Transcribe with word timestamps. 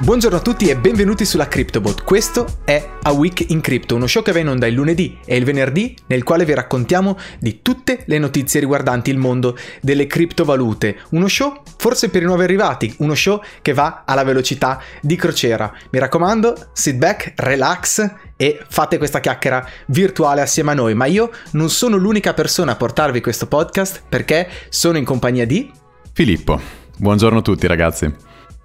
Buongiorno 0.00 0.36
a 0.36 0.40
tutti 0.40 0.68
e 0.68 0.76
benvenuti 0.76 1.24
sulla 1.24 1.48
CryptoBot. 1.48 2.04
Questo 2.04 2.60
è 2.64 2.88
A 3.02 3.10
Week 3.10 3.50
in 3.50 3.60
Crypto, 3.60 3.96
uno 3.96 4.06
show 4.06 4.22
che 4.22 4.30
va 4.30 4.38
in 4.38 4.46
onda 4.46 4.68
il 4.68 4.74
lunedì 4.74 5.18
e 5.24 5.36
il 5.36 5.44
venerdì 5.44 5.96
nel 6.06 6.22
quale 6.22 6.44
vi 6.44 6.54
raccontiamo 6.54 7.18
di 7.40 7.62
tutte 7.62 8.04
le 8.06 8.18
notizie 8.18 8.60
riguardanti 8.60 9.10
il 9.10 9.18
mondo 9.18 9.58
delle 9.80 10.06
criptovalute. 10.06 10.98
Uno 11.10 11.26
show 11.26 11.62
forse 11.76 12.10
per 12.10 12.22
i 12.22 12.26
nuovi 12.26 12.44
arrivati, 12.44 12.94
uno 12.98 13.16
show 13.16 13.42
che 13.60 13.72
va 13.72 14.04
alla 14.06 14.22
velocità 14.22 14.80
di 15.02 15.16
crociera. 15.16 15.72
Mi 15.90 15.98
raccomando, 15.98 16.68
sit 16.72 16.94
back, 16.94 17.32
relax 17.34 18.08
e 18.36 18.60
fate 18.68 18.98
questa 18.98 19.18
chiacchiera 19.18 19.68
virtuale 19.86 20.42
assieme 20.42 20.70
a 20.70 20.74
noi. 20.74 20.94
Ma 20.94 21.06
io 21.06 21.30
non 21.52 21.70
sono 21.70 21.96
l'unica 21.96 22.34
persona 22.34 22.72
a 22.72 22.76
portarvi 22.76 23.20
questo 23.20 23.48
podcast 23.48 24.04
perché 24.08 24.48
sono 24.68 24.96
in 24.96 25.04
compagnia 25.04 25.44
di 25.44 25.68
Filippo. 26.12 26.60
Buongiorno 26.96 27.40
a 27.40 27.42
tutti 27.42 27.66
ragazzi. 27.66 28.14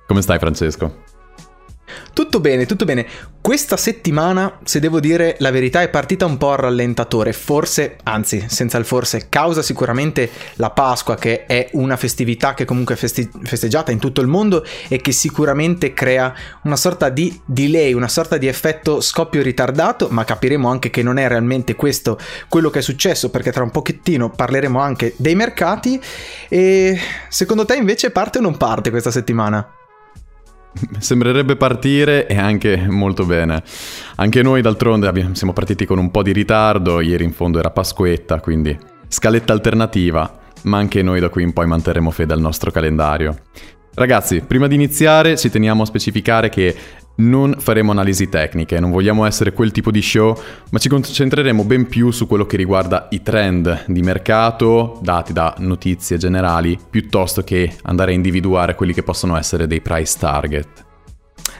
Come 0.05 0.21
stai 0.21 0.37
Francesco? 0.37 1.11
Tutto 2.13 2.39
bene, 2.39 2.65
tutto 2.65 2.85
bene. 2.85 3.05
Questa 3.41 3.75
settimana, 3.75 4.59
se 4.63 4.79
devo 4.79 4.99
dire 4.99 5.35
la 5.39 5.51
verità, 5.51 5.81
è 5.81 5.89
partita 5.89 6.25
un 6.25 6.37
po' 6.37 6.51
a 6.51 6.55
rallentatore. 6.55 7.33
Forse, 7.33 7.97
anzi, 8.03 8.45
senza 8.47 8.77
il 8.77 8.85
forse, 8.85 9.27
causa 9.29 9.61
sicuramente 9.61 10.29
la 10.55 10.69
Pasqua, 10.69 11.15
che 11.15 11.45
è 11.45 11.69
una 11.73 11.97
festività 11.97 12.53
che 12.53 12.65
comunque 12.65 12.95
è 12.95 12.97
feste- 12.97 13.29
festeggiata 13.43 13.91
in 13.91 13.99
tutto 13.99 14.21
il 14.21 14.27
mondo 14.27 14.63
e 14.87 15.01
che 15.01 15.11
sicuramente 15.11 15.93
crea 15.93 16.33
una 16.63 16.77
sorta 16.77 17.09
di 17.09 17.37
delay, 17.45 17.93
una 17.93 18.07
sorta 18.07 18.37
di 18.37 18.47
effetto 18.47 19.01
scoppio 19.01 19.41
ritardato, 19.41 20.07
ma 20.09 20.23
capiremo 20.23 20.69
anche 20.69 20.89
che 20.89 21.03
non 21.03 21.17
è 21.17 21.27
realmente 21.27 21.75
questo 21.75 22.17
quello 22.47 22.69
che 22.69 22.79
è 22.79 22.83
successo, 22.83 23.29
perché 23.29 23.51
tra 23.51 23.63
un 23.63 23.71
pochettino 23.71 24.29
parleremo 24.29 24.79
anche 24.79 25.15
dei 25.17 25.35
mercati. 25.35 25.99
E 26.47 26.97
secondo 27.27 27.65
te 27.65 27.75
invece 27.75 28.11
parte 28.11 28.37
o 28.37 28.41
non 28.41 28.55
parte 28.55 28.89
questa 28.89 29.11
settimana? 29.11 29.67
Sembrerebbe 30.99 31.55
partire 31.55 32.27
e 32.27 32.37
anche 32.37 32.85
molto 32.87 33.25
bene. 33.25 33.63
Anche 34.15 34.41
noi 34.41 34.61
d'altronde 34.61 35.07
abbiamo, 35.07 35.35
siamo 35.35 35.53
partiti 35.53 35.85
con 35.85 35.97
un 35.97 36.11
po' 36.11 36.23
di 36.23 36.31
ritardo, 36.31 36.99
ieri 37.01 37.23
in 37.23 37.33
fondo 37.33 37.59
era 37.59 37.69
Pasquetta, 37.69 38.39
quindi 38.39 38.77
scaletta 39.07 39.53
alternativa, 39.53 40.39
ma 40.63 40.77
anche 40.77 41.01
noi 41.01 41.19
da 41.19 41.29
qui 41.29 41.43
in 41.43 41.53
poi 41.53 41.67
manterremo 41.67 42.11
fede 42.11 42.33
al 42.33 42.39
nostro 42.39 42.71
calendario. 42.71 43.37
Ragazzi, 43.95 44.41
prima 44.41 44.65
di 44.65 44.73
iniziare 44.73 45.37
ci 45.37 45.51
teniamo 45.51 45.83
a 45.83 45.85
specificare 45.85 46.49
che 46.49 46.75
non 47.15 47.55
faremo 47.59 47.91
analisi 47.91 48.29
tecniche, 48.29 48.79
non 48.79 48.91
vogliamo 48.91 49.25
essere 49.25 49.53
quel 49.53 49.71
tipo 49.71 49.91
di 49.91 50.01
show, 50.01 50.35
ma 50.71 50.79
ci 50.79 50.89
concentreremo 50.89 51.63
ben 51.63 51.87
più 51.87 52.11
su 52.11 52.27
quello 52.27 52.45
che 52.45 52.57
riguarda 52.57 53.07
i 53.11 53.21
trend 53.21 53.85
di 53.87 54.01
mercato 54.01 54.99
dati 55.01 55.33
da 55.33 55.53
notizie 55.59 56.17
generali, 56.17 56.77
piuttosto 56.89 57.43
che 57.43 57.75
andare 57.83 58.11
a 58.11 58.15
individuare 58.15 58.75
quelli 58.75 58.93
che 58.93 59.03
possono 59.03 59.37
essere 59.37 59.67
dei 59.67 59.81
price 59.81 60.17
target. 60.19 60.85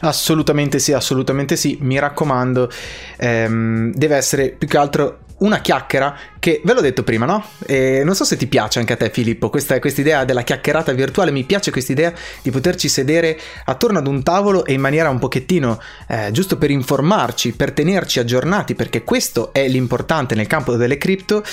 Assolutamente 0.01 0.79
sì, 0.79 0.91
assolutamente 0.91 1.55
sì, 1.55 1.77
mi 1.81 1.97
raccomando, 1.97 2.69
ehm, 3.17 3.93
deve 3.93 4.15
essere 4.17 4.49
più 4.49 4.67
che 4.67 4.77
altro 4.77 5.19
una 5.43 5.59
chiacchiera 5.59 6.15
che 6.39 6.61
ve 6.63 6.73
l'ho 6.73 6.81
detto 6.81 7.03
prima, 7.03 7.25
no? 7.25 7.45
E 7.65 8.01
non 8.03 8.15
so 8.15 8.23
se 8.23 8.37
ti 8.37 8.47
piace 8.47 8.79
anche 8.79 8.93
a 8.93 8.97
te, 8.97 9.09
Filippo, 9.09 9.49
questa, 9.49 9.75
idea 9.75 10.25
della 10.25 10.41
chiacchierata 10.41 10.91
virtuale. 10.93 11.31
Mi 11.31 11.43
piace 11.43 11.71
questa 11.71 11.91
idea 11.91 12.13
di 12.41 12.49
poterci 12.49 12.87
sedere 12.87 13.39
attorno 13.65 13.99
ad 13.99 14.07
un 14.07 14.23
tavolo 14.23 14.65
e 14.65 14.73
in 14.73 14.81
maniera 14.81 15.09
un 15.09 15.19
pochettino 15.19 15.79
eh, 16.07 16.29
giusto 16.31 16.57
per 16.57 16.71
informarci, 16.71 17.53
per 17.53 17.71
tenerci 17.71 18.19
aggiornati, 18.19 18.73
perché 18.73 19.03
questo 19.03 19.53
è 19.53 19.67
l'importante 19.67 20.35
nel 20.35 20.47
campo 20.47 20.75
delle 20.75 20.97
cripto 20.97 21.43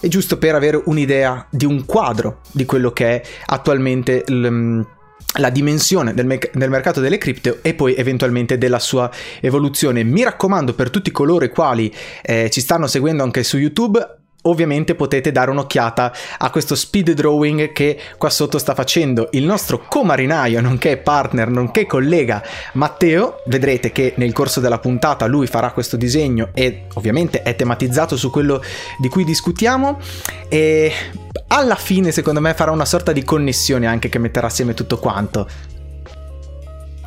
e 0.00 0.08
giusto 0.08 0.38
per 0.38 0.54
avere 0.54 0.80
un'idea 0.84 1.46
di 1.50 1.66
un 1.66 1.84
quadro 1.84 2.40
di 2.50 2.64
quello 2.64 2.90
che 2.90 3.20
è 3.20 3.22
attualmente 3.46 4.24
l, 4.26 4.84
la 5.38 5.50
dimensione 5.50 6.12
del, 6.14 6.26
me- 6.26 6.40
del, 6.52 6.70
mercato 6.70 7.00
delle 7.00 7.18
cripto 7.18 7.58
e 7.62 7.74
poi 7.74 7.94
eventualmente 7.94 8.58
della 8.58 8.78
sua 8.78 9.10
evoluzione. 9.40 10.02
Mi 10.02 10.22
raccomando 10.22 10.74
per 10.74 10.90
tutti 10.90 11.10
coloro 11.10 11.44
i 11.44 11.50
quali 11.50 11.92
eh, 12.22 12.50
ci 12.50 12.60
stanno 12.60 12.86
seguendo 12.86 13.22
anche 13.22 13.42
su 13.44 13.56
YouTube, 13.56 14.19
Ovviamente 14.42 14.94
potete 14.94 15.32
dare 15.32 15.50
un'occhiata 15.50 16.12
a 16.38 16.50
questo 16.50 16.74
speed 16.74 17.12
drawing 17.12 17.72
che 17.72 17.98
qua 18.16 18.30
sotto 18.30 18.58
sta 18.58 18.74
facendo 18.74 19.28
il 19.32 19.44
nostro 19.44 19.84
comarinaio, 19.86 20.62
nonché 20.62 20.96
partner, 20.96 21.48
nonché 21.48 21.84
collega 21.86 22.42
Matteo. 22.74 23.42
Vedrete 23.46 23.92
che 23.92 24.14
nel 24.16 24.32
corso 24.32 24.60
della 24.60 24.78
puntata 24.78 25.26
lui 25.26 25.46
farà 25.46 25.72
questo 25.72 25.96
disegno 25.96 26.50
e 26.54 26.86
ovviamente 26.94 27.42
è 27.42 27.54
tematizzato 27.54 28.16
su 28.16 28.30
quello 28.30 28.62
di 28.98 29.08
cui 29.08 29.24
discutiamo 29.24 29.98
e 30.48 30.92
alla 31.48 31.74
fine 31.74 32.10
secondo 32.10 32.40
me 32.40 32.54
farà 32.54 32.70
una 32.70 32.84
sorta 32.86 33.12
di 33.12 33.22
connessione 33.22 33.86
anche 33.86 34.08
che 34.08 34.18
metterà 34.18 34.46
assieme 34.46 34.72
tutto 34.72 34.98
quanto. 34.98 35.46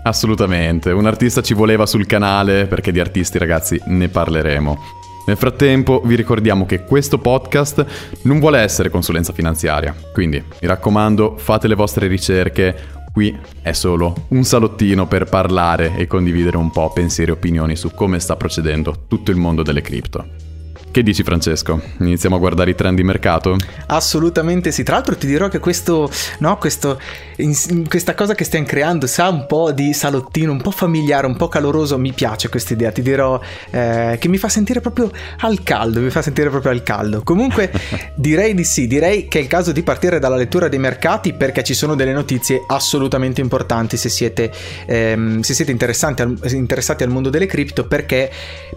Assolutamente, 0.03 0.91
un 0.91 1.05
artista 1.05 1.41
ci 1.41 1.53
voleva 1.53 1.85
sul 1.85 2.05
canale 2.05 2.67
perché 2.67 2.91
di 2.91 3.00
artisti 3.00 3.38
ragazzi 3.38 3.81
ne 3.85 4.09
parleremo. 4.09 5.01
Nel 5.25 5.38
frattempo 5.38 6.01
vi 6.03 6.16
ricordiamo 6.16 6.66
che 6.66 6.84
questo 6.84 7.17
podcast 7.17 7.85
non 8.23 8.39
vuole 8.39 8.59
essere 8.59 8.89
consulenza 8.89 9.31
finanziaria, 9.31 9.95
quindi 10.11 10.38
mi 10.38 10.67
raccomando 10.67 11.38
fate 11.38 11.69
le 11.69 11.75
vostre 11.75 12.07
ricerche, 12.07 12.75
qui 13.13 13.33
è 13.62 13.72
solo 13.72 14.25
un 14.29 14.44
salottino 14.44 15.07
per 15.07 15.25
parlare 15.25 15.95
e 15.95 16.07
condividere 16.07 16.57
un 16.57 16.72
po' 16.72 16.91
pensieri 16.91 17.31
e 17.31 17.35
opinioni 17.35 17.78
su 17.78 17.91
come 17.91 18.19
sta 18.19 18.35
procedendo 18.35 19.06
tutto 19.07 19.31
il 19.31 19.38
mondo 19.38 19.63
delle 19.63 19.81
cripto. 19.81 20.53
Che 20.94 21.02
dici 21.02 21.24
Francesco? 21.24 21.81
Iniziamo 22.02 22.36
a 22.36 22.38
guardare 22.38 22.70
i 22.70 22.76
trend 22.76 22.98
di 22.98 23.04
mercato? 23.04 23.56
Assolutamente 23.88 24.72
sì, 24.72 24.84
tra 24.84 24.94
l'altro 24.94 25.18
ti 25.18 25.26
dirò 25.26 25.48
che 25.48 25.58
questo, 25.58 26.08
no, 26.38 26.59
questo, 26.59 27.02
in, 27.38 27.88
questa 27.88 28.14
cosa 28.14 28.36
che 28.36 28.44
stiamo 28.44 28.68
creando 28.68 29.08
sa 29.08 29.28
un 29.30 29.48
po' 29.48 29.72
di 29.72 29.92
salottino, 29.92 30.52
un 30.52 30.62
po' 30.62 30.70
familiare, 30.70 31.26
un 31.26 31.36
po' 31.36 31.48
caloroso, 31.48 31.98
mi 31.98 32.12
piace 32.12 32.48
questa 32.48 32.74
idea, 32.74 32.92
ti 32.92 33.02
dirò 33.02 33.42
eh, 33.72 34.18
che 34.20 34.28
mi 34.28 34.38
fa 34.38 34.50
sentire 34.50 34.81
proprio 34.81 35.09
al 35.40 35.64
caldo, 35.64 36.00
mi 36.00 36.12
fa 36.12 36.22
sentire 36.22 36.52
proprio 36.52 36.72
al 36.72 36.84
caldo. 36.84 37.24
Comunque 37.24 37.72
direi 38.14 38.54
di 38.54 38.64
sì, 38.64 38.86
direi 38.86 39.28
che 39.28 39.40
è 39.40 39.42
il 39.42 39.48
caso 39.48 39.72
di 39.72 39.81
partire 39.81 40.20
dalla 40.20 40.36
lettura 40.36 40.68
dei 40.68 40.78
mercati 40.78 41.34
perché 41.34 41.64
ci 41.64 41.74
sono 41.74 41.96
delle 41.96 42.14
notizie 42.14 42.66
assolutamente 42.68 43.42
importanti 43.42 43.98
se 43.98 44.10
siete, 44.10 44.52
ehm, 44.86 45.40
se 45.40 45.56
siete 45.56 45.72
interessati, 45.72 46.22
al, 46.22 46.38
interessati 46.52 47.02
al 47.02 47.10
mondo 47.10 47.31
delle 47.31 47.48
cripto 47.48 47.88
perché 47.88 48.30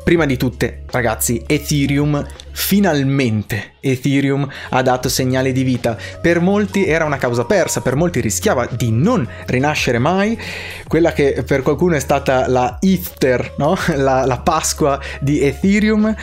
prima 0.03 0.25
di 0.25 0.38
tutte 0.38 0.84
ragazzi 0.87 1.43
Ethereum 1.47 2.05
Ethereum 2.06 2.26
finalmente 2.52 3.72
Ethereum 3.80 4.48
ha 4.70 4.82
dato 4.82 5.08
segnali 5.08 5.52
di 5.52 5.62
vita. 5.62 5.96
Per 6.20 6.40
molti 6.40 6.84
era 6.86 7.04
una 7.04 7.18
causa 7.18 7.44
persa, 7.44 7.80
per 7.80 7.94
molti 7.96 8.20
rischiava 8.20 8.66
di 8.70 8.90
non 8.90 9.28
rinascere 9.46 9.98
mai. 9.98 10.38
Quella 10.86 11.12
che 11.12 11.42
per 11.46 11.62
qualcuno 11.62 11.96
è 11.96 12.00
stata 12.00 12.48
la 12.48 12.78
Ether, 12.80 13.54
no? 13.58 13.76
la, 13.96 14.24
la 14.24 14.38
Pasqua 14.38 15.00
di 15.20 15.40
Ethereum, 15.40 16.14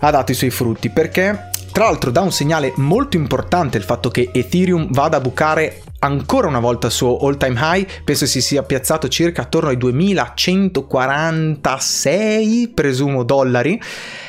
ha 0.00 0.10
dato 0.10 0.32
i 0.32 0.34
suoi 0.34 0.50
frutti 0.50 0.90
perché 0.90 1.50
tra 1.72 1.84
l'altro 1.84 2.10
dà 2.10 2.20
un 2.20 2.32
segnale 2.32 2.72
molto 2.76 3.16
importante 3.16 3.78
il 3.78 3.84
fatto 3.84 4.10
che 4.10 4.30
Ethereum 4.32 4.88
vada 4.90 5.18
a 5.18 5.20
bucare 5.20 5.82
ancora 5.98 6.48
una 6.48 6.60
volta 6.60 6.88
il 6.88 6.92
suo 6.92 7.18
all 7.18 7.36
time 7.36 7.58
high, 7.60 7.86
penso 8.04 8.26
si 8.26 8.40
sia 8.40 8.62
piazzato 8.62 9.08
circa 9.08 9.42
attorno 9.42 9.68
ai 9.70 9.76
2146, 9.76 12.72
presumo, 12.74 13.24
dollari 13.24 13.80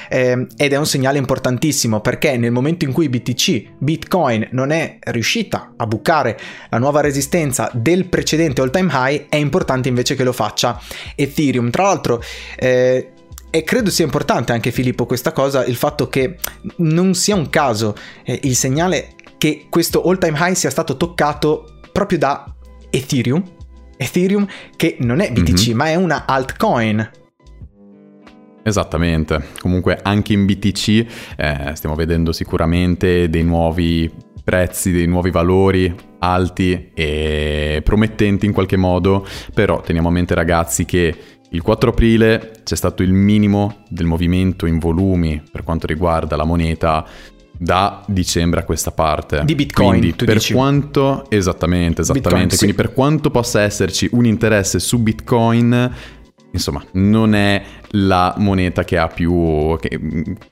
eh, 0.09 0.47
ed 0.55 0.73
è 0.73 0.77
un 0.77 0.85
segnale 0.85 1.17
importantissimo 1.17 2.01
perché 2.01 2.37
nel 2.37 2.51
momento 2.51 2.85
in 2.85 2.91
cui 2.91 3.09
BTC, 3.09 3.73
Bitcoin, 3.77 4.47
non 4.51 4.71
è 4.71 4.97
riuscita 4.99 5.73
a 5.75 5.85
bucare 5.85 6.37
la 6.69 6.77
nuova 6.77 7.01
resistenza 7.01 7.69
del 7.73 8.07
precedente 8.07 8.61
all 8.61 8.71
time 8.71 8.91
high, 8.91 9.25
è 9.29 9.35
importante 9.35 9.89
invece 9.89 10.15
che 10.15 10.23
lo 10.23 10.33
faccia 10.33 10.79
Ethereum. 11.15 11.69
Tra 11.69 11.83
l'altro, 11.83 12.21
eh, 12.57 13.11
e 13.49 13.63
credo 13.63 13.89
sia 13.89 14.05
importante 14.05 14.51
anche 14.51 14.71
Filippo 14.71 15.05
questa 15.05 15.31
cosa, 15.31 15.65
il 15.65 15.75
fatto 15.75 16.09
che 16.09 16.37
non 16.77 17.13
sia 17.13 17.35
un 17.35 17.49
caso 17.49 17.95
eh, 18.23 18.39
il 18.43 18.55
segnale 18.55 19.15
che 19.37 19.67
questo 19.69 20.03
all 20.03 20.17
time 20.17 20.37
high 20.37 20.53
sia 20.55 20.69
stato 20.69 20.97
toccato 20.97 21.79
proprio 21.91 22.17
da 22.17 22.53
Ethereum. 22.89 23.43
Ethereum 23.97 24.47
che 24.75 24.97
non 24.99 25.21
è 25.21 25.31
BTC 25.31 25.67
mm-hmm. 25.67 25.77
ma 25.77 25.87
è 25.87 25.95
una 25.95 26.25
altcoin 26.27 27.09
Esattamente, 28.67 29.45
comunque 29.61 29.97
anche 30.03 30.33
in 30.33 30.45
BTC 30.45 31.05
eh, 31.37 31.71
stiamo 31.75 31.95
vedendo 31.95 32.33
sicuramente 32.33 33.29
dei 33.29 33.45
nuovi 33.45 34.11
prezzi, 34.43 34.91
dei 34.91 35.07
nuovi 35.07 35.31
valori 35.31 35.95
alti 36.19 36.89
e 36.93 37.79
promettenti 37.81 38.45
in 38.45 38.51
qualche 38.51 38.75
modo, 38.75 39.25
però 39.53 39.79
teniamo 39.79 40.09
a 40.09 40.11
mente 40.11 40.35
ragazzi 40.35 40.83
che 40.83 41.15
il 41.49 41.61
4 41.61 41.91
aprile 41.91 42.51
c'è 42.65 42.75
stato 42.75 43.03
il 43.03 43.13
minimo 43.13 43.85
del 43.87 44.05
movimento 44.05 44.65
in 44.65 44.79
volumi 44.79 45.41
per 45.49 45.63
quanto 45.63 45.87
riguarda 45.87 46.35
la 46.35 46.43
moneta 46.43 47.05
da 47.57 48.03
dicembre 48.05 48.59
a 48.59 48.63
questa 48.63 48.91
parte. 48.91 49.43
Di 49.45 49.55
Bitcoin, 49.55 49.99
quindi 49.99 50.13
per 50.13 50.33
dici. 50.33 50.51
quanto 50.51 51.25
esattamente, 51.29 52.01
esattamente, 52.01 52.29
Bitcoin, 52.29 52.57
quindi 52.57 52.75
sì. 52.75 52.81
per 52.81 52.91
quanto 52.91 53.31
possa 53.31 53.61
esserci 53.61 54.09
un 54.11 54.25
interesse 54.25 54.79
su 54.79 54.99
Bitcoin, 54.99 55.93
insomma, 56.51 56.83
non 56.93 57.33
è 57.33 57.61
la 57.91 58.33
moneta 58.37 58.83
che, 58.83 58.97
ha 58.97 59.07
più, 59.07 59.77
che, 59.79 59.99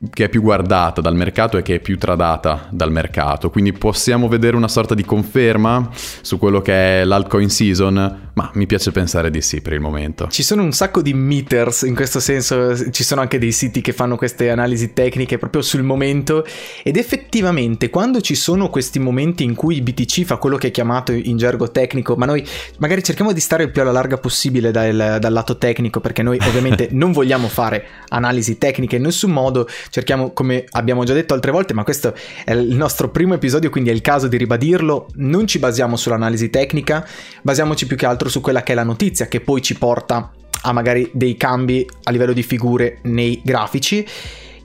che, 0.09 0.25
è 0.25 0.29
più 0.29 0.41
guardata 0.41 1.01
dal 1.01 1.15
mercato 1.15 1.57
e 1.57 1.61
che 1.61 1.75
è 1.75 1.79
più 1.79 1.97
tradata 1.97 2.67
dal 2.71 2.91
mercato. 2.91 3.49
Quindi 3.49 3.73
possiamo 3.73 4.27
vedere 4.27 4.55
una 4.55 4.67
sorta 4.67 4.95
di 4.95 5.03
conferma 5.03 5.89
su 5.93 6.37
quello 6.37 6.61
che 6.61 7.01
è 7.01 7.05
l'altcoin 7.05 7.49
season, 7.49 8.29
ma 8.33 8.51
mi 8.53 8.65
piace 8.65 8.91
pensare 8.91 9.29
di 9.29 9.41
sì 9.41 9.61
per 9.61 9.73
il 9.73 9.79
momento. 9.79 10.27
Ci 10.29 10.43
sono 10.43 10.63
un 10.63 10.71
sacco 10.71 11.01
di 11.01 11.13
meters 11.13 11.83
in 11.83 11.95
questo 11.95 12.19
senso, 12.19 12.91
ci 12.91 13.03
sono 13.03 13.21
anche 13.21 13.37
dei 13.37 13.51
siti 13.51 13.81
che 13.81 13.93
fanno 13.93 14.15
queste 14.15 14.49
analisi 14.49 14.93
tecniche 14.93 15.37
proprio 15.37 15.61
sul 15.61 15.83
momento 15.83 16.45
ed 16.83 16.97
effettivamente 16.97 17.89
quando 17.89 18.21
ci 18.21 18.35
sono 18.35 18.69
questi 18.69 18.99
momenti 18.99 19.43
in 19.43 19.55
cui 19.55 19.81
BTC 19.81 20.23
fa 20.23 20.37
quello 20.37 20.57
che 20.57 20.67
è 20.67 20.71
chiamato 20.71 21.11
in 21.11 21.37
gergo 21.37 21.71
tecnico, 21.71 22.15
ma 22.15 22.25
noi 22.25 22.45
magari 22.77 23.03
cerchiamo 23.03 23.33
di 23.33 23.39
stare 23.39 23.63
il 23.63 23.71
più 23.71 23.81
alla 23.81 23.91
larga 23.91 24.17
possibile 24.17 24.71
dal, 24.71 25.17
dal 25.19 25.33
lato 25.33 25.57
tecnico 25.57 25.99
perché 25.99 26.23
noi 26.23 26.37
ovviamente 26.41 26.89
non 26.95 27.11
vogliamo 27.11 27.24
fare 27.47 27.87
analisi 28.09 28.57
tecniche 28.57 28.95
in 28.95 29.03
nessun 29.03 29.31
modo, 29.31 29.67
cerchiamo 29.89 30.31
come 30.31 30.65
abbiamo 30.71 31.03
già 31.03 31.13
detto 31.13 31.33
altre 31.33 31.51
volte, 31.51 31.73
ma 31.73 31.83
questo 31.83 32.13
è 32.43 32.53
il 32.53 32.75
nostro 32.75 33.09
primo 33.09 33.33
episodio 33.33 33.69
quindi 33.69 33.89
è 33.89 33.93
il 33.93 34.01
caso 34.01 34.27
di 34.27 34.37
ribadirlo, 34.37 35.07
non 35.15 35.47
ci 35.47 35.59
basiamo 35.59 35.95
sull'analisi 35.95 36.49
tecnica, 36.49 37.05
basiamoci 37.41 37.87
più 37.87 37.97
che 37.97 38.05
altro 38.05 38.29
su 38.29 38.41
quella 38.41 38.63
che 38.63 38.71
è 38.71 38.75
la 38.75 38.83
notizia 38.83 39.27
che 39.27 39.41
poi 39.41 39.61
ci 39.61 39.77
porta 39.77 40.31
a 40.61 40.71
magari 40.73 41.09
dei 41.13 41.37
cambi 41.37 41.87
a 42.03 42.11
livello 42.11 42.33
di 42.33 42.43
figure 42.43 42.99
nei 43.03 43.41
grafici. 43.43 44.05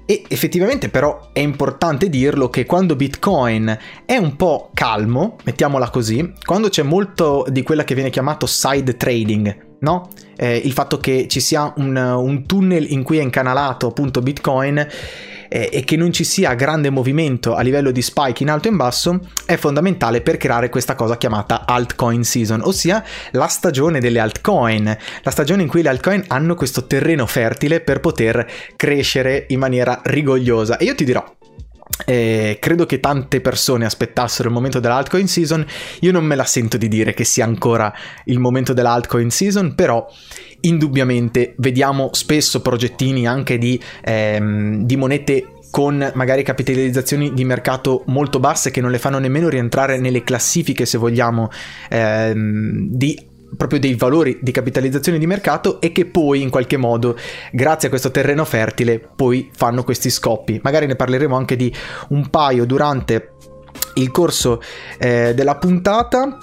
E 0.07 0.25
effettivamente 0.27 0.89
però 0.89 1.31
è 1.33 1.39
importante 1.39 2.09
dirlo 2.09 2.51
che 2.51 2.67
quando 2.67 2.97
Bitcoin 2.97 3.79
è 4.05 4.17
un 4.17 4.35
po' 4.35 4.71
calmo, 4.75 5.37
mettiamola 5.45 5.89
così, 5.91 6.33
quando 6.45 6.69
c'è 6.69 6.83
molto 6.83 7.47
di 7.49 7.63
quella 7.63 7.85
che 7.85 7.95
viene 7.95 8.11
chiamato 8.11 8.47
side 8.47 8.97
trading, 8.97 9.70
no? 9.81 10.09
Eh, 10.37 10.57
il 10.57 10.73
fatto 10.73 10.99
che 10.99 11.27
ci 11.29 11.41
sia 11.41 11.73
un, 11.77 11.97
un 11.97 12.47
tunnel 12.47 12.91
in 12.91 13.03
cui 13.03 13.19
è 13.19 13.23
incanalato 13.23 13.89
appunto 13.89 14.21
Bitcoin 14.21 14.87
eh, 15.51 15.69
e 15.73 15.85
che 15.85 15.97
non 15.97 16.13
ci 16.13 16.25
sia 16.25 16.55
grande 16.55 16.91
movimento 16.91 17.55
a 17.55 17.61
livello 17.61 17.91
di 17.91 18.01
spike 18.01 18.43
in 18.43 18.51
alto 18.51 18.69
e 18.69 18.71
in 18.71 18.77
basso 18.77 19.21
è 19.45 19.57
fondamentale 19.57 20.23
per 20.23 20.37
creare 20.37 20.69
questa 20.69 20.95
cosa 20.95 21.19
chiamata 21.19 21.67
altcoin 21.67 22.23
season, 22.23 22.61
ossia 22.63 23.05
la 23.33 23.49
stagione 23.49 24.01
delle 24.01 24.21
altcoin, 24.21 24.97
la 25.23 25.31
stagione 25.31 25.63
in 25.63 25.69
cui 25.69 25.83
le 25.83 25.89
altcoin 25.89 26.25
hanno 26.29 26.55
questo 26.55 26.87
terreno 26.87 27.27
fertile 27.27 27.81
per 27.81 28.01
poter 28.01 28.47
crescere 28.77 29.47
in 29.49 29.59
maniera 29.59 30.01
rigogliosa. 30.05 30.77
E 30.77 30.85
io 30.85 30.95
ti 30.95 31.05
dirò, 31.05 31.25
eh, 32.05 32.59
credo 32.61 32.87
che 32.87 33.01
tante 33.01 33.41
persone 33.41 33.85
aspettassero 33.85 34.49
il 34.49 34.55
momento 34.55 34.81
dell'altcoin 34.81 35.29
season. 35.29 35.65
Io 36.01 36.13
non 36.13 36.25
me 36.25 36.35
la 36.35 36.45
sento 36.45 36.77
di 36.77 36.89
dire 36.89 37.15
che 37.15 37.25
sia 37.25 37.45
ancora 37.45 37.93
il 38.25 38.39
momento 38.39 38.73
dell'altcoin 38.73 39.31
season, 39.31 39.75
però 39.75 40.07
indubbiamente 40.63 41.55
vediamo 41.59 42.11
spesso 42.13 42.61
progettini 42.61 43.27
anche 43.27 43.59
di, 43.59 43.81
ehm, 44.03 44.85
di 44.85 44.97
monete 44.97 45.55
con 45.71 46.11
magari 46.15 46.43
capitalizzazioni 46.43 47.33
di 47.33 47.45
mercato 47.45 48.03
molto 48.07 48.41
basse 48.41 48.73
che 48.73 48.81
non 48.81 48.91
le 48.91 48.99
fanno 48.99 49.19
nemmeno 49.19 49.49
rientrare 49.49 49.99
nelle 49.99 50.25
classifiche, 50.25 50.85
se 50.85 50.99
vogliamo, 50.99 51.49
ehm, 51.89 52.89
di 52.89 53.29
proprio 53.57 53.79
dei 53.79 53.95
valori 53.95 54.39
di 54.41 54.53
capitalizzazione 54.53 55.19
di 55.19 55.27
mercato 55.27 55.81
e 55.81 55.93
che 55.93 56.07
poi 56.07 56.43
in 56.43 56.51
qualche 56.51 56.77
modo 56.77 57.17
grazie 57.53 57.89
a 57.89 57.91
questo 57.91 58.11
terreno 58.11 58.45
fertile 58.45 58.99
poi 58.99 59.51
fanno 59.55 59.85
questi 59.85 60.11
scoppi. 60.11 60.61
Magari 60.63 60.87
ne 60.87 60.97
parleremo 60.97 61.37
anche 61.37 61.57
di 61.57 61.73
un 62.09 62.29
paio 62.31 62.65
durante 62.65 63.33
il 63.95 64.11
corso 64.11 64.61
eh, 64.99 65.35
della 65.35 65.57
puntata. 65.57 66.39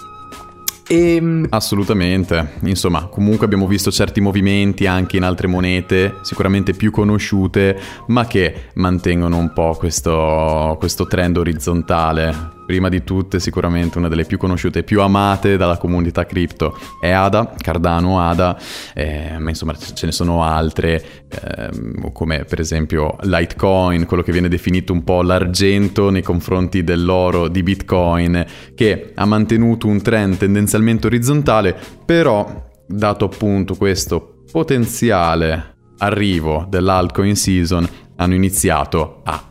E... 0.87 1.15
Ehm, 1.15 1.47
Assolutamente, 1.49 2.53
insomma, 2.61 3.07
comunque 3.07 3.45
abbiamo 3.45 3.67
visto 3.67 3.91
certi 3.91 4.21
movimenti 4.21 4.85
anche 4.85 5.17
in 5.17 5.23
altre 5.23 5.47
monete, 5.47 6.15
sicuramente 6.21 6.73
più 6.73 6.91
conosciute, 6.91 7.77
ma 8.07 8.25
che 8.25 8.69
mantengono 8.75 9.37
un 9.37 9.51
po' 9.53 9.75
questo, 9.75 10.75
questo 10.79 11.07
trend 11.07 11.37
orizzontale 11.37 12.55
Prima 12.67 12.89
di 12.89 13.05
tutte, 13.05 13.39
sicuramente 13.39 13.97
una 13.97 14.09
delle 14.09 14.25
più 14.25 14.37
conosciute 14.37 14.79
e 14.79 14.83
più 14.83 14.99
amate 14.99 15.55
dalla 15.55 15.77
comunità 15.77 16.25
cripto 16.25 16.77
è 16.99 17.09
ADA, 17.09 17.53
Cardano 17.57 18.19
ADA, 18.19 18.59
eh, 18.93 19.37
ma 19.39 19.47
insomma 19.47 19.73
ce 19.73 20.05
ne 20.05 20.11
sono 20.11 20.43
altre, 20.43 21.01
eh, 21.29 21.69
come 22.11 22.43
per 22.43 22.59
esempio 22.59 23.15
Litecoin, 23.21 24.05
quello 24.05 24.21
che 24.21 24.33
viene 24.33 24.49
definito 24.49 24.91
un 24.91 25.05
po' 25.05 25.21
l'argento 25.21 26.09
nei 26.09 26.21
confronti 26.21 26.83
dell'oro 26.83 27.47
di 27.47 27.63
Bitcoin, 27.63 28.45
che 28.75 29.13
ha 29.15 29.25
mantenuto 29.25 29.87
un 29.87 30.01
trend 30.01 30.35
tendenzialmente 30.35 31.07
orizzontale, 31.07 31.73
però 32.05 32.67
dato 32.85 33.23
appunto 33.23 33.75
questo 33.75 34.43
potenziale 34.51 35.75
arrivo 35.99 36.65
dell'altcoin 36.67 37.37
season, 37.37 37.87
hanno 38.17 38.33
iniziato 38.33 39.21
a 39.23 39.41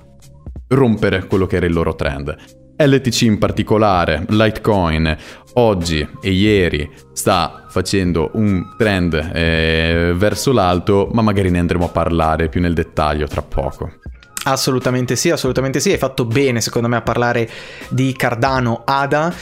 rompere 0.68 1.26
quello 1.26 1.46
che 1.46 1.56
era 1.56 1.64
il 1.64 1.72
loro 1.72 1.94
trend. 1.94 2.64
LTC 2.76 3.22
in 3.22 3.38
particolare, 3.38 4.24
Litecoin, 4.28 5.16
oggi 5.54 6.06
e 6.20 6.30
ieri 6.30 6.90
sta 7.12 7.64
facendo 7.68 8.30
un 8.34 8.74
trend 8.76 9.14
eh, 9.32 10.12
verso 10.14 10.52
l'alto, 10.52 11.08
ma 11.12 11.22
magari 11.22 11.50
ne 11.50 11.58
andremo 11.58 11.86
a 11.86 11.88
parlare 11.88 12.48
più 12.48 12.60
nel 12.60 12.74
dettaglio 12.74 13.26
tra 13.26 13.42
poco. 13.42 13.92
Assolutamente 14.44 15.16
sì, 15.16 15.30
assolutamente 15.30 15.80
sì, 15.80 15.90
hai 15.90 15.98
fatto 15.98 16.24
bene 16.24 16.60
secondo 16.60 16.86
me 16.86 16.96
a 16.96 17.02
parlare 17.02 17.48
di 17.88 18.14
Cardano 18.16 18.82
ADA 18.84 19.34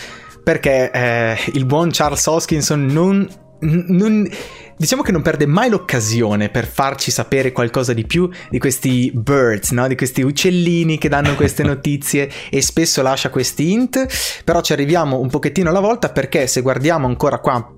perché 0.43 0.91
eh, 0.91 1.37
il 1.53 1.65
buon 1.67 1.91
Charles 1.91 2.25
Hoskinson 2.25 2.87
non, 2.87 3.29
non 3.61 4.29
diciamo 4.77 5.03
che 5.03 5.13
non 5.13 5.23
perde 5.23 5.47
mai 5.47 5.71
l'occasione 5.71 6.49
per 6.49 6.67
farci 6.67 7.11
sapere 7.11 7.53
qualcosa 7.53 7.93
di 7.93 8.05
più 8.05 8.29
di 8.51 8.59
questi 8.59 9.11
birds, 9.15 9.71
no? 9.71 9.87
di 9.89 9.97
questi 9.97 10.23
uccellini 10.23 10.99
che 10.99 11.09
danno 11.09 11.35
queste 11.35 11.63
notizie 11.65 12.31
e 12.51 12.63
spesso 12.63 13.03
lascia 13.03 13.31
questi 13.31 13.73
int, 13.73 14.07
però 14.45 14.61
ci 14.61 14.73
arriviamo 14.73 15.19
un 15.19 15.29
pochettino 15.29 15.69
alla 15.69 15.81
volta 15.81 16.11
perché 16.11 16.47
se 16.47 16.61
guardiamo 16.61 17.07
ancora 17.07 17.39
qua 17.39 17.73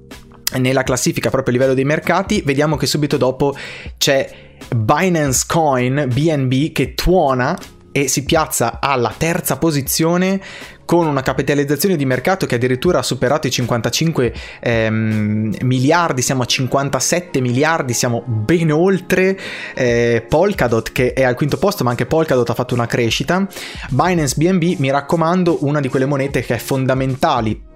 nella 0.58 0.82
classifica 0.82 1.30
proprio 1.30 1.54
a 1.54 1.56
livello 1.58 1.74
dei 1.74 1.84
mercati, 1.84 2.42
vediamo 2.44 2.76
che 2.76 2.86
subito 2.86 3.16
dopo 3.16 3.56
c'è 3.98 4.28
Binance 4.74 5.44
Coin 5.46 6.08
BNB 6.12 6.72
che 6.72 6.94
tuona 6.94 7.56
e 7.96 8.08
si 8.08 8.24
piazza 8.24 8.76
alla 8.78 9.14
terza 9.16 9.56
posizione 9.56 10.38
con 10.84 11.06
una 11.06 11.22
capitalizzazione 11.22 11.96
di 11.96 12.04
mercato 12.04 12.44
che 12.44 12.56
addirittura 12.56 12.98
ha 12.98 13.02
superato 13.02 13.46
i 13.46 13.50
55 13.50 14.34
ehm, 14.60 15.56
miliardi, 15.62 16.20
siamo 16.20 16.42
a 16.42 16.44
57 16.44 17.40
miliardi, 17.40 17.94
siamo 17.94 18.22
ben 18.26 18.70
oltre 18.70 19.38
eh, 19.74 20.22
Polkadot 20.28 20.92
che 20.92 21.14
è 21.14 21.22
al 21.22 21.36
quinto 21.36 21.56
posto, 21.56 21.84
ma 21.84 21.90
anche 21.90 22.04
Polkadot 22.04 22.50
ha 22.50 22.54
fatto 22.54 22.74
una 22.74 22.86
crescita. 22.86 23.48
Binance 23.88 24.34
BNB, 24.36 24.78
mi 24.78 24.90
raccomando, 24.90 25.64
una 25.64 25.80
di 25.80 25.88
quelle 25.88 26.04
monete 26.04 26.42
che 26.42 26.56
è 26.56 26.58
fondamentale 26.58 27.75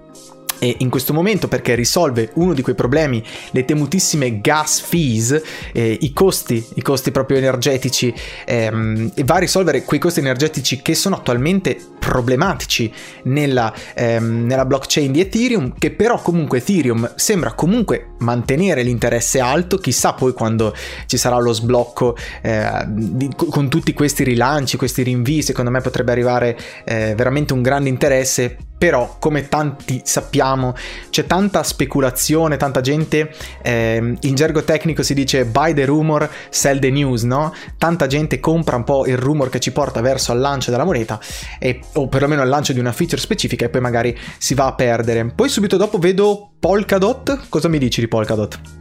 e 0.63 0.75
in 0.77 0.91
questo 0.91 1.11
momento 1.11 1.47
perché 1.47 1.73
risolve 1.73 2.29
uno 2.35 2.53
di 2.53 2.61
quei 2.61 2.75
problemi, 2.75 3.23
le 3.49 3.65
temutissime 3.65 4.41
gas 4.41 4.79
fees, 4.79 5.41
eh, 5.73 5.97
i 6.01 6.13
costi, 6.13 6.63
i 6.75 6.83
costi 6.83 7.09
proprio 7.09 7.37
energetici, 7.37 8.13
ehm, 8.45 9.11
e 9.15 9.23
va 9.23 9.35
a 9.35 9.39
risolvere 9.39 9.83
quei 9.83 9.99
costi 9.99 10.19
energetici 10.19 10.83
che 10.83 10.93
sono 10.93 11.15
attualmente 11.15 11.75
problematici 11.97 12.93
nella, 13.23 13.73
ehm, 13.95 14.45
nella 14.45 14.65
blockchain 14.65 15.11
di 15.11 15.21
Ethereum, 15.21 15.73
che 15.79 15.89
però 15.89 16.21
comunque 16.21 16.59
Ethereum 16.59 17.11
sembra 17.15 17.53
comunque 17.53 18.11
mantenere 18.19 18.83
l'interesse 18.83 19.39
alto, 19.39 19.79
chissà 19.79 20.13
poi 20.13 20.33
quando 20.33 20.75
ci 21.07 21.17
sarà 21.17 21.39
lo 21.39 21.53
sblocco 21.53 22.15
eh, 22.43 22.85
di, 22.87 23.31
con 23.35 23.67
tutti 23.67 23.93
questi 23.93 24.23
rilanci, 24.23 24.77
questi 24.77 25.01
rinvii, 25.01 25.41
secondo 25.41 25.71
me 25.71 25.81
potrebbe 25.81 26.11
arrivare 26.11 26.55
eh, 26.85 27.15
veramente 27.15 27.53
un 27.53 27.63
grande 27.63 27.89
interesse 27.89 28.57
però 28.81 29.17
come 29.19 29.47
tanti 29.47 30.01
sappiamo 30.03 30.73
c'è 31.11 31.27
tanta 31.27 31.61
speculazione, 31.61 32.57
tanta 32.57 32.81
gente, 32.81 33.31
eh, 33.61 34.17
in 34.19 34.33
gergo 34.33 34.63
tecnico 34.63 35.03
si 35.03 35.13
dice 35.13 35.45
buy 35.45 35.75
the 35.75 35.85
rumor, 35.85 36.27
sell 36.49 36.79
the 36.79 36.89
news, 36.89 37.21
no? 37.21 37.53
Tanta 37.77 38.07
gente 38.07 38.39
compra 38.39 38.77
un 38.77 38.83
po' 38.83 39.05
il 39.05 39.17
rumor 39.17 39.49
che 39.49 39.59
ci 39.59 39.71
porta 39.71 40.01
verso 40.01 40.31
al 40.31 40.39
lancio 40.39 40.71
della 40.71 40.83
moneta 40.83 41.19
e, 41.59 41.79
o 41.93 42.07
perlomeno 42.07 42.41
al 42.41 42.49
lancio 42.49 42.73
di 42.73 42.79
una 42.79 42.91
feature 42.91 43.21
specifica 43.21 43.65
e 43.65 43.69
poi 43.69 43.81
magari 43.81 44.17
si 44.39 44.55
va 44.55 44.65
a 44.65 44.73
perdere. 44.73 45.25
Poi 45.27 45.47
subito 45.47 45.77
dopo 45.77 45.99
vedo 45.99 46.49
Polkadot, 46.59 47.49
cosa 47.49 47.67
mi 47.67 47.77
dici 47.77 48.01
di 48.01 48.07
Polkadot? 48.07 48.80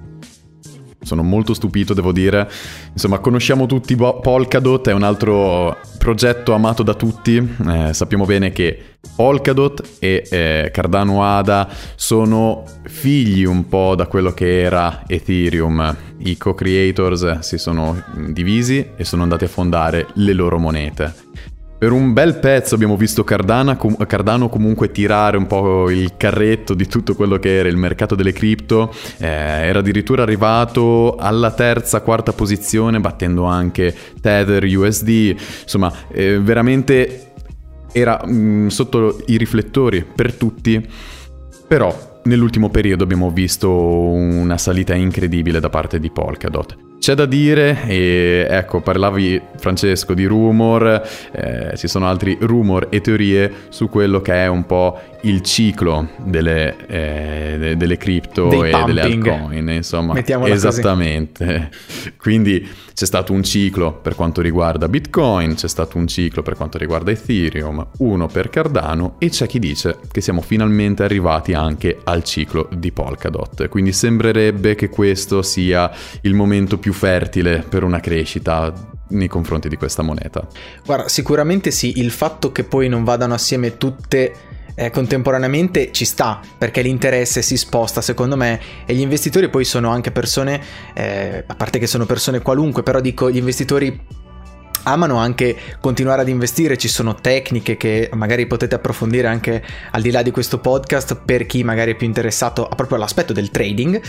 Sono 1.02 1.22
molto 1.22 1.54
stupito, 1.54 1.94
devo 1.94 2.12
dire. 2.12 2.48
Insomma, 2.92 3.18
conosciamo 3.18 3.66
tutti 3.66 3.96
Polkadot, 3.96 4.88
è 4.88 4.92
un 4.92 5.02
altro 5.02 5.78
progetto 5.98 6.52
amato 6.52 6.82
da 6.82 6.94
tutti. 6.94 7.36
Eh, 7.36 7.92
sappiamo 7.94 8.24
bene 8.24 8.52
che 8.52 8.96
Polkadot 9.16 9.96
e 9.98 10.26
eh, 10.30 10.70
Cardano 10.72 11.24
ADA 11.24 11.68
sono 11.94 12.64
figli 12.84 13.44
un 13.44 13.66
po' 13.66 13.94
da 13.94 14.06
quello 14.06 14.32
che 14.32 14.60
era 14.60 15.04
Ethereum. 15.06 15.96
I 16.18 16.36
co-creators 16.36 17.38
si 17.38 17.56
sono 17.56 18.02
divisi 18.28 18.90
e 18.94 19.04
sono 19.04 19.22
andati 19.22 19.44
a 19.44 19.48
fondare 19.48 20.06
le 20.14 20.32
loro 20.34 20.58
monete. 20.58 21.14
Per 21.80 21.92
un 21.92 22.12
bel 22.12 22.36
pezzo 22.36 22.74
abbiamo 22.74 22.94
visto 22.94 23.24
Cardana, 23.24 23.78
Cardano 24.06 24.50
comunque 24.50 24.90
tirare 24.90 25.38
un 25.38 25.46
po' 25.46 25.88
il 25.88 26.12
carretto 26.18 26.74
di 26.74 26.86
tutto 26.86 27.14
quello 27.14 27.38
che 27.38 27.56
era 27.56 27.70
il 27.70 27.78
mercato 27.78 28.14
delle 28.14 28.34
cripto, 28.34 28.92
eh, 29.16 29.26
era 29.26 29.78
addirittura 29.78 30.22
arrivato 30.22 31.16
alla 31.16 31.52
terza, 31.52 32.02
quarta 32.02 32.34
posizione 32.34 33.00
battendo 33.00 33.44
anche 33.44 33.96
Tether, 34.20 34.62
USD, 34.62 35.34
insomma 35.62 35.90
eh, 36.12 36.38
veramente 36.38 37.32
era 37.92 38.20
mh, 38.26 38.30
mm, 38.30 38.66
sotto 38.66 39.22
i 39.28 39.38
riflettori 39.38 40.04
per 40.04 40.34
tutti, 40.34 40.86
però 41.66 42.20
nell'ultimo 42.24 42.68
periodo 42.68 43.04
abbiamo 43.04 43.30
visto 43.30 43.70
una 43.70 44.58
salita 44.58 44.92
incredibile 44.92 45.60
da 45.60 45.70
parte 45.70 45.98
di 45.98 46.10
Polkadot. 46.10 46.89
C'è 47.00 47.14
da 47.14 47.24
dire, 47.24 47.84
e 47.86 48.46
ecco, 48.46 48.82
parlavi 48.82 49.40
Francesco 49.56 50.12
di 50.12 50.26
rumor, 50.26 51.02
eh, 51.32 51.74
ci 51.78 51.88
sono 51.88 52.06
altri 52.06 52.36
rumor 52.38 52.88
e 52.90 53.00
teorie 53.00 53.50
su 53.70 53.88
quello 53.88 54.20
che 54.20 54.34
è 54.34 54.46
un 54.48 54.66
po' 54.66 55.00
il 55.22 55.42
ciclo 55.42 56.10
delle, 56.18 56.76
eh, 56.86 57.74
delle 57.76 57.96
cripto 57.96 58.48
Dei 58.48 58.68
e 58.68 58.70
pumping. 58.70 58.86
delle 58.86 59.00
altcoin, 59.00 59.68
insomma. 59.70 60.12
Mettiamola 60.14 60.52
esattamente. 60.52 61.70
Quindi 62.16 62.66
c'è 62.94 63.04
stato 63.04 63.32
un 63.32 63.42
ciclo 63.42 63.92
per 63.92 64.14
quanto 64.14 64.40
riguarda 64.40 64.88
Bitcoin, 64.88 65.54
c'è 65.54 65.68
stato 65.68 65.98
un 65.98 66.06
ciclo 66.06 66.42
per 66.42 66.54
quanto 66.56 66.78
riguarda 66.78 67.10
Ethereum, 67.10 67.86
uno 67.98 68.26
per 68.26 68.50
Cardano 68.50 69.16
e 69.18 69.30
c'è 69.30 69.46
chi 69.46 69.58
dice 69.58 69.98
che 70.10 70.20
siamo 70.20 70.40
finalmente 70.40 71.02
arrivati 71.02 71.52
anche 71.52 71.98
al 72.04 72.24
ciclo 72.24 72.68
di 72.72 72.92
Polkadot. 72.92 73.68
Quindi 73.68 73.92
sembrerebbe 73.92 74.74
che 74.74 74.88
questo 74.88 75.42
sia 75.42 75.90
il 76.22 76.34
momento 76.34 76.78
più 76.78 76.92
fertile 76.92 77.64
per 77.68 77.84
una 77.84 78.00
crescita 78.00 78.72
nei 79.10 79.28
confronti 79.28 79.68
di 79.68 79.76
questa 79.76 80.02
moneta. 80.02 80.46
Guarda, 80.84 81.08
sicuramente 81.08 81.70
sì, 81.70 81.98
il 81.98 82.10
fatto 82.10 82.52
che 82.52 82.64
poi 82.64 82.88
non 82.88 83.04
vadano 83.04 83.34
assieme 83.34 83.76
tutte 83.76 84.34
eh, 84.80 84.88
contemporaneamente 84.88 85.92
ci 85.92 86.06
sta 86.06 86.40
perché 86.56 86.80
l'interesse 86.80 87.42
si 87.42 87.58
sposta 87.58 88.00
secondo 88.00 88.34
me 88.34 88.58
e 88.86 88.94
gli 88.94 89.00
investitori 89.00 89.50
poi 89.50 89.64
sono 89.64 89.90
anche 89.90 90.10
persone, 90.10 90.58
eh, 90.94 91.44
a 91.46 91.54
parte 91.54 91.78
che 91.78 91.86
sono 91.86 92.06
persone 92.06 92.40
qualunque, 92.40 92.82
però 92.82 93.00
dico 93.00 93.30
gli 93.30 93.36
investitori 93.36 94.00
amano 94.84 95.16
anche 95.16 95.56
continuare 95.80 96.22
ad 96.22 96.28
investire, 96.28 96.76
ci 96.76 96.88
sono 96.88 97.14
tecniche 97.14 97.76
che 97.76 98.10
magari 98.14 98.46
potete 98.46 98.74
approfondire 98.74 99.26
anche 99.26 99.62
al 99.90 100.02
di 100.02 100.10
là 100.10 100.22
di 100.22 100.30
questo 100.30 100.58
podcast 100.58 101.16
per 101.24 101.46
chi 101.46 101.62
magari 101.64 101.92
è 101.92 101.94
più 101.96 102.06
interessato 102.06 102.68
proprio 102.74 102.96
all'aspetto 102.96 103.32
del 103.32 103.50
trading. 103.50 104.00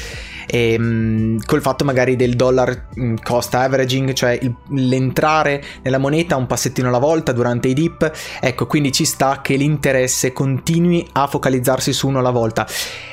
E 0.47 0.73
ehm, 0.73 1.39
col 1.45 1.61
fatto 1.61 1.83
magari 1.83 2.15
del 2.15 2.35
dollar 2.35 2.87
mm, 2.99 3.15
cost 3.23 3.53
averaging, 3.53 4.13
cioè 4.13 4.37
il, 4.41 4.53
l'entrare 4.69 5.63
nella 5.83 5.97
moneta 5.97 6.35
un 6.35 6.47
passettino 6.47 6.87
alla 6.87 6.97
volta 6.97 7.31
durante 7.31 7.67
i 7.67 7.73
dip, 7.73 8.11
ecco 8.39 8.65
quindi 8.67 8.91
ci 8.91 9.05
sta 9.05 9.39
che 9.41 9.55
l'interesse 9.55 10.33
continui 10.33 11.07
a 11.13 11.27
focalizzarsi 11.27 11.93
su 11.93 12.07
uno 12.07 12.19
alla 12.19 12.31
volta. 12.31 12.67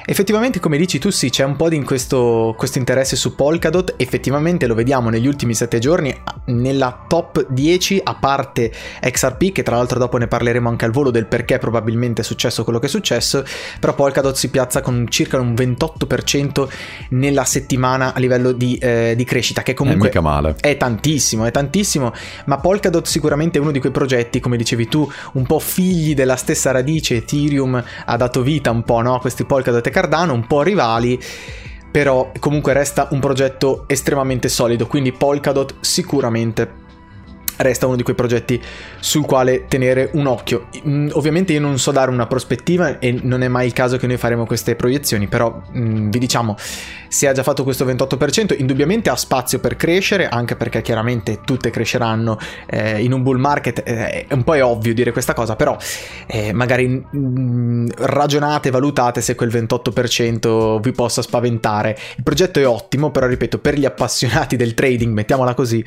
Effettivamente 0.04 0.58
come 0.58 0.78
dici 0.78 0.98
tu 0.98 1.10
sì 1.10 1.28
c'è 1.30 1.44
un 1.44 1.56
po' 1.56 1.68
di 1.68 1.82
questo, 1.82 2.54
questo 2.56 2.78
interesse 2.78 3.14
su 3.14 3.34
Polkadot, 3.34 3.94
effettivamente 3.98 4.66
lo 4.66 4.74
vediamo 4.74 5.10
negli 5.10 5.26
ultimi 5.26 5.54
sette 5.54 5.78
giorni 5.78 6.14
nella 6.46 7.04
top 7.06 7.46
10 7.48 8.00
a 8.04 8.14
parte 8.14 8.72
XRP 9.00 9.52
che 9.52 9.62
tra 9.62 9.76
l'altro 9.76 9.98
dopo 9.98 10.16
ne 10.16 10.26
parleremo 10.26 10.68
anche 10.68 10.84
al 10.84 10.90
volo 10.90 11.10
del 11.10 11.26
perché 11.26 11.58
probabilmente 11.58 12.22
è 12.22 12.24
successo 12.24 12.64
quello 12.64 12.78
che 12.78 12.86
è 12.86 12.88
successo 12.88 13.44
però 13.80 13.94
Polkadot 13.94 14.34
si 14.34 14.50
piazza 14.50 14.80
con 14.80 15.06
circa 15.08 15.40
un 15.40 15.54
28% 15.54 16.68
nella 17.10 17.44
settimana 17.44 18.14
a 18.14 18.18
livello 18.18 18.52
di, 18.52 18.76
eh, 18.76 19.14
di 19.16 19.24
crescita 19.24 19.62
che 19.62 19.74
comunque 19.74 20.10
è, 20.10 20.54
è 20.60 20.76
tantissimo 20.76 21.44
è 21.44 21.50
tantissimo 21.50 22.12
ma 22.46 22.58
Polkadot 22.58 23.06
sicuramente 23.06 23.58
è 23.58 23.60
uno 23.60 23.70
di 23.70 23.80
quei 23.80 23.92
progetti 23.92 24.40
come 24.40 24.56
dicevi 24.56 24.88
tu 24.88 25.10
un 25.32 25.46
po' 25.46 25.58
figli 25.58 26.14
della 26.14 26.36
stessa 26.36 26.70
radice 26.70 27.16
Ethereum 27.16 27.82
ha 28.04 28.16
dato 28.16 28.42
vita 28.42 28.70
un 28.70 28.82
po' 28.82 29.00
no? 29.00 29.14
a 29.14 29.20
questi 29.20 29.44
Polkadot 29.44 29.86
e 29.86 29.90
Cardano 29.90 30.32
un 30.32 30.46
po' 30.46 30.62
rivali 30.62 31.18
però 31.90 32.30
comunque 32.38 32.72
resta 32.72 33.08
un 33.12 33.20
progetto 33.20 33.84
estremamente 33.86 34.48
solido 34.48 34.86
quindi 34.86 35.12
Polkadot 35.12 35.76
sicuramente 35.80 36.86
resta 37.58 37.86
uno 37.86 37.96
di 37.96 38.02
quei 38.02 38.16
progetti 38.16 38.60
sul 39.00 39.24
quale 39.24 39.66
tenere 39.66 40.10
un 40.14 40.26
occhio. 40.26 40.68
Mm, 40.86 41.10
ovviamente 41.12 41.52
io 41.52 41.60
non 41.60 41.78
so 41.78 41.90
dare 41.90 42.10
una 42.10 42.26
prospettiva 42.26 42.98
e 42.98 43.18
non 43.22 43.42
è 43.42 43.48
mai 43.48 43.66
il 43.66 43.72
caso 43.72 43.96
che 43.96 44.06
noi 44.06 44.16
faremo 44.16 44.46
queste 44.46 44.74
proiezioni, 44.74 45.28
però 45.28 45.62
mh, 45.70 45.80
mm, 45.80 46.10
vi 46.10 46.18
diciamo, 46.18 46.56
se 47.08 47.26
ha 47.26 47.32
già 47.32 47.42
fatto 47.42 47.64
questo 47.64 47.84
28%, 47.84 48.54
indubbiamente 48.58 49.10
ha 49.10 49.16
spazio 49.16 49.58
per 49.58 49.76
crescere, 49.76 50.28
anche 50.28 50.56
perché 50.56 50.82
chiaramente 50.82 51.40
tutte 51.44 51.70
cresceranno 51.70 52.38
eh, 52.66 53.02
in 53.02 53.12
un 53.12 53.22
bull 53.22 53.38
market, 53.38 53.82
eh, 53.84 54.26
un 54.30 54.44
po' 54.44 54.54
è 54.54 54.62
ovvio 54.62 54.94
dire 54.94 55.12
questa 55.12 55.32
cosa, 55.32 55.56
però 55.56 55.76
eh, 56.26 56.52
magari 56.52 56.86
mh, 56.88 57.18
mm, 57.18 57.86
ragionate, 57.96 58.70
valutate 58.70 59.20
se 59.20 59.34
quel 59.34 59.50
28% 59.50 60.80
vi 60.80 60.92
possa 60.92 61.22
spaventare. 61.22 61.96
Il 62.16 62.22
progetto 62.22 62.60
è 62.60 62.66
ottimo, 62.66 63.10
però 63.10 63.26
ripeto, 63.26 63.58
per 63.58 63.78
gli 63.78 63.84
appassionati 63.84 64.56
del 64.56 64.74
trading, 64.74 65.12
mettiamola 65.12 65.54
così, 65.54 65.84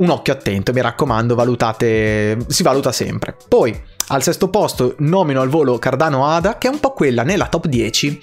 un 0.00 0.10
occhio 0.10 0.32
attento, 0.32 0.72
mi 0.72 0.80
raccomando, 0.80 1.34
valutate, 1.34 2.38
si 2.48 2.62
valuta 2.62 2.92
sempre. 2.92 3.36
Poi, 3.48 3.78
al 4.08 4.22
sesto 4.22 4.48
posto, 4.48 4.94
nomino 4.98 5.40
al 5.40 5.48
volo 5.48 5.78
Cardano 5.78 6.26
Ada, 6.26 6.58
che 6.58 6.68
è 6.68 6.70
un 6.70 6.80
po' 6.80 6.92
quella 6.92 7.22
nella 7.22 7.46
top 7.46 7.66
10. 7.66 8.20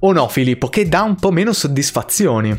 O 0.00 0.12
no, 0.12 0.28
Filippo, 0.28 0.68
che 0.68 0.88
dà 0.88 1.02
un 1.02 1.16
po' 1.16 1.30
meno 1.30 1.52
soddisfazioni. 1.52 2.56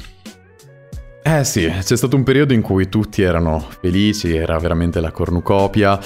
Eh 1.21 1.43
sì, 1.43 1.65
c'è 1.67 1.97
stato 1.97 2.15
un 2.15 2.23
periodo 2.23 2.53
in 2.53 2.61
cui 2.61 2.89
tutti 2.89 3.21
erano 3.21 3.65
felici, 3.81 4.35
era 4.35 4.57
veramente 4.57 4.99
la 4.99 5.11
cornucopia. 5.11 5.99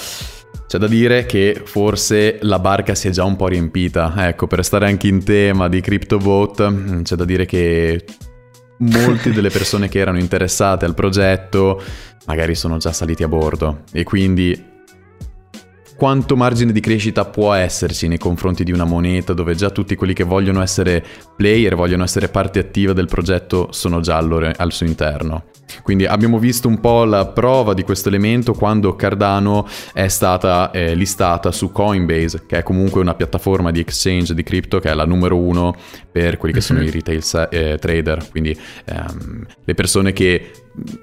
C'è 0.66 0.78
da 0.78 0.86
dire 0.86 1.26
che 1.26 1.62
forse 1.64 2.38
la 2.42 2.58
barca 2.58 2.94
si 2.94 3.08
è 3.08 3.10
già 3.10 3.24
un 3.24 3.34
po' 3.34 3.48
riempita. 3.48 4.12
Ecco, 4.28 4.46
per 4.46 4.64
stare 4.64 4.86
anche 4.86 5.08
in 5.08 5.24
tema 5.24 5.68
di 5.68 5.80
CryptoVote, 5.80 7.00
c'è 7.02 7.16
da 7.16 7.24
dire 7.24 7.44
che 7.44 8.04
molte 8.78 9.32
delle 9.32 9.50
persone 9.50 9.88
che 9.88 9.98
erano 9.98 10.18
interessate 10.18 10.84
al 10.84 10.94
progetto 10.94 11.80
magari 12.26 12.54
sono 12.54 12.78
già 12.78 12.92
saliti 12.92 13.22
a 13.22 13.28
bordo 13.28 13.82
e 13.92 14.02
quindi 14.02 14.72
quanto 15.96 16.36
margine 16.36 16.72
di 16.72 16.80
crescita 16.80 17.24
può 17.24 17.52
esserci 17.52 18.08
nei 18.08 18.18
confronti 18.18 18.64
di 18.64 18.72
una 18.72 18.84
moneta 18.84 19.32
dove 19.32 19.54
già 19.54 19.70
tutti 19.70 19.94
quelli 19.94 20.12
che 20.12 20.24
vogliono 20.24 20.60
essere 20.62 21.04
player, 21.36 21.74
vogliono 21.74 22.04
essere 22.04 22.28
parte 22.28 22.58
attiva 22.58 22.92
del 22.92 23.06
progetto 23.06 23.68
sono 23.70 24.00
già 24.00 24.16
al, 24.16 24.52
al 24.56 24.72
suo 24.72 24.86
interno. 24.86 25.44
Quindi 25.82 26.06
abbiamo 26.06 26.38
visto 26.38 26.68
un 26.68 26.80
po' 26.80 27.04
la 27.04 27.26
prova 27.26 27.74
di 27.74 27.82
questo 27.82 28.08
elemento 28.08 28.52
quando 28.52 28.94
Cardano 28.96 29.66
è 29.92 30.08
stata 30.08 30.70
eh, 30.70 30.94
listata 30.94 31.52
su 31.52 31.72
Coinbase, 31.72 32.44
che 32.46 32.58
è 32.58 32.62
comunque 32.62 33.00
una 33.00 33.14
piattaforma 33.14 33.70
di 33.70 33.80
exchange 33.80 34.34
di 34.34 34.42
cripto 34.42 34.78
che 34.78 34.90
è 34.90 34.94
la 34.94 35.04
numero 35.04 35.38
uno 35.38 35.74
per 36.10 36.36
quelli 36.36 36.54
che 36.54 36.60
sono 36.60 36.80
mhm. 36.80 36.86
i 36.86 36.90
retail 36.90 37.22
eh, 37.50 37.78
trader, 37.78 38.28
quindi 38.30 38.56
ehm, 38.84 39.46
le 39.64 39.74
persone 39.74 40.12
che 40.12 40.50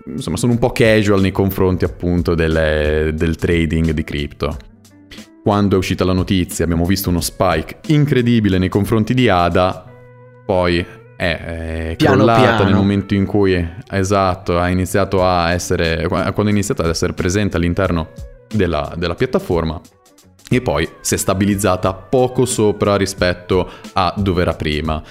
insomma 0.05 0.37
sono 0.37 0.51
un 0.51 0.59
po' 0.59 0.71
casual 0.71 1.21
nei 1.21 1.31
confronti 1.31 1.85
appunto 1.85 2.35
del, 2.35 3.11
del 3.13 3.35
trading 3.35 3.91
di 3.91 4.03
cripto. 4.03 4.57
Quando 5.43 5.75
è 5.75 5.77
uscita 5.77 6.05
la 6.05 6.13
notizia 6.13 6.63
abbiamo 6.63 6.85
visto 6.85 7.09
uno 7.09 7.19
spike 7.19 7.79
incredibile 7.87 8.59
nei 8.59 8.69
confronti 8.69 9.15
di 9.15 9.27
ADA, 9.27 9.85
poi 10.45 10.85
è, 11.17 11.91
è 11.91 11.95
piano 11.97 12.17
crollata 12.17 12.41
piano. 12.41 12.63
nel 12.65 12.75
momento 12.75 13.15
in 13.15 13.25
cui 13.25 13.67
esatto, 13.89 14.59
ha 14.59 14.69
iniziato 14.69 15.25
a 15.25 15.51
essere 15.51 16.07
quando 16.07 16.45
è 16.45 16.49
iniziato 16.49 16.83
ad 16.83 16.89
essere 16.89 17.13
presente 17.13 17.57
all'interno 17.57 18.09
della, 18.53 18.93
della 18.95 19.15
piattaforma 19.15 19.81
e 20.47 20.61
poi 20.61 20.87
si 20.99 21.15
è 21.15 21.17
stabilizzata 21.17 21.93
poco 21.93 22.45
sopra 22.45 22.95
rispetto 22.95 23.69
a 23.93 24.13
dove 24.17 24.41
era 24.41 24.53
prima. 24.53 25.01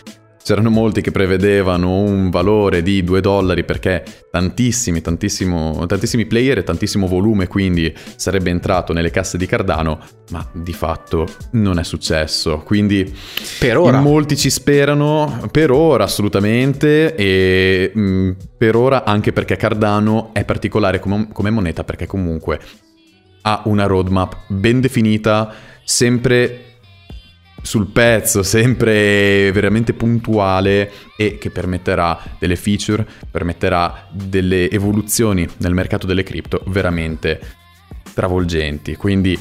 C'erano 0.43 0.71
molti 0.71 1.03
che 1.03 1.11
prevedevano 1.11 2.01
un 2.01 2.31
valore 2.31 2.83
di 2.83 3.05
2 3.05 3.21
dollari 3.21 3.63
perché 3.63 4.03
tantissimi, 4.31 5.03
tantissimi 5.03 6.27
player 6.27 6.59
e 6.59 6.65
tantissimo 6.65 7.07
volume 7.07 7.47
quindi 7.47 7.95
sarebbe 8.17 8.51
entrato 8.51 8.93
nelle 8.93 9.11
casse 9.11 9.37
di 9.37 9.45
Cardano, 9.45 10.01
ma 10.31 10.49
di 10.53 10.73
fatto 10.73 11.29
non 11.53 11.79
è 11.79 11.85
successo. 11.85 12.63
Quindi 12.65 13.15
per 13.59 13.77
ora 13.77 14.01
molti 14.01 14.37
ci 14.37 14.49
sperano, 14.49 15.49
per 15.51 15.71
ora 15.71 16.05
assolutamente 16.05 17.15
e 17.15 17.91
mh, 17.95 18.01
mm, 18.01 18.31
per 18.57 18.77
ora 18.77 19.05
anche 19.05 19.33
perché 19.33 19.57
Cardano 19.57 20.31
è 20.33 20.45
particolare 20.45 21.01
come, 21.01 21.29
come 21.33 21.51
moneta 21.51 21.85
perché 21.85 22.07
comunque 22.07 22.59
ha 23.43 23.63
una 23.67 23.87
roadmap 23.87 24.37
ben 24.49 24.81
definita, 24.81 25.53
sempre 25.85 26.70
sul 27.63 27.87
pezzo, 27.89 28.43
sempre 28.43 29.51
veramente 29.53 29.93
puntuale 29.93 30.91
e 31.17 31.39
che 31.39 31.51
permetterà 31.51 32.19
delle 32.39 32.57
feature, 32.57 33.07
permetterà 33.31 34.07
delle 34.11 34.71
evoluzioni 34.71 35.47
nel 35.59 35.75
mercato 35.75 36.07
delle 36.07 36.23
cripto 36.23 36.63
veramente 36.67 37.41
travolgenti. 38.15 38.97
Quindi 38.97 39.39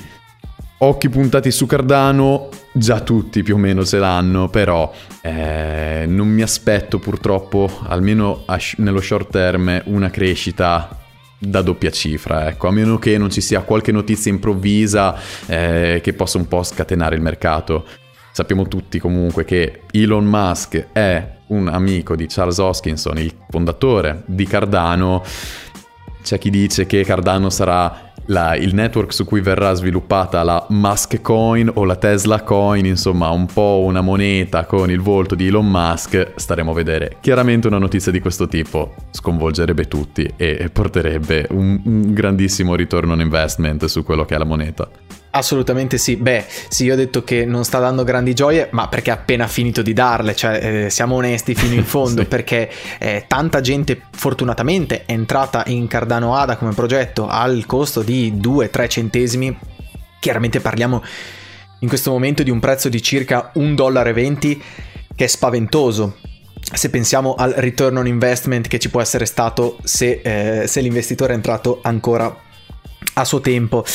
occhi 0.80 1.10
puntati 1.10 1.52
su 1.52 1.66
Cardano, 1.66 2.50
già 2.72 3.00
tutti 3.02 3.44
più 3.44 3.56
o 3.56 3.58
meno 3.58 3.86
ce 3.86 4.00
l'hanno, 4.00 4.50
però 4.50 4.94
eh, 5.22 6.06
non 6.08 6.28
mi 6.28 6.42
aspetto 6.42 7.00
purtroppo, 7.00 7.70
almeno 7.84 8.46
nello 8.78 9.02
short 9.02 9.32
term, 9.32 9.82
una 9.86 10.10
crescita 10.10 10.98
da 11.42 11.62
doppia 11.62 11.90
cifra, 11.90 12.50
ecco, 12.50 12.68
a 12.68 12.72
meno 12.72 13.00
che 13.00 13.18
non 13.18 13.30
ci 13.30 13.40
sia 13.40 13.62
qualche 13.62 13.94
notizia 13.94 14.30
improvvisa 14.30 15.18
eh, 15.48 16.02
che 16.04 16.14
possa 16.14 16.38
un 16.38 16.48
po' 16.48 16.64
scatenare 16.64 17.16
il 17.16 17.22
mercato. 17.22 17.86
Sappiamo 18.40 18.70
tutti 18.70 19.00
comunque 19.00 19.44
che 19.44 19.82
Elon 19.92 20.24
Musk 20.24 20.94
è 20.94 21.30
un 21.48 21.68
amico 21.68 22.16
di 22.16 22.26
Charles 22.28 22.58
Hoskinson, 22.60 23.18
il 23.18 23.34
fondatore 23.50 24.24
di 24.28 24.46
Cardano. 24.46 25.22
C'è 26.24 26.38
chi 26.38 26.50
dice 26.50 26.86
che 26.86 27.04
Cardano 27.04 27.50
sarà 27.50 28.14
la, 28.28 28.56
il 28.56 28.74
network 28.74 29.12
su 29.12 29.26
cui 29.26 29.42
verrà 29.42 29.74
sviluppata 29.74 30.42
la 30.44 30.66
Musk 30.70 31.20
Coin 31.20 31.70
o 31.74 31.84
la 31.84 31.98
Tesla 31.98 32.42
Coin, 32.44 32.86
insomma 32.86 33.30
un 33.30 33.46
po' 33.46 33.82
una 33.84 34.00
moneta 34.00 34.64
con 34.64 34.90
il 34.90 35.02
volto 35.02 35.36
di 35.36 35.48
Elon 35.48 35.68
Musk, 35.68 36.32
staremo 36.36 36.72
a 36.72 36.74
vedere. 36.74 37.18
Chiaramente 37.20 37.68
una 37.68 37.78
notizia 37.78 38.14
di 38.14 38.22
questo 38.22 38.48
tipo 38.48 38.96
sconvolgerebbe 39.12 39.90
tutti 39.90 40.32
e 40.38 40.70
porterebbe 40.72 41.46
un, 41.50 41.82
un 41.84 42.14
grandissimo 42.14 42.76
ritorno 42.76 43.12
on 43.12 43.20
investment 43.20 43.84
su 43.84 44.06
quello 44.06 44.24
che 44.24 44.36
è 44.36 44.38
la 44.38 44.46
moneta. 44.46 44.90
Assolutamente 45.32 46.00
sì, 46.00 46.16
beh 46.16 46.46
sì 46.70 46.86
io 46.86 46.94
ho 46.94 46.96
detto 46.96 47.24
che 47.24 47.46
non 47.46 47.64
sta 47.64 47.78
dando 47.78 48.04
grandi 48.04 48.34
gioie 48.34 48.70
ma 48.72 48.88
perché 48.88 49.12
ha 49.12 49.14
appena 49.14 49.46
finito 49.48 49.84
di 49.84 49.94
darle, 49.94 50.36
cioè 50.36 50.86
eh, 50.86 50.90
siamo 50.90 51.16
onesti 51.16 51.54
fino 51.54 51.76
in 51.76 51.86
fondo 51.86 52.22
sì. 52.22 52.28
perché 52.28 52.70
eh, 52.98 53.26
tanta 53.28 53.62
gente 53.62 54.02
fortunatamente 54.12 55.06
è 55.06 55.12
entrata 55.12 55.64
in 55.68 55.86
Cardano 55.88 56.36
ADA 56.36 56.58
come 56.58 56.74
progetto 56.74 57.28
al 57.28 57.66
costo 57.68 58.02
di 58.02 58.34
2-3 58.42 58.88
centesimi, 58.90 59.56
chiaramente 60.20 60.60
parliamo 60.62 61.04
in 61.82 61.88
questo 61.88 62.10
momento 62.10 62.42
di 62.42 62.50
un 62.50 62.60
prezzo 62.60 62.90
di 62.90 63.02
circa 63.02 63.52
1,20 63.56 63.74
dollaro 63.76 64.14
che 64.14 65.26
è 65.26 65.28
spaventoso, 65.28 66.18
se 66.74 66.90
pensiamo 66.90 67.36
al 67.36 67.52
return 67.52 67.98
on 67.98 68.08
investment 68.08 68.68
che 68.68 68.80
ci 68.80 68.90
può 68.90 69.00
essere 69.00 69.26
stato 69.26 69.78
se, 69.84 70.22
eh, 70.24 70.68
se 70.68 70.82
l'investitore 70.82 71.34
è 71.34 71.36
entrato 71.36 71.80
ancora 71.84 72.48
a 73.14 73.26
suo 73.26 73.40
tempo. 73.40 73.86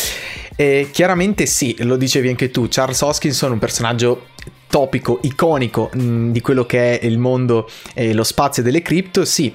E 0.57 0.91
chiaramente 0.93 1.47
sì, 1.47 1.75
lo 1.81 1.97
dicevi 1.97 2.29
anche 2.29 2.51
tu, 2.51 2.69
Charles 2.69 3.01
Hoskinson 3.01 3.53
un 3.53 3.59
personaggio 3.59 4.27
topico, 4.69 5.21
iconico 5.23 5.91
mh, 5.93 6.03
mm, 6.03 6.31
di 6.31 6.41
quello 6.41 6.67
che 6.67 6.99
è 6.99 7.07
il 7.07 7.19
mondo 7.19 7.69
e 7.93 8.13
lo 8.13 8.25
spazio 8.25 8.63
delle 8.63 8.83
cripto, 8.83 9.25
sì. 9.25 9.55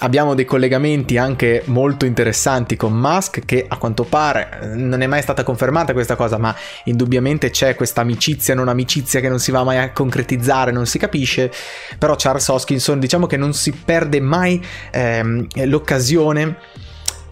Abbiamo 0.00 0.34
dei 0.34 0.44
collegamenti 0.44 1.16
anche 1.16 1.62
molto 1.66 2.04
interessanti 2.04 2.76
con 2.76 2.92
Musk 2.92 3.44
che 3.44 3.64
a 3.66 3.78
quanto 3.78 4.04
pare 4.04 4.60
eh, 4.62 4.66
non 4.76 5.00
è 5.00 5.06
mai 5.06 5.22
stata 5.22 5.42
confermata 5.42 5.92
questa 5.92 6.14
cosa, 6.14 6.38
ma 6.38 6.54
indubbiamente 6.84 7.50
c'è 7.50 7.74
questa 7.74 8.02
amicizia, 8.02 8.54
non 8.54 8.68
amicizia 8.68 9.20
che 9.20 9.28
non 9.28 9.40
si 9.40 9.50
va 9.50 9.64
mai 9.64 9.78
a 9.78 9.90
concretizzare, 9.90 10.70
non 10.70 10.86
si 10.86 10.98
capisce, 10.98 11.50
però 11.98 12.14
Charles 12.16 12.46
Hoskinson 12.46 13.00
diciamo 13.00 13.26
che 13.26 13.36
non 13.36 13.54
si 13.54 13.72
perde 13.72 14.20
mai 14.20 14.62
ehm, 14.92 15.46
l'occasione 15.64 16.56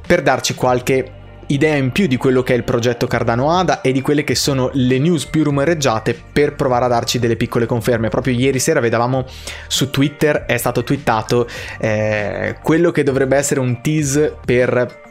per 0.06 0.22
darci 0.22 0.54
qualche 0.54 1.25
idea 1.48 1.76
in 1.76 1.92
più 1.92 2.06
di 2.06 2.16
quello 2.16 2.42
che 2.42 2.54
è 2.54 2.56
il 2.56 2.64
progetto 2.64 3.06
Cardano 3.06 3.50
ADA 3.50 3.80
e 3.80 3.92
di 3.92 4.00
quelle 4.00 4.24
che 4.24 4.34
sono 4.34 4.70
le 4.72 4.98
news 4.98 5.26
più 5.26 5.44
rumoreggiate 5.44 6.20
per 6.32 6.54
provare 6.54 6.86
a 6.86 6.88
darci 6.88 7.18
delle 7.18 7.36
piccole 7.36 7.66
conferme. 7.66 8.08
Proprio 8.08 8.34
ieri 8.34 8.58
sera 8.58 8.80
vedevamo 8.80 9.24
su 9.66 9.90
Twitter, 9.90 10.44
è 10.46 10.56
stato 10.56 10.82
twittato 10.82 11.48
eh, 11.78 12.56
quello 12.62 12.90
che 12.90 13.02
dovrebbe 13.02 13.36
essere 13.36 13.60
un 13.60 13.80
tease 13.80 14.36
per 14.44 15.04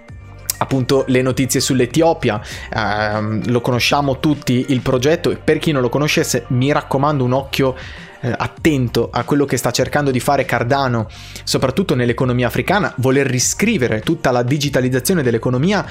appunto 0.57 1.03
le 1.07 1.21
notizie 1.21 1.59
sull'Etiopia 1.59 2.41
eh, 2.73 3.49
lo 3.49 3.59
conosciamo 3.59 4.19
tutti 4.19 4.67
il 4.69 4.79
progetto 4.79 5.31
e 5.31 5.35
per 5.35 5.57
chi 5.57 5.73
non 5.73 5.81
lo 5.81 5.89
conoscesse 5.89 6.45
mi 6.49 6.71
raccomando 6.71 7.25
un 7.25 7.33
occhio 7.33 7.75
eh, 8.21 8.33
attento 8.35 9.09
a 9.11 9.23
quello 9.23 9.45
che 9.45 9.57
sta 9.57 9.71
cercando 9.71 10.09
di 10.09 10.19
fare 10.19 10.45
Cardano, 10.45 11.07
soprattutto 11.43 11.93
nell'economia 11.93 12.47
africana, 12.47 12.91
voler 12.97 13.27
riscrivere 13.27 13.99
tutta 14.01 14.31
la 14.31 14.41
digitalizzazione 14.41 15.21
dell'economia 15.21 15.85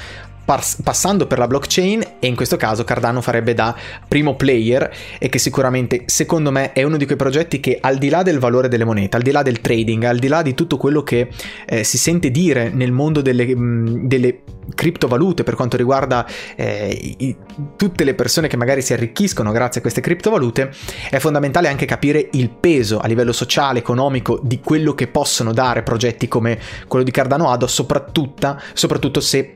pass- 0.45 0.81
passando 0.83 1.27
per 1.27 1.39
la 1.39 1.47
blockchain 1.47 2.03
e 2.19 2.27
in 2.27 2.37
questo 2.37 2.57
caso 2.57 2.85
Cardano 2.85 3.21
farebbe 3.21 3.55
da 3.55 3.75
primo 4.07 4.37
player 4.37 4.91
e 5.19 5.29
che 5.29 5.39
sicuramente 5.39 6.03
secondo 6.07 6.51
me 6.51 6.73
è 6.73 6.83
uno 6.83 6.97
di 6.97 7.07
quei 7.07 7.17
progetti 7.17 7.61
che 7.61 7.79
al 7.81 7.99
di 7.99 8.09
là 8.09 8.23
del 8.23 8.39
valore 8.39 8.69
delle 8.69 8.85
monete, 8.85 9.17
al 9.17 9.23
di 9.23 9.31
là 9.31 9.43
del 9.43 9.61
trading, 9.61 10.05
al 10.05 10.19
di 10.19 10.29
là 10.29 10.43
di 10.43 10.55
tutto 10.55 10.77
quello 10.77 11.03
che 11.03 11.29
eh, 11.67 11.85
si 11.85 11.99
sente 11.99 12.31
dire 12.31 12.71
nel 12.71 12.93
mondo 12.93 13.21
delle, 13.21 13.55
mh, 13.55 14.07
delle 14.07 14.43
criptovalute 14.75 15.43
per 15.43 15.55
quanto 15.55 15.77
riguarda 15.77 16.27
eh, 16.57 17.17
i, 17.19 17.37
tutte 17.77 18.05
le 18.05 18.15
persone 18.15 18.49
che 18.49 18.57
magari 18.57 18.83
si 18.83 18.93
arricchiscono 18.93 19.53
grazie 19.53 19.79
a 19.81 19.83
queste 19.83 20.01
criptovalute, 20.01 20.71
è 21.11 21.19
fondamentale 21.19 21.69
anche 21.69 21.87
capire 21.87 22.29
il 22.33 22.51
peso 22.51 22.99
a 22.99 23.07
livello 23.07 23.33
sociale, 23.33 23.79
economico 23.79 24.41
di 24.43 24.61
quello 24.61 24.95
che 24.95 25.09
possono 25.09 25.53
dare 25.53 25.83
progetti 25.83 26.29
come 26.29 26.59
quello 26.89 27.05
di 27.05 27.11
Cardano 27.11 27.51
Ado, 27.51 27.67
soprattutto, 27.67 28.59
soprattutto 28.73 29.21
se 29.21 29.55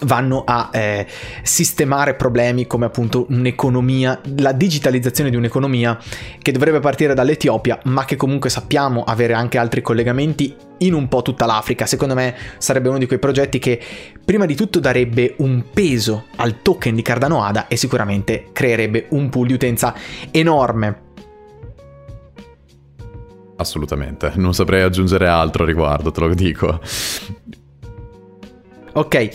vanno 0.00 0.44
a 0.44 0.70
eh, 0.72 1.06
sistemare 1.42 2.14
problemi 2.14 2.66
come 2.66 2.86
appunto 2.86 3.26
un'economia, 3.28 4.20
la 4.36 4.52
digitalizzazione 4.52 5.30
di 5.30 5.36
un'economia 5.36 5.98
che 6.40 6.52
dovrebbe 6.52 6.80
partire 6.80 7.14
dall'Etiopia, 7.14 7.78
ma 7.84 8.04
che 8.04 8.16
comunque 8.16 8.50
sappiamo 8.50 9.04
avere 9.04 9.32
anche 9.32 9.58
altri 9.58 9.82
collegamenti 9.82 10.54
in 10.78 10.94
un 10.94 11.08
po' 11.08 11.22
tutta 11.22 11.46
l'Africa. 11.46 11.86
Secondo 11.86 12.14
me 12.14 12.34
sarebbe 12.58 12.88
uno 12.88 12.98
di 12.98 13.06
quei 13.06 13.18
progetti 13.18 13.58
che 13.58 13.80
prima 14.24 14.46
di 14.46 14.54
tutto 14.54 14.80
darebbe 14.80 15.34
un 15.38 15.64
peso 15.72 16.26
al 16.36 16.62
token 16.62 16.94
di 16.94 17.02
Cardano 17.02 17.42
ADA 17.42 17.68
e 17.68 17.76
sicuramente 17.76 18.48
creerebbe 18.52 19.06
un 19.10 19.28
pool 19.28 19.46
di 19.46 19.52
utenza 19.54 19.94
enorme. 20.30 21.04
Assolutamente, 23.56 24.32
non 24.34 24.52
saprei 24.52 24.82
aggiungere 24.82 25.28
altro 25.28 25.62
a 25.62 25.66
riguardo, 25.66 26.10
te 26.10 26.20
lo 26.20 26.34
dico. 26.34 26.80
Ok, 28.92 29.28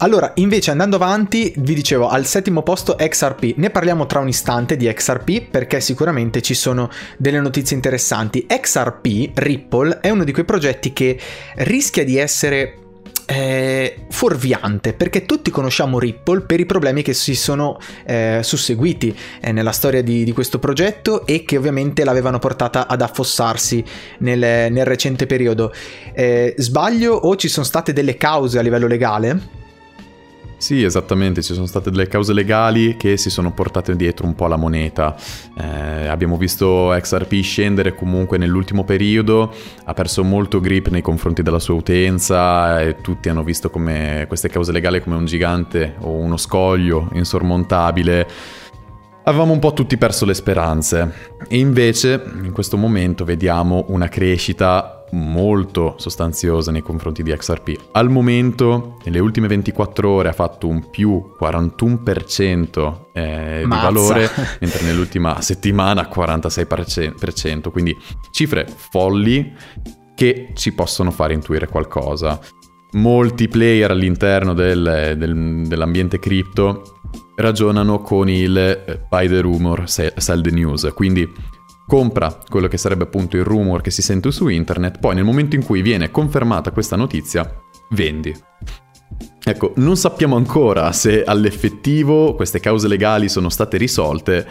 allora, 0.00 0.30
invece 0.36 0.70
andando 0.70 0.94
avanti, 0.94 1.52
vi 1.56 1.74
dicevo 1.74 2.08
al 2.08 2.24
settimo 2.24 2.62
posto 2.62 2.94
XRP. 2.94 3.54
Ne 3.56 3.70
parliamo 3.70 4.06
tra 4.06 4.20
un 4.20 4.28
istante 4.28 4.76
di 4.76 4.86
XRP 4.86 5.48
perché 5.50 5.80
sicuramente 5.80 6.40
ci 6.40 6.54
sono 6.54 6.88
delle 7.16 7.40
notizie 7.40 7.74
interessanti. 7.74 8.46
XRP, 8.46 9.30
Ripple, 9.34 9.98
è 10.00 10.10
uno 10.10 10.22
di 10.22 10.32
quei 10.32 10.44
progetti 10.44 10.92
che 10.92 11.18
rischia 11.56 12.04
di 12.04 12.16
essere 12.16 12.74
eh, 13.26 14.06
fuorviante 14.08 14.94
perché 14.94 15.26
tutti 15.26 15.50
conosciamo 15.50 15.98
Ripple 15.98 16.42
per 16.42 16.60
i 16.60 16.64
problemi 16.64 17.02
che 17.02 17.12
si 17.12 17.34
sono 17.34 17.78
eh, 18.06 18.40
susseguiti 18.42 19.14
eh, 19.40 19.52
nella 19.52 19.72
storia 19.72 20.02
di, 20.02 20.24
di, 20.24 20.32
questo 20.32 20.58
progetto 20.58 21.26
e 21.26 21.42
che 21.42 21.58
ovviamente 21.58 22.04
l'avevano 22.04 22.38
portata 22.38 22.86
ad 22.86 23.02
affossarsi 23.02 23.84
nel, 24.20 24.38
nel 24.72 24.84
recente 24.84 25.26
periodo. 25.26 25.72
Eh, 26.14 26.54
sbaglio 26.56 27.14
o 27.14 27.34
ci 27.34 27.48
sono 27.48 27.66
state 27.66 27.92
delle 27.92 28.16
cause 28.16 28.58
a 28.58 28.62
livello 28.62 28.86
legale? 28.86 29.57
Sì, 30.58 30.82
esattamente, 30.82 31.40
ci 31.40 31.54
sono 31.54 31.66
state 31.66 31.88
delle 31.88 32.08
cause 32.08 32.32
legali 32.32 32.96
che 32.96 33.16
si 33.16 33.30
sono 33.30 33.52
portate 33.52 33.94
dietro 33.94 34.26
un 34.26 34.34
po' 34.34 34.48
la 34.48 34.56
moneta. 34.56 35.14
Eh, 35.56 36.08
abbiamo 36.08 36.36
visto 36.36 36.92
XRP 37.00 37.40
scendere 37.42 37.94
comunque 37.94 38.38
nell'ultimo 38.38 38.82
periodo, 38.82 39.54
ha 39.84 39.94
perso 39.94 40.24
molto 40.24 40.58
grip 40.58 40.88
nei 40.88 41.00
confronti 41.00 41.42
della 41.42 41.60
sua 41.60 41.74
utenza 41.74 42.80
e 42.80 42.96
tutti 43.00 43.28
hanno 43.28 43.44
visto 43.44 43.70
come 43.70 44.24
queste 44.26 44.48
cause 44.48 44.72
legali 44.72 45.00
come 45.00 45.14
un 45.14 45.26
gigante 45.26 45.94
o 46.00 46.10
uno 46.10 46.36
scoglio 46.36 47.08
insormontabile. 47.12 48.26
Avevamo 49.22 49.52
un 49.52 49.60
po' 49.60 49.72
tutti 49.72 49.96
perso 49.96 50.24
le 50.24 50.34
speranze 50.34 51.36
e 51.46 51.56
invece 51.56 52.20
in 52.42 52.50
questo 52.50 52.76
momento 52.76 53.24
vediamo 53.24 53.84
una 53.90 54.08
crescita 54.08 54.97
molto 55.12 55.94
sostanziosa 55.98 56.70
nei 56.70 56.82
confronti 56.82 57.22
di 57.22 57.32
XRP. 57.32 57.88
Al 57.92 58.10
momento, 58.10 58.98
nelle 59.04 59.18
ultime 59.18 59.48
24 59.48 60.10
ore, 60.10 60.28
ha 60.28 60.32
fatto 60.32 60.68
un 60.68 60.90
più 60.90 61.34
41% 61.40 62.96
eh, 63.12 63.60
di 63.62 63.68
valore, 63.68 64.30
mentre 64.60 64.84
nell'ultima 64.84 65.40
settimana 65.40 66.08
46%, 66.12 67.70
quindi 67.70 67.96
cifre 68.30 68.66
folli 68.66 69.54
che 70.14 70.50
ci 70.54 70.72
possono 70.72 71.10
fare 71.10 71.34
intuire 71.34 71.68
qualcosa. 71.68 72.40
Molti 72.92 73.48
player 73.48 73.90
all'interno 73.90 74.54
del, 74.54 75.14
del, 75.16 75.66
dell'ambiente 75.66 76.18
cripto 76.18 76.98
ragionano 77.36 78.00
con 78.00 78.28
il 78.28 78.56
eh, 78.56 79.00
buy 79.08 79.28
the 79.28 79.40
rumor, 79.40 79.88
sell 79.88 80.40
the 80.40 80.50
news, 80.50 80.90
quindi 80.94 81.30
compra 81.88 82.38
quello 82.46 82.68
che 82.68 82.76
sarebbe 82.76 83.04
appunto 83.04 83.38
il 83.38 83.44
rumor 83.44 83.80
che 83.80 83.90
si 83.90 84.02
sente 84.02 84.30
su 84.30 84.46
internet, 84.48 84.98
poi 84.98 85.14
nel 85.14 85.24
momento 85.24 85.56
in 85.56 85.64
cui 85.64 85.80
viene 85.80 86.10
confermata 86.10 86.70
questa 86.70 86.96
notizia, 86.96 87.50
vendi. 87.92 88.36
Ecco, 89.42 89.72
non 89.76 89.96
sappiamo 89.96 90.36
ancora 90.36 90.92
se 90.92 91.24
all'effettivo 91.24 92.34
queste 92.34 92.60
cause 92.60 92.88
legali 92.88 93.30
sono 93.30 93.48
state 93.48 93.78
risolte, 93.78 94.46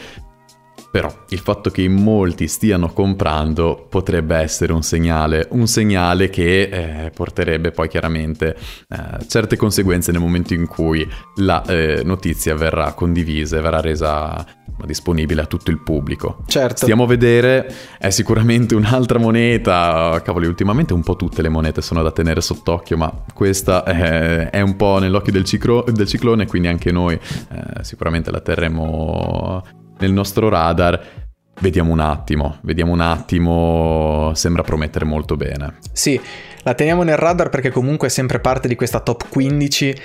però 0.91 1.13
il 1.29 1.39
fatto 1.39 1.69
che 1.69 1.81
in 1.81 1.93
molti 1.93 2.47
stiano 2.47 2.91
comprando 2.91 3.85
potrebbe 3.89 4.35
essere 4.37 4.73
un 4.73 4.83
segnale, 4.83 5.47
un 5.51 5.67
segnale 5.67 6.29
che 6.29 6.61
eh, 6.61 7.11
porterebbe 7.11 7.71
poi 7.71 7.87
chiaramente 7.87 8.55
eh, 8.87 9.25
certe 9.27 9.57
conseguenze 9.57 10.11
nel 10.11 10.21
momento 10.21 10.53
in 10.53 10.67
cui 10.67 11.07
la 11.35 11.63
eh, 11.65 12.01
notizia 12.03 12.55
verrà 12.55 12.93
condivisa 12.93 13.57
e 13.57 13.61
verrà 13.61 13.81
resa 13.81 14.45
disponibile 14.85 15.41
a 15.41 15.45
tutto 15.45 15.71
il 15.71 15.81
pubblico. 15.81 16.43
Certo. 16.45 16.83
Stiamo 16.83 17.03
a 17.03 17.07
vedere, 17.07 17.73
è 17.97 18.09
sicuramente 18.09 18.75
un'altra 18.75 19.17
moneta, 19.17 20.21
cavoli, 20.23 20.45
ultimamente 20.45 20.93
un 20.93 21.01
po' 21.01 21.15
tutte 21.15 21.41
le 21.41 21.49
monete 21.49 21.81
sono 21.81 22.03
da 22.03 22.11
tenere 22.11 22.41
sott'occhio, 22.41 22.97
ma 22.97 23.11
questa 23.33 23.83
è, 23.83 24.49
è 24.49 24.61
un 24.61 24.75
po' 24.75 24.99
nell'occhio 24.99 25.31
del, 25.31 25.45
ciclo, 25.45 25.83
del, 25.87 26.07
ciclone, 26.07 26.45
quindi 26.45 26.67
anche 26.67 26.91
noi 26.91 27.15
eh, 27.15 27.83
sicuramente 27.83 28.29
la 28.29 28.41
terremo 28.41 29.63
nel 29.99 30.11
nostro 30.11 30.49
radar. 30.49 31.25
Vediamo 31.59 31.91
un 31.91 31.99
attimo, 31.99 32.57
vediamo 32.61 32.91
un 32.91 33.01
attimo, 33.01 34.31
sembra 34.35 34.61
promettere 34.61 35.05
molto 35.05 35.35
bene. 35.35 35.77
Sì, 35.91 36.19
la 36.61 36.75
teniamo 36.75 37.03
nel 37.03 37.17
radar 37.17 37.49
perché 37.49 37.71
comunque 37.71 38.07
è 38.07 38.11
sempre 38.11 38.39
parte 38.39 38.67
di 38.67 38.75
questa 38.75 38.99
top 38.99 39.27
15, 39.29 39.95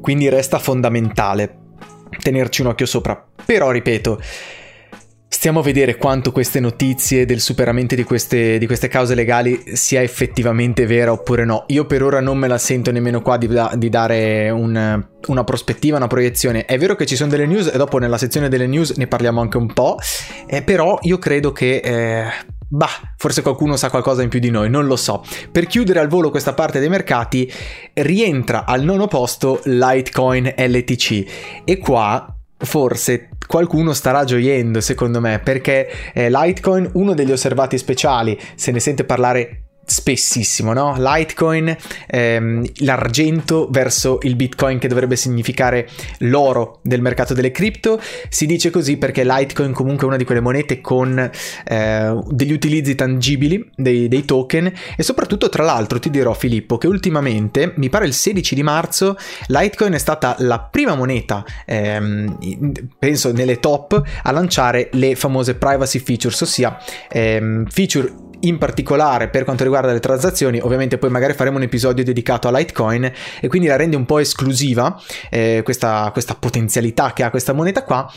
quindi 0.00 0.28
resta 0.28 0.58
fondamentale 0.58 1.56
tenerci 2.22 2.60
un 2.60 2.68
occhio 2.68 2.86
sopra. 2.86 3.26
Però, 3.44 3.70
ripeto, 3.70 4.20
Stiamo 5.30 5.60
a 5.60 5.62
vedere 5.62 5.96
quanto 5.96 6.32
queste 6.32 6.58
notizie 6.58 7.26
del 7.26 7.40
superamento 7.40 7.94
di 7.94 8.02
queste, 8.02 8.56
di 8.56 8.66
queste, 8.66 8.88
cause 8.88 9.14
legali 9.14 9.62
sia 9.74 10.00
effettivamente 10.00 10.86
vera 10.86 11.12
oppure 11.12 11.44
no. 11.44 11.64
Io 11.68 11.84
per 11.84 12.02
ora 12.02 12.20
non 12.20 12.38
me 12.38 12.48
la 12.48 12.56
sento 12.56 12.90
nemmeno 12.90 13.20
qua 13.20 13.36
di, 13.36 13.48
di 13.74 13.88
dare 13.90 14.48
un, 14.48 15.06
una 15.26 15.44
prospettiva, 15.44 15.98
una 15.98 16.06
proiezione. 16.06 16.64
È 16.64 16.78
vero 16.78 16.96
che 16.96 17.04
ci 17.04 17.14
sono 17.14 17.30
delle 17.30 17.46
news 17.46 17.70
e 17.72 17.76
dopo 17.76 17.98
nella 17.98 18.16
sezione 18.16 18.48
delle 18.48 18.66
news 18.66 18.92
ne 18.96 19.06
parliamo 19.06 19.40
anche 19.42 19.58
un 19.58 19.70
po', 19.72 19.98
eh, 20.46 20.62
però 20.62 20.98
io 21.02 21.18
credo 21.18 21.52
che... 21.52 21.76
Eh, 21.76 22.56
Bah, 22.70 23.14
forse 23.16 23.40
qualcuno 23.40 23.76
sa 23.76 23.88
qualcosa 23.88 24.20
in 24.22 24.28
più 24.28 24.40
di 24.40 24.50
noi, 24.50 24.68
non 24.68 24.84
lo 24.84 24.96
so. 24.96 25.24
Per 25.50 25.64
chiudere 25.64 26.00
al 26.00 26.08
volo 26.08 26.28
questa 26.28 26.52
parte 26.52 26.80
dei 26.80 26.90
mercati, 26.90 27.50
rientra 27.94 28.66
al 28.66 28.82
nono 28.82 29.06
posto 29.06 29.62
Litecoin 29.64 30.52
LTC 30.54 31.62
e 31.64 31.78
qua 31.78 32.37
forse 32.58 33.28
qualcuno 33.46 33.92
starà 33.92 34.24
gioiendo 34.24 34.80
secondo 34.80 35.20
me 35.20 35.38
perché 35.38 35.88
eh, 36.12 36.28
Litecoin 36.30 36.90
uno 36.94 37.14
degli 37.14 37.32
osservati 37.32 37.78
speciali 37.78 38.38
se 38.54 38.72
ne 38.72 38.80
sente 38.80 39.04
parlare 39.04 39.67
spessissimo, 39.88 40.72
no? 40.72 40.94
Litecoin, 40.98 41.76
ehm, 42.06 42.64
l'argento 42.80 43.68
verso 43.70 44.18
il 44.22 44.36
Bitcoin 44.36 44.78
che 44.78 44.88
dovrebbe 44.88 45.16
significare 45.16 45.88
l'oro 46.18 46.80
del 46.82 47.00
mercato 47.00 47.34
delle 47.34 47.50
cripto. 47.50 48.00
Si 48.28 48.46
dice 48.46 48.70
così 48.70 48.96
perché 48.98 49.24
Litecoin 49.24 49.72
comunque 49.72 50.04
è 50.04 50.08
una 50.08 50.16
di 50.16 50.24
quelle 50.24 50.40
monete 50.40 50.80
con 50.80 51.18
eh, 51.18 52.22
degli 52.28 52.52
utilizzi 52.52 52.94
tangibili, 52.94 53.70
dei, 53.74 54.08
dei, 54.08 54.24
token 54.24 54.70
e 54.96 55.02
soprattutto 55.02 55.48
tra 55.48 55.64
l'altro 55.64 55.98
ti 55.98 56.10
dirò 56.10 56.34
Filippo 56.34 56.76
che 56.76 56.86
ultimamente, 56.86 57.72
mi 57.76 57.88
pare 57.88 58.06
il 58.06 58.12
16 58.12 58.54
di 58.54 58.62
marzo, 58.62 59.16
Litecoin 59.46 59.94
è 59.94 59.98
stata 59.98 60.36
la 60.40 60.60
prima 60.60 60.94
moneta, 60.94 61.44
ehm, 61.64 62.72
penso 62.98 63.32
nelle 63.32 63.58
top, 63.58 64.02
a 64.22 64.30
lanciare 64.32 64.90
le 64.92 65.14
famose 65.14 65.54
privacy 65.54 65.98
features, 65.98 66.40
ossia 66.40 66.78
ehm, 67.08 67.66
feature 67.66 68.26
in 68.40 68.58
particolare 68.58 69.28
per 69.28 69.44
quanto 69.44 69.64
riguarda 69.64 69.92
le 69.92 70.00
transazioni, 70.00 70.60
ovviamente 70.60 70.98
poi 70.98 71.10
magari 71.10 71.34
faremo 71.34 71.56
un 71.56 71.62
episodio 71.62 72.04
dedicato 72.04 72.48
a 72.48 72.56
Litecoin 72.56 73.12
e 73.40 73.48
quindi 73.48 73.68
la 73.68 73.76
rende 73.76 73.96
un 73.96 74.04
po' 74.04 74.18
esclusiva 74.18 75.00
eh, 75.30 75.62
questa, 75.64 76.10
questa 76.12 76.34
potenzialità 76.34 77.12
che 77.12 77.22
ha 77.22 77.30
questa 77.30 77.52
moneta 77.52 77.84
qua. 77.84 78.10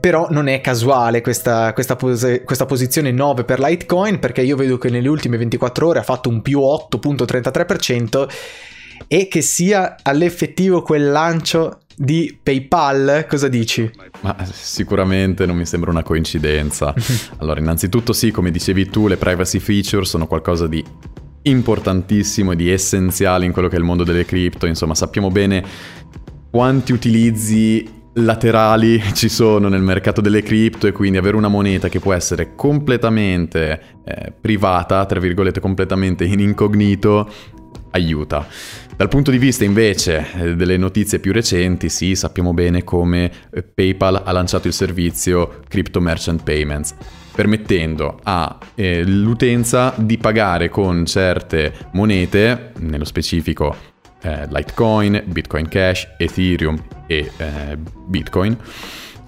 Però 0.00 0.28
non 0.30 0.46
è 0.46 0.60
casuale 0.60 1.20
questa, 1.20 1.72
questa, 1.72 1.96
pos- 1.96 2.42
questa, 2.44 2.66
posizione 2.66 3.10
9 3.10 3.42
per 3.42 3.58
Litecoin 3.58 4.20
perché 4.20 4.42
io 4.42 4.54
vedo 4.54 4.78
che 4.78 4.90
nelle 4.90 5.08
ultime 5.08 5.36
24 5.36 5.88
ore 5.88 5.98
ha 5.98 6.04
fatto 6.04 6.28
un 6.28 6.40
più 6.40 6.60
8.33% 6.60 8.28
e 9.08 9.26
che 9.26 9.42
sia 9.42 9.96
all'effettivo 10.02 10.82
quel 10.82 11.10
lancio 11.10 11.80
di 11.98 12.38
PayPal, 12.40 13.26
cosa 13.28 13.48
dici? 13.48 13.90
Ma 14.20 14.36
sicuramente 14.50 15.46
non 15.46 15.56
mi 15.56 15.66
sembra 15.66 15.90
una 15.90 16.04
coincidenza. 16.04 16.94
allora, 17.38 17.58
innanzitutto 17.58 18.12
sì, 18.12 18.30
come 18.30 18.52
dicevi 18.52 18.88
tu, 18.88 19.08
le 19.08 19.16
privacy 19.16 19.58
feature 19.58 20.04
sono 20.04 20.26
qualcosa 20.26 20.68
di 20.68 20.84
importantissimo 21.42 22.52
e 22.52 22.56
di 22.56 22.70
essenziale 22.70 23.44
in 23.46 23.52
quello 23.52 23.68
che 23.68 23.74
è 23.76 23.78
il 23.78 23.84
mondo 23.84 24.04
delle 24.04 24.24
cripto, 24.24 24.66
insomma, 24.66 24.94
sappiamo 24.94 25.30
bene 25.30 25.64
quanti 26.50 26.92
utilizzi 26.92 27.96
laterali 28.14 29.02
ci 29.14 29.28
sono 29.28 29.68
nel 29.68 29.82
mercato 29.82 30.20
delle 30.20 30.42
cripto 30.42 30.86
e 30.86 30.92
quindi 30.92 31.18
avere 31.18 31.36
una 31.36 31.48
moneta 31.48 31.88
che 31.88 32.00
può 32.00 32.12
essere 32.12 32.54
completamente 32.54 33.80
eh, 34.04 34.32
privata, 34.40 35.04
tra 35.04 35.20
virgolette 35.20 35.60
completamente 35.60 36.24
in 36.24 36.40
incognito, 36.40 37.30
aiuta. 37.90 38.46
Dal 38.96 39.08
punto 39.08 39.30
di 39.30 39.38
vista 39.38 39.64
invece 39.64 40.26
eh, 40.34 40.56
delle 40.56 40.76
notizie 40.76 41.20
più 41.20 41.32
recenti, 41.32 41.88
sì, 41.88 42.16
sappiamo 42.16 42.52
bene 42.52 42.82
come 42.82 43.30
eh, 43.52 43.62
PayPal 43.62 44.22
ha 44.24 44.32
lanciato 44.32 44.66
il 44.66 44.72
servizio 44.72 45.60
Crypto 45.68 46.00
Merchant 46.00 46.42
Payments, 46.42 46.94
permettendo 47.32 48.18
all'utenza 48.24 49.94
eh, 49.94 50.04
di 50.04 50.18
pagare 50.18 50.68
con 50.68 51.06
certe 51.06 51.72
monete, 51.92 52.72
nello 52.78 53.04
specifico 53.04 53.76
eh, 54.22 54.46
Litecoin, 54.48 55.22
Bitcoin 55.26 55.68
Cash, 55.68 56.08
Ethereum 56.18 56.82
e 57.06 57.30
eh, 57.36 57.78
Bitcoin, 58.06 58.56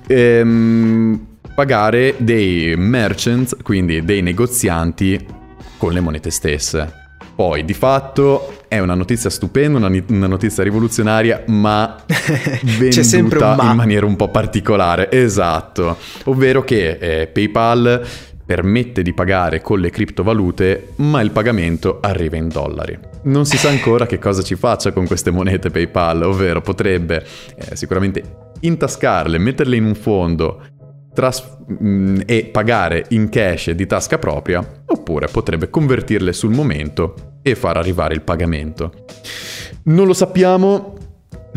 ehm, 0.06 1.26
pagare 1.54 2.14
dei 2.18 2.74
merchants, 2.76 3.56
quindi 3.62 4.04
dei 4.04 4.22
negozianti 4.22 5.24
con 5.76 5.92
le 5.92 6.00
monete 6.00 6.30
stesse. 6.30 6.99
Poi, 7.40 7.64
di 7.64 7.72
fatto, 7.72 8.64
è 8.68 8.80
una 8.80 8.92
notizia 8.92 9.30
stupenda, 9.30 9.78
una, 9.78 9.90
una 10.08 10.26
notizia 10.26 10.62
rivoluzionaria, 10.62 11.44
ma 11.46 11.96
venduta 12.78 13.54
ma. 13.54 13.70
in 13.70 13.76
maniera 13.78 14.04
un 14.04 14.14
po' 14.14 14.28
particolare. 14.28 15.10
Esatto. 15.10 15.96
Ovvero 16.24 16.62
che 16.62 16.98
eh, 17.00 17.26
PayPal 17.28 18.06
permette 18.44 19.00
di 19.00 19.14
pagare 19.14 19.62
con 19.62 19.80
le 19.80 19.88
criptovalute, 19.88 20.88
ma 20.96 21.22
il 21.22 21.30
pagamento 21.30 22.00
arriva 22.02 22.36
in 22.36 22.48
dollari. 22.48 22.98
Non 23.22 23.46
si 23.46 23.56
sa 23.56 23.70
ancora 23.72 24.04
che 24.04 24.18
cosa 24.18 24.42
ci 24.42 24.54
faccia 24.54 24.92
con 24.92 25.06
queste 25.06 25.30
monete 25.30 25.70
PayPal, 25.70 26.24
ovvero 26.24 26.60
potrebbe 26.60 27.24
eh, 27.56 27.74
sicuramente 27.74 28.22
intascarle, 28.60 29.38
metterle 29.38 29.76
in 29.76 29.86
un 29.86 29.94
fondo 29.94 30.62
tras- 31.14 31.56
mh, 31.66 31.88
mm, 31.88 32.20
e 32.26 32.50
pagare 32.52 33.06
in 33.08 33.30
cash 33.30 33.70
di 33.70 33.86
tasca 33.86 34.18
propria, 34.18 34.62
oppure 34.84 35.28
potrebbe 35.28 35.70
convertirle 35.70 36.34
sul 36.34 36.50
momento 36.50 37.29
e 37.42 37.54
far 37.54 37.76
arrivare 37.76 38.14
il 38.14 38.22
pagamento. 38.22 38.92
Non 39.84 40.06
lo 40.06 40.12
sappiamo, 40.12 40.98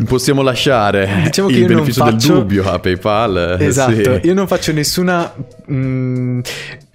Possiamo 0.06 0.42
lasciare 0.42 1.20
diciamo 1.22 1.50
il 1.50 1.66
beneficio 1.66 2.04
faccio... 2.04 2.32
del 2.32 2.40
dubbio 2.40 2.68
a 2.68 2.80
PayPal. 2.80 3.56
Esatto, 3.60 3.92
sì. 3.92 4.20
io 4.24 4.34
non 4.34 4.48
faccio 4.48 4.72
nessuna 4.72 5.32
mh, 5.66 5.74
mm, 5.74 6.40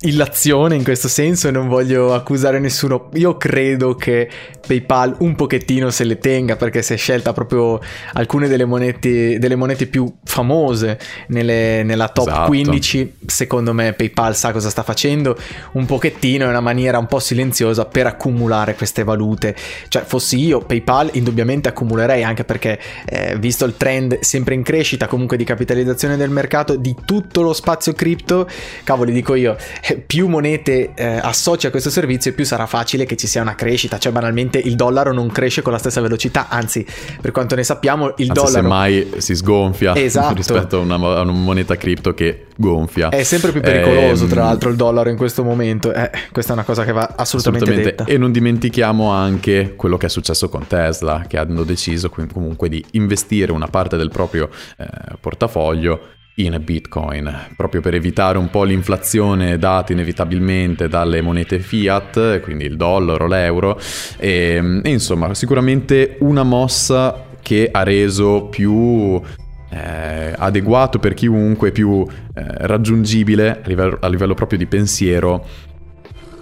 illazione 0.01 0.75
in 0.75 0.83
questo 0.83 1.09
senso 1.09 1.49
e 1.49 1.51
non 1.51 1.67
voglio 1.67 2.13
accusare 2.13 2.59
nessuno. 2.59 3.09
Io 3.13 3.35
credo 3.37 3.95
che 3.95 4.29
PayPal 4.65 5.15
un 5.19 5.35
pochettino 5.35 5.89
se 5.89 6.05
le 6.05 6.17
tenga 6.19 6.55
perché 6.55 6.81
si 6.81 6.93
è 6.93 6.97
scelta 6.97 7.33
proprio 7.33 7.79
alcune 8.13 8.47
delle 8.47 8.65
monete, 8.65 9.39
delle 9.39 9.55
monete 9.55 9.87
più 9.87 10.11
famose 10.23 10.97
nelle, 11.27 11.83
nella 11.83 12.07
top 12.07 12.27
esatto. 12.27 12.47
15. 12.47 13.13
Secondo 13.25 13.73
me 13.73 13.93
PayPal 13.93 14.35
sa 14.35 14.51
cosa 14.51 14.69
sta 14.69 14.83
facendo. 14.83 15.37
Un 15.73 15.85
pochettino 15.85 16.45
è 16.45 16.47
una 16.47 16.61
maniera 16.61 16.97
un 16.97 17.07
po' 17.07 17.19
silenziosa 17.19 17.85
per 17.85 18.07
accumulare 18.07 18.75
queste 18.75 19.03
valute. 19.03 19.55
Cioè, 19.89 20.03
fossi 20.03 20.39
io, 20.39 20.59
PayPal 20.59 21.09
indubbiamente 21.13 21.67
accumulerei 21.67 22.23
anche 22.23 22.45
perché, 22.45 22.79
eh, 23.05 23.37
visto 23.37 23.65
il 23.65 23.75
trend 23.75 24.19
sempre 24.21 24.53
in 24.53 24.63
crescita 24.63 25.07
comunque 25.07 25.35
di 25.35 25.43
capitalizzazione 25.43 26.15
del 26.15 26.29
mercato 26.29 26.75
di 26.75 26.95
tutto 27.05 27.41
lo 27.41 27.53
spazio 27.53 27.93
cripto, 27.93 28.47
cavoli 28.83 29.11
dico 29.11 29.35
io 29.35 29.57
più 30.05 30.27
monete 30.27 30.91
eh, 30.95 31.05
associ 31.05 31.67
a 31.67 31.71
questo 31.71 31.89
servizio 31.89 32.33
più 32.33 32.45
sarà 32.45 32.65
facile 32.65 33.05
che 33.05 33.15
ci 33.15 33.27
sia 33.27 33.41
una 33.41 33.55
crescita, 33.55 33.97
cioè 33.97 34.11
banalmente 34.11 34.57
il 34.57 34.75
dollaro 34.75 35.13
non 35.13 35.29
cresce 35.29 35.61
con 35.61 35.71
la 35.71 35.77
stessa 35.77 36.01
velocità, 36.01 36.47
anzi 36.49 36.85
per 37.21 37.31
quanto 37.31 37.55
ne 37.55 37.63
sappiamo 37.63 38.13
il 38.17 38.29
anzi, 38.29 38.33
dollaro... 38.33 38.49
Semmai 38.49 39.11
si 39.17 39.35
sgonfia 39.35 39.95
esatto. 39.97 40.33
rispetto 40.33 40.77
a 40.77 40.79
una, 40.79 40.95
a 40.95 41.21
una, 41.21 41.31
moneta 41.31 41.75
cripto 41.75 42.13
che 42.13 42.47
gonfia. 42.55 43.09
È 43.09 43.23
sempre 43.23 43.51
più 43.51 43.61
pericoloso 43.61 44.23
ehm... 44.23 44.29
tra 44.29 44.43
l'altro 44.43 44.69
il 44.69 44.75
dollaro 44.75 45.09
in 45.09 45.17
questo 45.17 45.43
momento, 45.43 45.93
eh, 45.93 46.09
questa 46.31 46.51
è 46.51 46.55
una 46.55 46.65
cosa 46.65 46.83
che 46.83 46.91
va 46.91 47.13
assolutamente, 47.15 47.65
assolutamente. 47.65 48.03
detta. 48.03 48.11
E 48.11 48.17
non 48.17 48.31
dimentichiamo 48.31 49.11
anche 49.11 49.73
quello 49.75 49.97
che 49.97 50.07
è 50.07 50.09
successo 50.09 50.49
con 50.49 50.67
Tesla, 50.67 51.25
che 51.27 51.37
hanno 51.37 51.63
deciso 51.63 52.09
comunque 52.09 52.69
di 52.69 52.83
investire 52.91 53.51
una 53.51 53.67
parte 53.67 53.97
del 53.97 54.09
proprio 54.09 54.49
eh, 54.77 54.87
portafoglio 55.19 56.17
in 56.45 56.59
Bitcoin, 56.63 57.47
proprio 57.55 57.81
per 57.81 57.93
evitare 57.93 58.37
un 58.37 58.49
po' 58.49 58.63
l'inflazione 58.63 59.57
data 59.57 59.91
inevitabilmente 59.91 60.87
dalle 60.87 61.21
monete 61.21 61.59
fiat, 61.59 62.39
quindi 62.41 62.65
il 62.65 62.77
dollaro, 62.77 63.27
l'euro, 63.27 63.79
e, 64.17 64.81
e 64.83 64.89
insomma 64.89 65.33
sicuramente 65.33 66.17
una 66.19 66.43
mossa 66.43 67.25
che 67.41 67.69
ha 67.71 67.83
reso 67.83 68.45
più 68.45 69.21
eh, 69.69 70.33
adeguato 70.35 70.99
per 70.99 71.13
chiunque, 71.13 71.71
più 71.71 72.05
eh, 72.05 72.43
raggiungibile 72.67 73.61
a 73.63 73.67
livello, 73.67 73.97
a 74.01 74.07
livello, 74.07 74.33
proprio 74.33 74.57
di 74.57 74.65
pensiero 74.65 75.45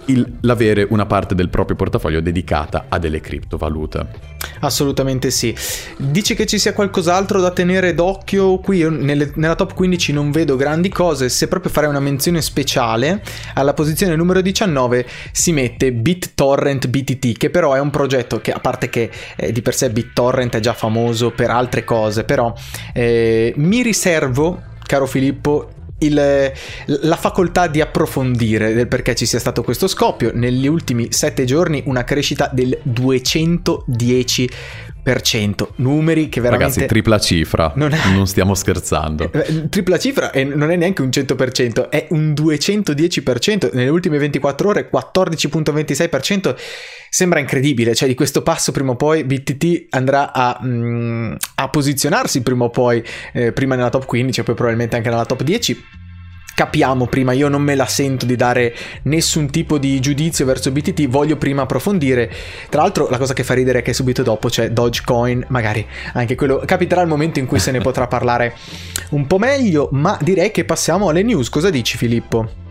il, 0.08 0.38
l'avere 0.40 0.86
una 0.90 1.06
parte 1.06 1.34
del 1.34 1.48
proprio 1.48 1.76
portafoglio 1.76 2.20
dedicata 2.20 2.86
a 2.88 2.98
delle 2.98 3.20
criptovalute. 3.20 4.36
Assolutamente 4.60 5.30
sì. 5.30 5.54
Dici 5.96 6.34
che 6.34 6.46
ci 6.46 6.58
sia 6.58 6.72
qualcos'altro 6.72 7.40
da 7.40 7.50
tenere 7.50 7.94
d'occhio? 7.94 8.58
Qui 8.58 8.88
nelle, 8.90 9.32
nella 9.34 9.54
top 9.54 9.74
15 9.74 10.12
non 10.12 10.30
vedo 10.30 10.56
grandi 10.56 10.88
cose. 10.88 11.28
Se 11.28 11.48
proprio 11.48 11.70
farei 11.70 11.88
una 11.88 12.00
menzione 12.00 12.42
speciale, 12.42 13.22
alla 13.54 13.74
posizione 13.74 14.16
numero 14.16 14.40
19 14.40 15.06
si 15.32 15.52
mette 15.52 15.92
BitTorrent 15.92 16.88
BTT, 16.88 17.36
che 17.36 17.50
però 17.50 17.74
è 17.74 17.80
un 17.80 17.90
progetto 17.90 18.40
che, 18.40 18.52
a 18.52 18.60
parte 18.60 18.88
che 18.88 19.10
eh, 19.36 19.52
di 19.52 19.62
per 19.62 19.74
sé 19.74 19.90
BitTorrent 19.90 20.56
è 20.56 20.60
già 20.60 20.72
famoso 20.72 21.30
per 21.30 21.50
altre 21.50 21.84
cose, 21.84 22.24
però 22.24 22.52
eh, 22.92 23.52
mi 23.56 23.82
riservo, 23.82 24.62
caro 24.86 25.06
Filippo, 25.06 25.70
il, 25.98 26.52
la 26.86 27.16
facoltà 27.16 27.66
di 27.66 27.80
approfondire 27.80 28.72
del 28.74 28.88
perché 28.88 29.14
ci 29.14 29.26
sia 29.26 29.38
stato 29.38 29.62
questo 29.62 29.86
scoppio. 29.86 30.30
Negli 30.34 30.66
ultimi 30.66 31.12
sette 31.12 31.44
giorni 31.44 31.82
una 31.86 32.04
crescita 32.04 32.50
del 32.52 32.78
210%. 32.86 34.48
Numeri 35.76 36.28
che 36.28 36.40
veramente... 36.40 36.74
Ragazzi, 36.74 36.92
tripla 36.92 37.18
cifra, 37.18 37.72
non, 37.76 37.92
è... 37.92 37.98
non 38.12 38.26
stiamo 38.26 38.54
scherzando. 38.54 39.30
Eh, 39.32 39.68
tripla 39.68 39.98
cifra 39.98 40.30
e 40.30 40.44
non 40.44 40.70
è 40.70 40.76
neanche 40.76 41.02
un 41.02 41.08
100%, 41.08 41.88
è 41.88 42.06
un 42.10 42.32
210%. 42.32 43.70
Nelle 43.72 43.90
ultime 43.90 44.18
24 44.18 44.68
ore 44.68 44.90
14.26% 44.92 46.56
sembra 47.10 47.38
incredibile, 47.38 47.94
cioè 47.94 48.08
di 48.08 48.14
questo 48.14 48.42
passo 48.42 48.72
prima 48.72 48.92
o 48.92 48.96
poi 48.96 49.24
BTT 49.24 49.86
andrà 49.90 50.32
a, 50.32 50.60
mm, 50.62 51.34
a 51.56 51.68
posizionarsi 51.68 52.42
prima 52.42 52.64
o 52.64 52.70
poi, 52.70 53.02
eh, 53.32 53.52
prima 53.52 53.74
nella 53.74 53.90
top 53.90 54.04
15 54.04 54.40
e 54.40 54.42
poi 54.42 54.54
probabilmente 54.54 54.96
anche 54.96 55.08
nella 55.08 55.24
top 55.24 55.42
10 55.42 55.84
capiamo 56.58 57.06
prima, 57.06 57.30
io 57.30 57.46
non 57.46 57.62
me 57.62 57.76
la 57.76 57.86
sento 57.86 58.26
di 58.26 58.34
dare 58.34 58.74
nessun 59.02 59.48
tipo 59.48 59.78
di 59.78 60.00
giudizio 60.00 60.44
verso 60.44 60.72
BTT, 60.72 61.06
voglio 61.06 61.36
prima 61.36 61.62
approfondire. 61.62 62.28
Tra 62.68 62.82
l'altro 62.82 63.08
la 63.08 63.16
cosa 63.16 63.32
che 63.32 63.44
fa 63.44 63.54
ridere 63.54 63.78
è 63.78 63.82
che 63.82 63.92
subito 63.92 64.24
dopo 64.24 64.48
c'è 64.48 64.72
Dogecoin, 64.72 65.44
magari 65.50 65.86
anche 66.14 66.34
quello 66.34 66.60
capiterà 66.66 67.00
il 67.02 67.06
momento 67.06 67.38
in 67.38 67.46
cui 67.46 67.60
se 67.60 67.70
ne 67.70 67.78
potrà 67.78 68.08
parlare 68.08 68.56
un 69.10 69.28
po' 69.28 69.38
meglio, 69.38 69.88
ma 69.92 70.18
direi 70.20 70.50
che 70.50 70.64
passiamo 70.64 71.08
alle 71.10 71.22
news. 71.22 71.48
Cosa 71.48 71.70
dici 71.70 71.96
Filippo? 71.96 72.67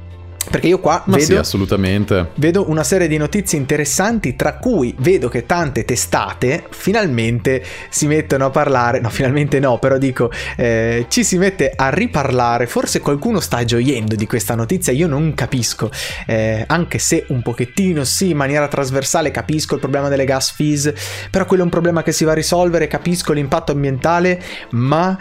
Perché 0.49 0.67
io 0.67 0.79
qua 0.79 1.03
vedo, 1.05 1.23
sì, 1.23 1.35
assolutamente. 1.35 2.29
vedo 2.35 2.69
una 2.69 2.83
serie 2.83 3.07
di 3.07 3.17
notizie 3.17 3.57
interessanti, 3.57 4.35
tra 4.35 4.57
cui 4.57 4.95
vedo 4.99 5.27
che 5.27 5.45
tante 5.45 5.83
testate 5.83 6.65
finalmente 6.69 7.63
si 7.89 8.07
mettono 8.07 8.45
a 8.45 8.49
parlare, 8.49 8.99
no 8.99 9.09
finalmente 9.09 9.59
no, 9.59 9.77
però 9.77 9.97
dico, 9.97 10.31
eh, 10.55 11.05
ci 11.09 11.23
si 11.23 11.37
mette 11.37 11.71
a 11.75 11.89
riparlare, 11.89 12.65
forse 12.67 12.99
qualcuno 12.99 13.39
sta 13.39 13.63
gioiendo 13.65 14.15
di 14.15 14.25
questa 14.25 14.55
notizia, 14.55 14.93
io 14.93 15.07
non 15.07 15.33
capisco, 15.33 15.91
eh, 16.25 16.63
anche 16.65 16.97
se 16.97 17.25
un 17.29 17.41
pochettino 17.41 18.03
sì, 18.03 18.29
in 18.29 18.37
maniera 18.37 18.67
trasversale 18.67 19.31
capisco 19.31 19.75
il 19.75 19.81
problema 19.81 20.07
delle 20.07 20.25
gas 20.25 20.51
fees, 20.51 20.93
però 21.29 21.45
quello 21.45 21.63
è 21.63 21.65
un 21.65 21.71
problema 21.71 22.03
che 22.03 22.11
si 22.11 22.23
va 22.23 22.31
a 22.31 22.35
risolvere, 22.35 22.87
capisco 22.87 23.33
l'impatto 23.33 23.71
ambientale, 23.73 24.41
ma... 24.71 25.17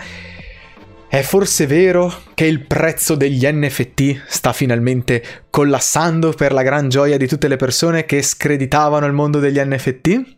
È 1.08 1.22
forse 1.22 1.66
vero 1.66 2.12
che 2.34 2.46
il 2.46 2.66
prezzo 2.66 3.14
degli 3.14 3.46
NFT 3.46 4.24
sta 4.26 4.52
finalmente 4.52 5.22
collassando 5.50 6.32
per 6.32 6.52
la 6.52 6.62
gran 6.62 6.88
gioia 6.88 7.16
di 7.16 7.28
tutte 7.28 7.46
le 7.46 7.56
persone 7.56 8.04
che 8.04 8.22
screditavano 8.22 9.06
il 9.06 9.12
mondo 9.12 9.38
degli 9.38 9.58
NFT? 9.58 10.36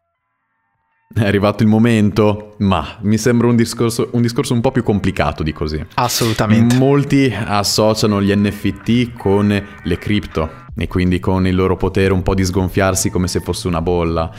È 1.14 1.24
arrivato 1.24 1.62
il 1.62 1.70
momento, 1.70 2.54
ma 2.59 2.98
mi 3.00 3.16
sembra 3.16 3.48
un 3.48 3.57
discorso, 3.57 4.11
un 4.12 4.20
discorso, 4.20 4.52
un 4.52 4.61
po' 4.61 4.70
più 4.70 4.83
complicato 4.83 5.42
di 5.42 5.54
così. 5.54 5.83
Assolutamente. 5.94 6.76
Molti 6.76 7.35
associano 7.35 8.20
gli 8.20 8.31
NFT 8.31 9.14
con 9.16 9.48
le 9.83 9.98
cripto 9.98 10.66
e 10.76 10.87
quindi 10.87 11.18
con 11.18 11.46
il 11.46 11.54
loro 11.54 11.76
potere 11.76 12.12
un 12.12 12.22
po' 12.22 12.35
di 12.35 12.44
sgonfiarsi 12.44 13.09
come 13.09 13.26
se 13.26 13.40
fosse 13.40 13.68
una 13.68 13.81
bolla. 13.81 14.31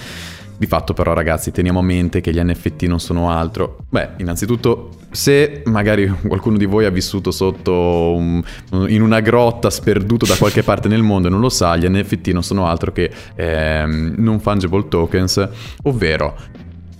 Di 0.60 0.66
fatto 0.66 0.94
però 0.94 1.14
ragazzi 1.14 1.54
teniamo 1.54 1.80
a 1.80 1.82
mente 1.82 2.20
che 2.20 2.34
gli 2.34 2.40
NFT 2.44 2.84
non 2.84 3.00
sono 3.00 3.32
altro. 3.32 3.78
Beh, 3.88 4.10
innanzitutto 4.18 4.90
se 5.10 5.62
magari 5.68 6.14
qualcuno 6.28 6.58
di 6.58 6.66
voi 6.66 6.84
ha 6.84 6.90
vissuto 6.90 7.32
sotto 7.32 8.14
un, 8.14 8.44
in 8.90 9.02
una 9.02 9.22
grotta 9.22 9.70
sperduto 9.70 10.26
da 10.26 10.36
qualche 10.36 10.62
parte 10.62 10.90
nel 10.90 11.02
mondo 11.02 11.30
e 11.30 11.32
non 11.32 11.40
lo 11.40 11.48
sa, 11.48 11.78
gli 11.78 11.88
NFT 11.88 12.28
non 12.32 12.44
sono 12.44 12.68
altro 12.68 12.92
che 12.92 13.10
ehm, 13.36 14.16
non 14.18 14.42
fungible 14.42 14.90
tokens, 14.90 15.48
ovvero 15.84 16.36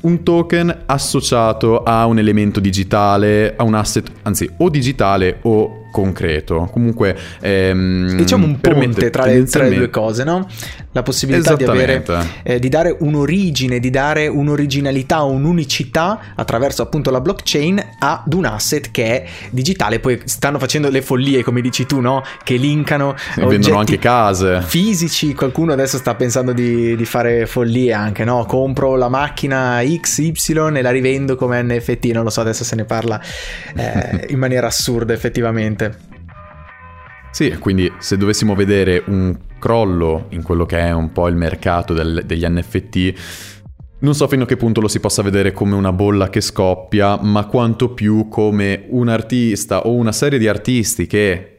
un 0.02 0.24
token 0.24 0.84
associato 0.86 1.84
a 1.84 2.06
un 2.06 2.18
elemento 2.18 2.62
digitale, 2.62 3.58
a 3.58 3.64
un 3.64 3.74
asset, 3.74 4.10
anzi 4.22 4.50
o 4.60 4.70
digitale 4.70 5.40
o 5.42 5.79
concreto. 5.92 6.70
Comunque, 6.72 7.16
ehm, 7.42 8.16
diciamo 8.16 8.46
un 8.46 8.60
ponte 8.60 9.10
tra 9.10 9.26
le, 9.26 9.44
tra 9.44 9.64
le, 9.64 9.76
due 9.76 9.90
cose, 9.90 10.24
no? 10.24 10.48
La 10.92 11.04
possibilità 11.04 11.56
di 11.56 11.64
avere 11.64 12.04
eh, 12.44 12.60
di 12.60 12.70
dare 12.70 12.96
un'origine, 13.00 13.80
di 13.80 13.90
dare 13.90 14.28
un'originalità, 14.28 15.22
un'unicità 15.22 16.20
attraverso 16.36 16.82
appunto 16.82 17.12
la 17.12 17.22
blockchain 17.22 17.82
ad 18.00 18.34
un 18.34 18.46
asset 18.46 18.92
che 18.92 19.06
è 19.06 19.26
digitale. 19.52 20.00
Poi 20.00 20.22
stanno 20.26 20.60
facendo 20.60 20.90
le 20.90 21.02
follie, 21.02 21.44
come 21.44 21.62
dici 21.62 21.86
tu, 21.86 22.00
no? 22.00 22.24
Che 22.44 22.56
linkano 22.56 23.16
e 23.36 23.46
vendono 23.46 23.80
anche 23.80 24.00
case 24.00 24.62
fisici. 24.62 25.34
Qualcuno 25.34 25.74
adesso 25.74 25.98
sta 25.98 26.16
pensando 26.16 26.54
di, 26.54 26.96
di 26.96 27.06
fare 27.06 27.46
follie 27.46 27.94
anche, 27.94 28.24
no? 28.24 28.46
Compro 28.46 28.96
la 28.96 29.10
macchina 29.10 29.82
XY 29.84 30.76
e 30.76 30.82
la 30.82 30.92
rivendo 30.92 31.36
come 31.36 31.62
NFT. 31.62 32.06
Non 32.06 32.24
lo 32.24 32.30
so, 32.30 32.42
adesso 32.42 32.64
se 32.64 32.76
ne 32.76 32.86
parla 32.86 33.22
eh, 33.76 34.26
in 34.30 34.38
maniera 34.40 34.68
assurda, 34.68 35.14
effettivamente 35.14 35.79
sicuramente. 35.80 36.08
Sì, 37.32 37.56
quindi 37.60 37.92
se 38.00 38.18
dovessimo 38.18 38.56
vedere 38.56 39.04
un 39.08 39.38
crollo 39.60 40.26
in 40.30 40.42
quello 40.42 40.66
che 40.66 40.80
è 40.80 40.92
un 40.92 41.12
po' 41.12 41.28
il 41.28 41.36
mercato 41.36 41.94
del, 41.94 42.24
degli 42.26 42.46
NFT, 42.46 43.14
non 44.00 44.16
so 44.16 44.28
fino 44.28 44.44
a 44.44 44.46
che 44.46 44.58
punto 44.58 44.82
lo 44.82 44.88
si 44.88 45.00
possa 45.00 45.22
vedere 45.22 45.52
come 45.52 45.76
una 45.76 45.92
bolla 45.92 46.30
che 46.30 46.42
scoppia, 46.42 47.18
ma 47.22 47.46
quanto 47.46 47.94
più 47.94 48.28
come 48.30 48.86
un 48.90 49.10
artista 49.10 49.82
o 49.82 49.94
una 49.94 50.12
serie 50.12 50.40
di 50.40 50.48
artisti 50.48 51.06
che 51.06 51.56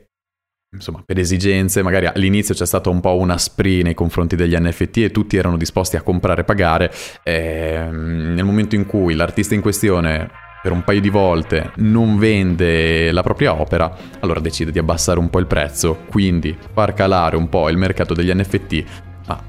insomma, 0.73 1.03
per 1.05 1.19
esigenze, 1.19 1.83
magari 1.83 2.07
all'inizio 2.07 2.55
c'è 2.55 2.67
stata 2.67 2.91
un 2.91 3.01
po' 3.01 3.17
una 3.17 3.39
spree 3.39 3.83
nei 3.83 3.95
confronti 3.95 4.37
degli 4.37 4.57
NFT 4.57 4.97
e 4.99 5.11
tutti 5.11 5.37
erano 5.37 5.57
disposti 5.57 5.97
a 5.97 6.03
comprare 6.03 6.41
e 6.41 6.45
pagare. 6.45 6.93
E 7.23 7.75
ehm, 7.77 8.35
nel 8.35 8.45
momento 8.45 8.75
in 8.75 8.87
cui 8.87 9.15
l'artista 9.15 9.55
in 9.55 9.61
questione 9.61 10.31
per 10.63 10.73
un 10.73 10.85
paio 10.85 11.01
di 11.01 11.09
volte 11.09 11.73
non 11.77 12.19
vende 12.19 13.11
la 13.13 13.23
propria 13.23 13.59
opera, 13.59 13.95
allora 14.21 14.41
decide 14.41 14.71
di 14.71 14.79
abbassare 14.79 15.19
un 15.19 15.31
po' 15.31 15.39
il 15.39 15.47
prezzo, 15.47 16.01
quindi 16.09 16.57
far 16.73 16.93
calare 16.93 17.37
un 17.37 17.49
po' 17.49 17.69
il 17.71 17.77
mercato 17.77 18.13
degli 18.13 18.33
NFT, 18.33 18.85
ma 19.27 19.43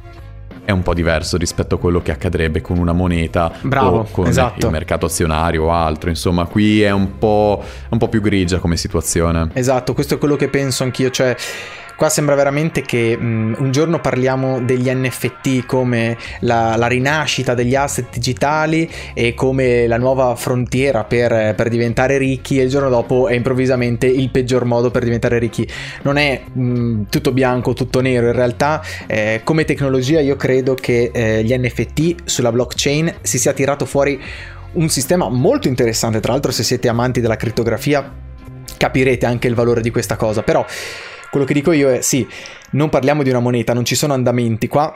è 0.64 0.72
un 0.72 0.84
po' 0.84 0.94
diverso 0.94 1.38
rispetto 1.38 1.76
a 1.76 1.80
quello 1.80 2.02
che 2.02 2.12
accadrebbe 2.12 2.62
con 2.62 2.78
una 2.78 2.94
moneta 2.94 3.52
Bravo, 3.62 4.00
o 4.00 4.08
con 4.10 4.28
esatto. 4.28 4.68
il 4.68 4.72
mercato 4.72 5.08
azionario 5.08 5.64
o 5.66 5.72
altro, 5.72 6.10
insomma 6.10 6.46
qui 6.46 6.82
è 6.82 6.92
un 6.92 7.18
po', 7.18 7.62
un 7.90 7.98
po' 7.98 8.08
più 8.08 8.22
grigia 8.22 8.60
come 8.60 8.78
situazione. 8.78 9.50
Esatto, 9.54 9.94
questo 9.94 10.16
è 10.16 10.18
quello 10.18 10.38
che 10.38 10.48
penso 10.48 10.84
anch'io, 10.84 11.10
cioè 11.10 11.36
Qua 11.96 12.10
sembra 12.10 12.36
veramente 12.36 12.82
che 12.82 13.16
mh, 13.18 13.56
un 13.60 13.72
giorno 13.72 14.00
parliamo 14.00 14.62
degli 14.62 14.90
NFT 14.90 15.66
come 15.66 16.18
la, 16.40 16.76
la, 16.76 16.88
rinascita 16.88 17.54
degli 17.54 17.76
asset 17.76 18.10
digitali 18.12 18.90
e 19.14 19.34
come 19.34 19.88
la 19.88 19.98
nuova 19.98 20.36
frontiera 20.36 21.04
per, 21.04 21.54
per, 21.56 21.70
diventare 21.70 22.18
ricchi 22.18 22.60
e 22.60 22.64
il 22.64 22.70
giorno 22.70 22.90
dopo 22.90 23.28
è 23.28 23.34
improvvisamente 23.34 24.08
il 24.08 24.30
peggior 24.30 24.66
modo 24.66 24.92
per 24.92 25.04
diventare 25.04 25.38
ricchi. 25.38 25.68
Non 26.04 26.18
è 26.18 26.42
mh, 26.52 27.04
tutto 27.10 27.32
bianco, 27.32 27.74
tutto 27.74 28.02
nero, 28.02 28.28
in 28.28 28.34
realtà 28.34 28.82
eh, 29.08 29.42
come 29.44 29.66
tecnologia 29.66 30.20
io 30.20 30.36
credo 30.36 30.74
che 30.74 31.12
eh, 31.14 31.44
gli 31.44 31.56
NFT 31.56 32.24
sulla 32.26 32.52
blockchain 32.52 33.16
si 33.22 33.38
sia 33.38 33.54
tirato 33.54 33.86
fuori 33.86 34.20
un 34.74 34.90
sistema 34.90 35.30
molto 35.30 35.68
interessante, 35.68 36.20
tra 36.20 36.32
l'altro 36.32 36.52
se 36.52 36.64
siete 36.64 36.88
amanti 36.88 37.20
della 37.20 37.36
crittografia 37.36 38.10
capirete 38.78 39.26
anche 39.26 39.48
il 39.48 39.56
valore 39.56 39.82
di 39.82 39.92
questa 39.92 40.16
cosa, 40.16 40.44
però 40.44 40.66
quello 41.32 41.46
che 41.46 41.54
dico 41.54 41.72
io 41.72 41.90
è 41.90 42.02
sì, 42.02 42.28
non 42.72 42.90
parliamo 42.90 43.24
di 43.24 43.30
una 43.30 43.40
moneta, 43.40 43.74
non 43.74 43.86
ci 43.86 43.96
sono 43.96 44.14
andamenti 44.14 44.68
qua, 44.68 44.94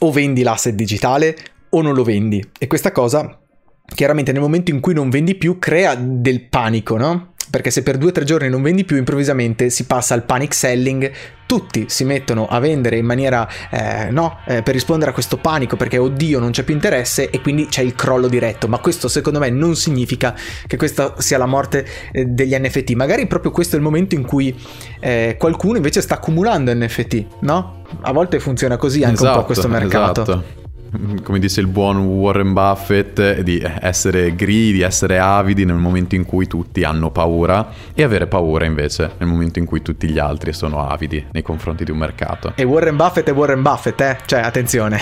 o 0.00 0.10
vendi 0.10 0.42
l'asset 0.42 0.74
digitale 0.74 1.36
o 1.68 1.82
non 1.82 1.94
lo 1.94 2.02
vendi. 2.02 2.42
E 2.58 2.66
questa 2.66 2.90
cosa, 2.90 3.38
chiaramente 3.84 4.32
nel 4.32 4.40
momento 4.40 4.70
in 4.70 4.80
cui 4.80 4.94
non 4.94 5.10
vendi 5.10 5.34
più, 5.34 5.58
crea 5.58 5.94
del 5.94 6.48
panico, 6.48 6.96
no? 6.96 7.31
Perché 7.52 7.70
se 7.70 7.82
per 7.82 7.98
due 7.98 8.08
o 8.08 8.12
tre 8.12 8.24
giorni 8.24 8.48
non 8.48 8.62
vendi 8.62 8.82
più, 8.82 8.96
improvvisamente 8.96 9.68
si 9.68 9.84
passa 9.84 10.14
al 10.14 10.24
panic 10.24 10.54
selling, 10.54 11.10
tutti 11.44 11.84
si 11.86 12.02
mettono 12.04 12.46
a 12.46 12.58
vendere 12.60 12.96
in 12.96 13.04
maniera, 13.04 13.46
eh, 13.70 14.10
no, 14.10 14.38
eh, 14.46 14.62
per 14.62 14.72
rispondere 14.72 15.10
a 15.10 15.12
questo 15.12 15.36
panico, 15.36 15.76
perché 15.76 15.98
oddio 15.98 16.38
non 16.38 16.50
c'è 16.50 16.62
più 16.62 16.72
interesse 16.72 17.28
e 17.28 17.42
quindi 17.42 17.66
c'è 17.66 17.82
il 17.82 17.94
crollo 17.94 18.26
diretto, 18.26 18.68
ma 18.68 18.78
questo 18.78 19.06
secondo 19.06 19.38
me 19.38 19.50
non 19.50 19.76
significa 19.76 20.34
che 20.66 20.78
questa 20.78 21.16
sia 21.18 21.36
la 21.36 21.44
morte 21.44 21.86
eh, 22.10 22.24
degli 22.24 22.54
NFT, 22.54 22.92
magari 22.92 23.26
proprio 23.26 23.50
questo 23.50 23.76
è 23.76 23.78
il 23.78 23.84
momento 23.84 24.14
in 24.14 24.24
cui 24.24 24.58
eh, 24.98 25.36
qualcuno 25.38 25.76
invece 25.76 26.00
sta 26.00 26.14
accumulando 26.14 26.72
NFT, 26.74 27.26
no? 27.40 27.82
A 28.00 28.12
volte 28.12 28.40
funziona 28.40 28.78
così 28.78 29.02
anche 29.02 29.16
esatto, 29.16 29.40
un 29.40 29.44
po' 29.44 29.52
esatto, 29.52 29.68
questo 29.68 29.68
mercato. 29.68 30.22
Esatto. 30.22 30.61
come 31.22 31.38
dice 31.38 31.60
il 31.60 31.66
buon 31.66 31.98
Warren 31.98 32.52
Buffett, 32.52 33.40
di 33.40 33.62
essere 33.80 34.34
gridi, 34.34 34.82
essere 34.82 35.18
avidi 35.18 35.64
nel 35.64 35.76
momento 35.76 36.14
in 36.14 36.24
cui 36.24 36.46
tutti 36.46 36.84
hanno 36.84 37.10
paura 37.10 37.70
e 37.94 38.02
avere 38.02 38.26
paura 38.26 38.64
invece 38.64 39.12
nel 39.18 39.28
momento 39.28 39.58
in 39.58 39.64
cui 39.64 39.82
tutti 39.82 40.08
gli 40.08 40.18
altri 40.18 40.52
sono 40.52 40.86
avidi 40.86 41.24
nei 41.32 41.42
confronti 41.42 41.84
di 41.84 41.90
un 41.90 41.98
mercato. 41.98 42.52
E 42.54 42.64
Warren 42.64 42.96
Buffett 42.96 43.28
è 43.28 43.32
Warren 43.32 43.62
Buffett, 43.62 44.00
eh? 44.00 44.18
Cioè, 44.24 44.40
attenzione. 44.40 44.98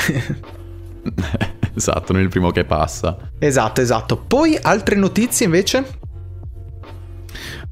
esatto, 1.75 2.13
non 2.13 2.21
è 2.21 2.25
il 2.25 2.31
primo 2.31 2.51
che 2.51 2.65
passa. 2.65 3.17
Esatto, 3.39 3.81
esatto. 3.81 4.17
Poi 4.17 4.59
altre 4.61 4.97
notizie 4.97 5.47
invece? 5.47 5.99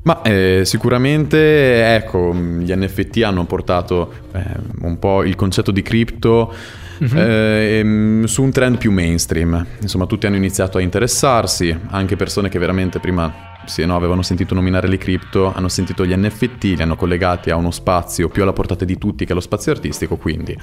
Ma 0.03 0.23
eh, 0.23 0.63
sicuramente, 0.65 1.95
ecco, 1.95 2.33
gli 2.35 2.73
NFT 2.73 3.23
hanno 3.25 3.45
portato 3.45 4.13
eh, 4.33 4.43
un 4.83 4.99
po' 4.99 5.23
il 5.23 5.35
concetto 5.35 5.71
di 5.71 5.83
cripto 5.83 6.55
uh-huh. 6.99 7.17
eh, 7.17 8.23
su 8.25 8.43
un 8.43 8.51
trend 8.51 8.79
più 8.79 8.93
mainstream. 8.93 9.67
Insomma, 9.81 10.07
tutti 10.07 10.27
hanno 10.27 10.37
iniziato 10.37 10.79
a 10.79 10.81
interessarsi, 10.81 11.77
anche 11.91 12.17
persone 12.17 12.49
che 12.49 12.59
veramente 12.59 12.99
prima 13.01 13.47
sì, 13.69 13.85
no, 13.85 13.97
avevano 13.97 14.23
sentito 14.23 14.55
nominare 14.55 14.89
le 14.89 14.97
cripto, 14.97 15.53
hanno 15.55 15.69
sentito 15.69 16.07
gli 16.07 16.15
NFT, 16.17 16.63
li 16.63 16.83
hanno 16.83 16.97
collegati 16.97 17.51
a 17.51 17.57
uno 17.57 17.71
spazio 17.71 18.29
più 18.29 18.43
alla 18.43 18.53
portata 18.53 18.85
di 18.85 18.97
tutti 18.97 19.25
che 19.27 19.35
lo 19.35 19.41
spazio 19.41 19.73
artistico, 19.73 20.17
quindi 20.17 20.57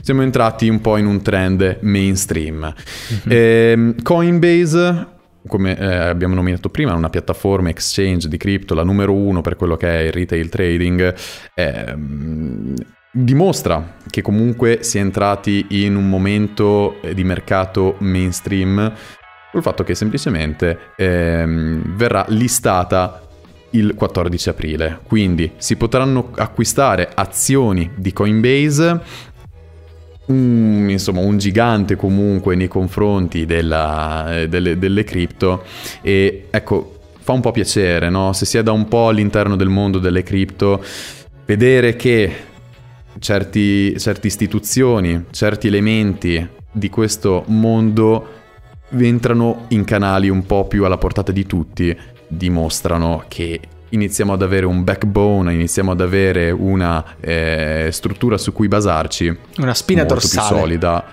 siamo 0.00 0.22
entrati 0.22 0.68
un 0.68 0.80
po' 0.80 0.96
in 0.96 1.06
un 1.06 1.22
trend 1.22 1.78
mainstream. 1.82 2.72
Uh-huh. 3.24 3.94
Coinbase 4.02 5.14
come 5.46 5.78
eh, 5.78 5.94
abbiamo 5.94 6.34
nominato 6.34 6.68
prima, 6.68 6.92
una 6.94 7.10
piattaforma 7.10 7.68
exchange 7.68 8.28
di 8.28 8.36
cripto, 8.36 8.74
la 8.74 8.82
numero 8.82 9.12
uno 9.12 9.40
per 9.42 9.56
quello 9.56 9.76
che 9.76 9.88
è 9.88 10.02
il 10.02 10.12
retail 10.12 10.48
trading, 10.48 11.14
eh, 11.54 11.94
dimostra 13.12 13.94
che 14.08 14.22
comunque 14.22 14.82
si 14.82 14.98
è 14.98 15.00
entrati 15.00 15.66
in 15.70 15.96
un 15.96 16.08
momento 16.08 17.00
di 17.12 17.24
mercato 17.24 17.96
mainstream 18.00 18.92
col 19.50 19.62
fatto 19.62 19.84
che 19.84 19.94
semplicemente 19.94 20.92
ehm, 20.96 21.96
verrà 21.96 22.24
listata 22.28 23.22
il 23.70 23.94
14 23.94 24.48
aprile. 24.48 25.00
Quindi 25.06 25.52
si 25.56 25.76
potranno 25.76 26.30
acquistare 26.36 27.10
azioni 27.14 27.90
di 27.94 28.12
Coinbase 28.12 29.00
un, 30.26 30.88
insomma, 30.90 31.20
un 31.20 31.38
gigante 31.38 31.96
comunque 31.96 32.56
nei 32.56 32.68
confronti 32.68 33.46
della, 33.46 34.40
eh, 34.40 34.48
delle, 34.48 34.78
delle 34.78 35.04
cripto 35.04 35.64
e 36.02 36.46
ecco 36.50 36.98
fa 37.20 37.32
un 37.32 37.40
po' 37.40 37.52
piacere 37.52 38.08
no? 38.08 38.32
se 38.32 38.44
si 38.44 38.58
è 38.58 38.62
da 38.62 38.72
un 38.72 38.88
po' 38.88 39.08
all'interno 39.08 39.56
del 39.56 39.68
mondo 39.68 39.98
delle 39.98 40.22
cripto 40.22 40.82
vedere 41.44 41.96
che 41.96 42.32
certi, 43.18 43.98
certe 43.98 44.26
istituzioni 44.26 45.26
certi 45.30 45.66
elementi 45.66 46.46
di 46.70 46.90
questo 46.90 47.44
mondo 47.48 48.34
entrano 48.90 49.66
in 49.68 49.84
canali 49.84 50.28
un 50.28 50.44
po' 50.46 50.66
più 50.66 50.84
alla 50.84 50.98
portata 50.98 51.32
di 51.32 51.46
tutti 51.46 51.96
dimostrano 52.28 53.24
che 53.28 53.60
iniziamo 53.88 54.32
ad 54.32 54.42
avere 54.42 54.66
un 54.66 54.84
backbone, 54.84 55.54
iniziamo 55.54 55.92
ad 55.92 56.00
avere 56.00 56.50
una 56.50 57.16
eh, 57.20 57.88
struttura 57.92 58.36
su 58.38 58.52
cui 58.52 58.68
basarci. 58.68 59.36
Una 59.58 59.74
spina 59.74 60.04
dorsale. 60.04 60.48
più 60.48 60.58
solida. 60.58 61.04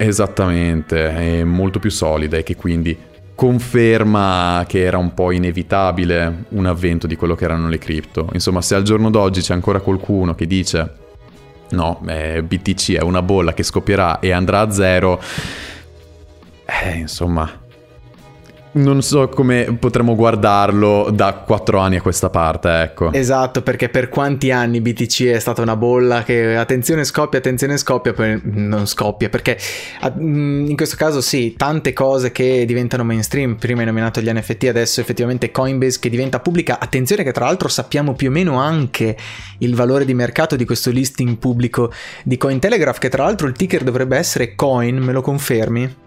Esattamente, 0.00 1.42
molto 1.44 1.80
più 1.80 1.90
solida 1.90 2.36
e 2.36 2.44
che 2.44 2.54
quindi 2.54 2.96
conferma 3.34 4.64
che 4.66 4.82
era 4.82 4.96
un 4.96 5.12
po' 5.12 5.32
inevitabile 5.32 6.44
un 6.50 6.66
avvento 6.66 7.06
di 7.06 7.16
quello 7.16 7.34
che 7.34 7.44
erano 7.44 7.68
le 7.68 7.78
cripto. 7.78 8.28
Insomma, 8.32 8.62
se 8.62 8.74
al 8.76 8.82
giorno 8.82 9.10
d'oggi 9.10 9.40
c'è 9.40 9.54
ancora 9.54 9.80
qualcuno 9.80 10.34
che 10.34 10.46
dice 10.46 11.07
no, 11.70 12.00
eh, 12.06 12.42
BTC 12.42 12.96
è 12.96 13.02
una 13.02 13.22
bolla 13.22 13.54
che 13.54 13.62
scoppierà 13.62 14.20
e 14.20 14.32
andrà 14.32 14.60
a 14.60 14.70
zero, 14.70 15.20
eh, 16.64 16.96
insomma, 16.96 17.66
non 18.72 19.02
so 19.02 19.28
come 19.28 19.76
potremmo 19.78 20.14
guardarlo 20.14 21.10
da 21.12 21.34
quattro 21.34 21.78
anni 21.78 21.96
a 21.96 22.02
questa 22.02 22.30
parte, 22.30 22.68
ecco. 22.82 23.12
Esatto, 23.12 23.62
perché 23.62 23.88
per 23.88 24.08
quanti 24.08 24.50
anni 24.50 24.80
BTC 24.80 25.24
è 25.24 25.38
stata 25.38 25.62
una 25.62 25.76
bolla 25.76 26.22
che 26.22 26.56
attenzione 26.56 27.04
scoppia, 27.04 27.38
attenzione 27.38 27.76
scoppia, 27.78 28.12
poi 28.12 28.40
non 28.44 28.86
scoppia, 28.86 29.28
perché 29.28 29.58
mm, 30.18 30.66
in 30.66 30.76
questo 30.76 30.96
caso 30.96 31.20
sì, 31.20 31.54
tante 31.56 31.92
cose 31.92 32.32
che 32.32 32.64
diventano 32.66 33.04
mainstream, 33.04 33.56
prima 33.56 33.80
hai 33.80 33.86
nominato 33.86 34.20
gli 34.20 34.30
NFT, 34.30 34.64
adesso 34.64 35.00
effettivamente 35.00 35.50
Coinbase 35.50 35.98
che 36.00 36.10
diventa 36.10 36.40
pubblica, 36.40 36.78
attenzione 36.78 37.22
che 37.22 37.32
tra 37.32 37.46
l'altro 37.46 37.68
sappiamo 37.68 38.14
più 38.14 38.28
o 38.28 38.32
meno 38.32 38.58
anche 38.58 39.16
il 39.58 39.74
valore 39.74 40.04
di 40.04 40.14
mercato 40.14 40.56
di 40.56 40.64
questo 40.64 40.90
listing 40.90 41.36
pubblico 41.38 41.92
di 42.24 42.36
Cointelegraph, 42.36 42.98
che 42.98 43.08
tra 43.08 43.24
l'altro 43.24 43.46
il 43.46 43.54
ticker 43.54 43.82
dovrebbe 43.82 44.16
essere 44.16 44.54
Coin, 44.54 44.96
me 44.96 45.12
lo 45.12 45.20
confermi? 45.20 46.06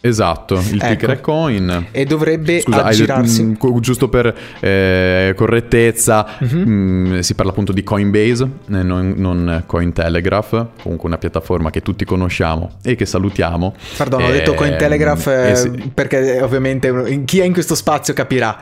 Esatto, 0.00 0.54
il 0.54 0.76
ecco. 0.76 0.86
ticker 0.86 1.10
è 1.10 1.20
coin. 1.20 1.88
E 1.90 2.04
dovrebbe 2.04 2.60
Scusa, 2.60 2.84
aggirarsi. 2.84 3.40
Hai, 3.40 3.70
mh, 3.70 3.80
giusto 3.80 4.08
per 4.08 4.34
eh, 4.60 5.32
correttezza, 5.34 6.36
uh-huh. 6.38 6.58
mh, 6.58 7.18
si 7.20 7.34
parla 7.34 7.50
appunto 7.50 7.72
di 7.72 7.82
Coinbase, 7.82 8.44
eh, 8.44 8.82
non, 8.82 9.14
non 9.16 9.64
Cointelegraph, 9.66 10.66
comunque 10.82 11.08
una 11.08 11.18
piattaforma 11.18 11.70
che 11.70 11.82
tutti 11.82 12.04
conosciamo 12.04 12.76
e 12.82 12.94
che 12.94 13.06
salutiamo. 13.06 13.74
Pardon, 13.96 14.22
ho 14.22 14.30
detto 14.30 14.54
Cointelegraph 14.54 15.26
eh, 15.26 15.50
eh, 15.50 15.56
sì. 15.56 15.90
perché 15.92 16.40
ovviamente 16.40 17.22
chi 17.24 17.40
è 17.40 17.44
in 17.44 17.52
questo 17.52 17.74
spazio 17.74 18.14
capirà 18.14 18.58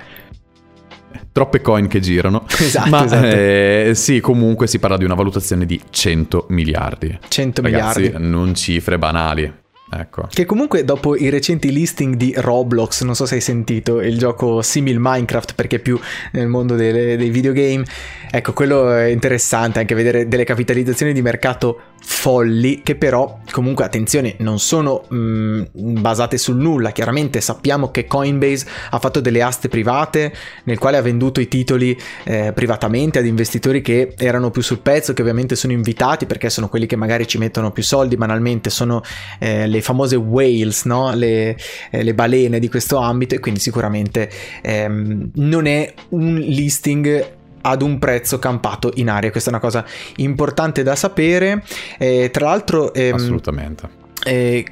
troppe 1.35 1.61
coin 1.61 1.88
che 1.88 2.01
girano. 2.01 2.47
Esatto, 2.64 2.88
Ma 2.88 3.05
esatto. 3.05 3.27
Eh, 3.27 3.92
sì, 3.94 4.20
comunque 4.20 4.66
si 4.66 4.79
parla 4.79 4.97
di 4.97 5.05
una 5.05 5.14
valutazione 5.14 5.66
di 5.66 5.79
100 5.90 6.47
miliardi. 6.49 7.18
100 7.29 7.61
Ragazzi, 7.61 8.01
miliardi. 8.01 8.29
non 8.29 8.55
cifre 8.55 8.99
banali. 8.99 9.53
Ecco. 9.90 10.27
Che 10.31 10.44
comunque 10.44 10.85
dopo 10.85 11.14
i 11.14 11.29
recenti 11.29 11.70
listing 11.70 12.14
di 12.14 12.33
Roblox, 12.37 13.03
non 13.03 13.14
so 13.14 13.27
se 13.27 13.37
hai 13.37 13.40
sentito, 13.40 14.01
il 14.01 14.18
gioco 14.18 14.62
simil 14.62 14.99
Minecraft 14.99 15.55
perché 15.55 15.77
è 15.77 15.79
più 15.79 15.99
nel 16.33 16.49
mondo 16.49 16.75
delle, 16.75 17.16
dei 17.16 17.31
videogame, 17.31 17.85
ecco 18.31 18.53
quello 18.53 18.90
è 18.90 19.05
interessante 19.05 19.79
anche 19.79 19.94
vedere 19.94 20.27
delle 20.27 20.44
capitalizzazioni 20.44 21.12
di 21.12 21.23
mercato 21.23 21.92
folli 22.07 22.83
che 22.83 22.97
però 22.97 23.40
comunque 23.51 23.83
attenzione 23.83 24.35
non 24.38 24.59
sono 24.59 25.05
mh, 25.09 25.17
mm, 25.17 26.01
basate 26.01 26.37
sul 26.37 26.57
nulla 26.57 26.93
chiaramente 26.93 27.40
sappiamo 27.40 27.90
che 27.90 28.07
Coinbase 28.07 28.67
ha 28.90 28.99
fatto 28.99 29.21
delle 29.21 29.40
aste 29.40 29.69
private 29.69 30.33
nel 30.64 30.79
quale 30.79 30.99
ha 30.99 31.01
venduto 31.03 31.40
i 31.40 31.49
titoli 31.49 31.99
eh, 32.25 32.53
privatamente 32.55 33.19
ad 33.19 33.27
investitori 33.27 33.81
che 33.81 34.14
erano 34.19 34.51
più 34.51 34.61
sul 34.61 34.81
pezzo 34.81 35.14
che 35.14 35.23
ovviamente 35.23 35.57
sono 35.57 35.73
invitati 35.73 36.27
perché 36.27 36.51
sono 36.51 36.69
quelli 36.69 36.85
che 36.85 36.97
magari 36.97 37.27
ci 37.27 37.38
mettono 37.38 37.73
più 37.73 37.83
soldi 37.83 38.17
banalmente 38.17 38.69
sono 38.69 39.01
eh, 39.38 39.67
le 39.67 39.81
famose 39.81 40.17
whales 40.17 40.85
no? 40.85 41.14
le, 41.14 41.57
eh, 41.90 42.03
le, 42.03 42.14
balene 42.14 42.59
di 42.59 42.69
questo 42.69 42.99
ambito 42.99 43.35
e 43.35 43.40
quindi 43.40 43.61
sicuramente 43.61 44.31
ehm, 44.61 45.31
non 45.37 45.64
è 45.64 45.93
un 46.11 46.35
listing 46.35 47.34
ad 47.66 47.83
un 47.83 47.98
prezzo 47.98 48.38
campato 48.38 48.92
in 48.96 49.09
aria. 49.09 49.31
Questa 49.31 49.50
è 49.50 49.53
una 49.53 49.62
cosa 49.62 49.85
importante 50.16 50.83
da 50.83 50.94
sapere. 50.94 51.64
Eh, 51.98 52.31
tra 52.31 52.46
l'altro, 52.46 52.92
ehm, 52.92 53.14
assolutamente. 53.14 53.88
Eh, 54.24 54.64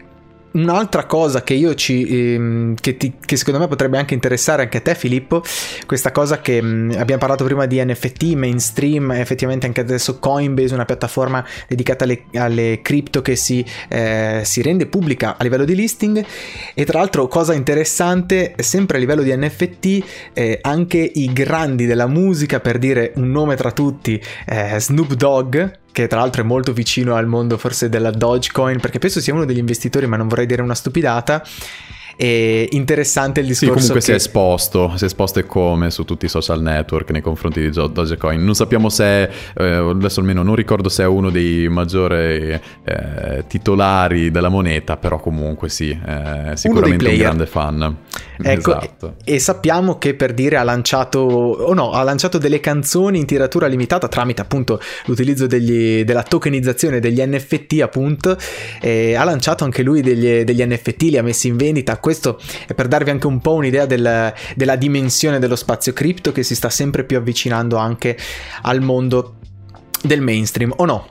Un'altra 0.52 1.06
cosa 1.06 1.42
che 1.42 1.54
io 1.54 1.74
ci 1.74 2.34
ehm, 2.34 2.74
che, 2.74 2.96
ti, 2.96 3.14
che, 3.24 3.36
secondo 3.36 3.60
me 3.60 3.68
potrebbe 3.68 3.96
anche 3.96 4.12
interessare 4.14 4.62
anche 4.62 4.78
a 4.78 4.80
te 4.80 4.94
Filippo, 4.94 5.42
questa 5.86 6.12
cosa 6.12 6.40
che 6.40 6.60
mh, 6.60 6.96
abbiamo 6.98 7.20
parlato 7.20 7.44
prima 7.44 7.66
di 7.66 7.82
NFT, 7.82 8.34
mainstream, 8.34 9.12
effettivamente 9.12 9.66
anche 9.66 9.80
adesso 9.80 10.18
Coinbase, 10.18 10.74
una 10.74 10.84
piattaforma 10.84 11.44
dedicata 11.66 12.04
alle, 12.04 12.24
alle 12.34 12.80
cripto 12.82 13.22
che 13.22 13.34
si, 13.36 13.64
eh, 13.88 14.42
si, 14.44 14.60
rende 14.62 14.86
pubblica 14.86 15.36
a 15.38 15.42
livello 15.42 15.64
di 15.64 15.74
listing. 15.74 16.24
E 16.74 16.84
tra 16.84 16.98
l'altro 16.98 17.28
cosa 17.28 17.54
interessante, 17.54 18.54
sempre 18.58 18.98
a 18.98 19.00
livello 19.00 19.22
di 19.22 19.34
NFT, 19.34 20.04
eh, 20.34 20.58
anche 20.60 20.98
i 20.98 21.32
grandi 21.32 21.86
della 21.86 22.06
musica, 22.06 22.60
per 22.60 22.78
dire 22.78 23.12
un 23.16 23.30
nome 23.30 23.56
tra 23.56 23.72
tutti, 23.72 24.22
eh, 24.46 24.78
Snoop 24.78 25.14
Dogg, 25.14 25.80
che 25.92 26.06
tra 26.06 26.20
l'altro 26.20 26.42
è 26.42 26.44
molto 26.44 26.72
vicino 26.72 27.14
al 27.14 27.26
mondo 27.26 27.58
forse 27.58 27.88
della 27.88 28.10
Dogecoin, 28.10 28.80
perché 28.80 28.98
penso 28.98 29.20
sia 29.20 29.34
uno 29.34 29.44
degli 29.44 29.58
investitori, 29.58 30.06
ma 30.06 30.16
non 30.16 30.28
vorrei 30.28 30.46
dire 30.46 30.62
una 30.62 30.74
stupidata. 30.74 31.42
E 32.16 32.68
interessante 32.72 33.40
il 33.40 33.46
discorso. 33.46 33.78
Sì, 33.78 33.86
comunque 33.86 34.00
che... 34.00 34.04
si 34.04 34.12
è 34.12 34.14
esposto, 34.14 34.92
si 34.96 35.04
è 35.04 35.06
esposto 35.06 35.38
e 35.38 35.44
come 35.46 35.90
su 35.90 36.04
tutti 36.04 36.26
i 36.26 36.28
social 36.28 36.60
network 36.60 37.10
nei 37.10 37.20
confronti 37.20 37.60
di 37.60 37.70
Dogecoin. 37.70 38.42
Non 38.42 38.54
sappiamo 38.54 38.88
se, 38.88 39.22
eh, 39.22 39.64
adesso 39.64 40.20
almeno 40.20 40.42
non 40.42 40.54
ricordo 40.54 40.88
se 40.88 41.02
è 41.02 41.06
uno 41.06 41.30
dei 41.30 41.68
maggiori 41.68 42.60
eh, 42.84 43.44
titolari 43.46 44.30
della 44.30 44.48
moneta, 44.48 44.96
però 44.96 45.18
comunque 45.18 45.68
sì, 45.68 45.90
eh, 45.90 46.56
sicuramente 46.56 47.08
un 47.08 47.16
grande 47.16 47.46
fan. 47.46 47.96
Ecco, 48.44 48.76
esatto. 48.76 49.14
e, 49.24 49.34
e, 49.34 49.38
sappiamo 49.38 49.98
che 49.98 50.14
per 50.14 50.34
dire 50.34 50.56
ha 50.56 50.64
lanciato, 50.64 51.20
o 51.20 51.72
no, 51.74 51.92
ha 51.92 52.02
lanciato 52.02 52.38
delle 52.38 52.60
canzoni 52.60 53.18
in 53.18 53.26
tiratura 53.26 53.66
limitata 53.66 54.08
tramite 54.08 54.42
appunto 54.42 54.80
l'utilizzo 55.06 55.46
degli, 55.46 56.02
della 56.02 56.22
tokenizzazione 56.22 56.98
degli 56.98 57.22
NFT 57.24 57.80
appunto, 57.82 58.30
ha 58.32 59.24
lanciato 59.24 59.64
anche 59.64 59.82
lui 59.82 60.00
degli, 60.02 60.42
degli 60.42 60.64
NFT, 60.64 61.02
li 61.02 61.18
ha 61.18 61.22
messi 61.22 61.48
in 61.48 61.56
vendita 61.56 61.98
questo 62.02 62.38
è 62.66 62.74
per 62.74 62.88
darvi 62.88 63.10
anche 63.10 63.28
un 63.28 63.40
po' 63.40 63.54
un'idea 63.54 63.86
del, 63.86 64.34
della 64.56 64.76
dimensione 64.76 65.38
dello 65.38 65.54
spazio 65.54 65.92
cripto 65.92 66.32
che 66.32 66.42
si 66.42 66.56
sta 66.56 66.68
sempre 66.68 67.04
più 67.04 67.16
avvicinando 67.16 67.76
anche 67.76 68.18
al 68.62 68.80
mondo 68.80 69.36
del 70.02 70.20
mainstream, 70.20 70.74
o 70.76 70.84
no? 70.84 71.08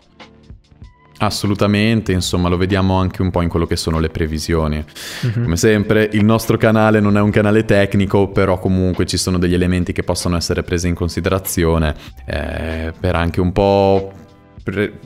Assolutamente, 1.19 2.11
insomma 2.11 2.49
lo 2.49 2.57
vediamo 2.57 2.95
anche 2.95 3.21
un 3.21 3.29
po' 3.29 3.41
in 3.41 3.47
quello 3.47 3.67
che 3.67 3.75
sono 3.75 3.99
le 3.99 4.09
previsioni. 4.09 4.83
Mm-hmm. 5.25 5.43
Come 5.43 5.55
sempre 5.55 6.09
il 6.11 6.25
nostro 6.25 6.57
canale 6.57 6.99
non 6.99 7.15
è 7.15 7.21
un 7.21 7.29
canale 7.29 7.63
tecnico, 7.63 8.29
però 8.29 8.59
comunque 8.59 9.05
ci 9.05 9.17
sono 9.17 9.37
degli 9.37 9.53
elementi 9.53 9.93
che 9.93 10.03
possono 10.03 10.35
essere 10.35 10.63
presi 10.63 10.87
in 10.87 10.95
considerazione 10.95 11.95
eh, 12.25 12.91
per 12.99 13.15
anche 13.15 13.39
un 13.39 13.51
po' 13.53 14.11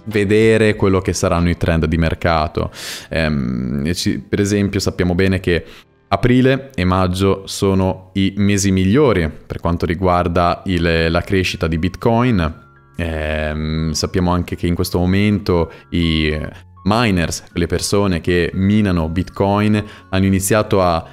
vedere 0.06 0.76
quello 0.76 1.00
che 1.00 1.14
saranno 1.14 1.50
i 1.50 1.58
trend 1.58 1.86
di 1.86 1.98
mercato. 1.98 2.72
Eh, 3.10 3.94
ci, 3.94 4.20
per 4.20 4.40
esempio 4.40 4.80
sappiamo 4.80 5.16
bene 5.16 5.40
che 5.40 5.66
Aprile 6.08 6.70
e 6.76 6.86
maggio 6.86 7.44
sono 7.46 8.12
i 8.14 8.34
mesi 8.38 8.72
migliori 8.72 9.30
per 9.30 9.60
quanto 9.60 9.86
riguarda 9.86 10.62
il, 10.66 11.10
la 11.10 11.22
crescita 11.22 11.68
di 11.68 11.80
Bitcoin 11.80 12.64
eh, 12.96 13.90
sappiamo 13.92 14.32
anche 14.32 14.56
che 14.56 14.68
in 14.68 14.76
questo 14.76 14.98
momento 14.98 15.72
i 15.90 16.38
miners, 16.84 17.46
le 17.54 17.68
persone 17.68 18.22
che 18.22 18.52
minano 18.54 19.10
Bitcoin, 19.10 19.84
hanno 20.10 20.26
iniziato 20.26 20.82
a 20.82 21.06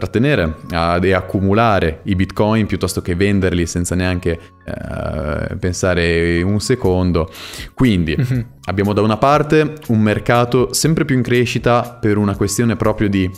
trattenere 0.00 0.56
e 1.02 1.12
accumulare 1.12 2.00
i 2.04 2.14
bitcoin 2.14 2.66
piuttosto 2.66 3.02
che 3.02 3.14
venderli 3.14 3.66
senza 3.66 3.94
neanche 3.94 4.38
eh, 4.64 5.56
pensare 5.56 6.40
un 6.42 6.58
secondo. 6.60 7.30
Quindi 7.74 8.16
mm-hmm. 8.18 8.40
abbiamo 8.64 8.94
da 8.94 9.02
una 9.02 9.18
parte 9.18 9.74
un 9.88 10.00
mercato 10.00 10.72
sempre 10.72 11.04
più 11.04 11.16
in 11.16 11.22
crescita 11.22 11.98
per 12.00 12.16
una 12.16 12.34
questione 12.34 12.76
proprio 12.76 13.08
di 13.08 13.30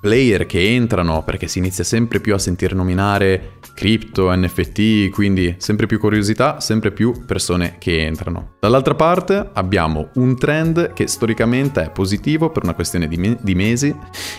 player 0.00 0.46
che 0.46 0.74
entrano 0.74 1.22
perché 1.22 1.46
si 1.46 1.58
inizia 1.58 1.84
sempre 1.84 2.20
più 2.20 2.34
a 2.34 2.38
sentire 2.38 2.74
nominare 2.74 3.58
cripto, 3.74 4.34
NFT, 4.34 5.10
quindi 5.10 5.54
sempre 5.58 5.86
più 5.86 5.98
curiosità, 5.98 6.60
sempre 6.60 6.90
più 6.90 7.24
persone 7.26 7.76
che 7.78 8.04
entrano. 8.04 8.52
Dall'altra 8.58 8.94
parte 8.94 9.50
abbiamo 9.52 10.08
un 10.14 10.36
trend 10.36 10.92
che 10.92 11.06
storicamente 11.06 11.84
è 11.84 11.90
positivo 11.90 12.50
per 12.50 12.64
una 12.64 12.74
questione 12.74 13.06
di, 13.08 13.16
me- 13.16 13.38
di 13.40 13.54
mesi 13.54 13.94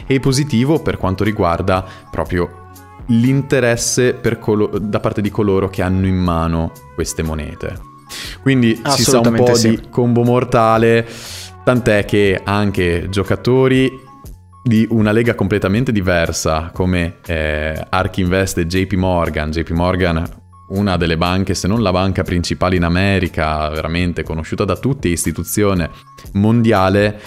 e 0.07 0.19
positivo 0.19 0.81
per 0.81 0.97
quanto 0.97 1.23
riguarda 1.23 1.85
proprio 2.09 2.69
l'interesse 3.07 4.19
colo- 4.39 4.77
da 4.79 4.99
parte 4.99 5.21
di 5.21 5.29
coloro 5.29 5.69
che 5.69 5.81
hanno 5.81 6.07
in 6.07 6.17
mano 6.17 6.71
queste 6.95 7.23
monete. 7.23 7.89
Quindi 8.41 8.79
si 8.89 9.03
sa 9.03 9.19
un 9.19 9.33
po' 9.33 9.53
sì. 9.55 9.69
di 9.69 9.81
combo 9.89 10.23
mortale, 10.23 11.07
tant'è 11.63 12.05
che 12.05 12.41
anche 12.43 13.07
giocatori 13.09 14.09
di 14.63 14.87
una 14.89 15.11
lega 15.11 15.33
completamente 15.35 15.91
diversa 15.91 16.69
come 16.73 17.17
eh, 17.25 17.85
Ark 17.89 18.17
Invest 18.17 18.59
e 18.59 18.67
JP 18.67 18.93
Morgan. 18.93 19.49
JP 19.51 19.69
Morgan, 19.71 20.23
una 20.69 20.97
delle 20.97 21.17
banche, 21.17 21.53
se 21.53 21.67
non 21.67 21.81
la 21.81 21.91
banca 21.91 22.23
principale 22.23 22.75
in 22.75 22.83
America, 22.83 23.69
veramente 23.69 24.23
conosciuta 24.23 24.63
da 24.63 24.77
tutti, 24.77 25.09
istituzione 25.09 25.89
mondiale, 26.33 27.19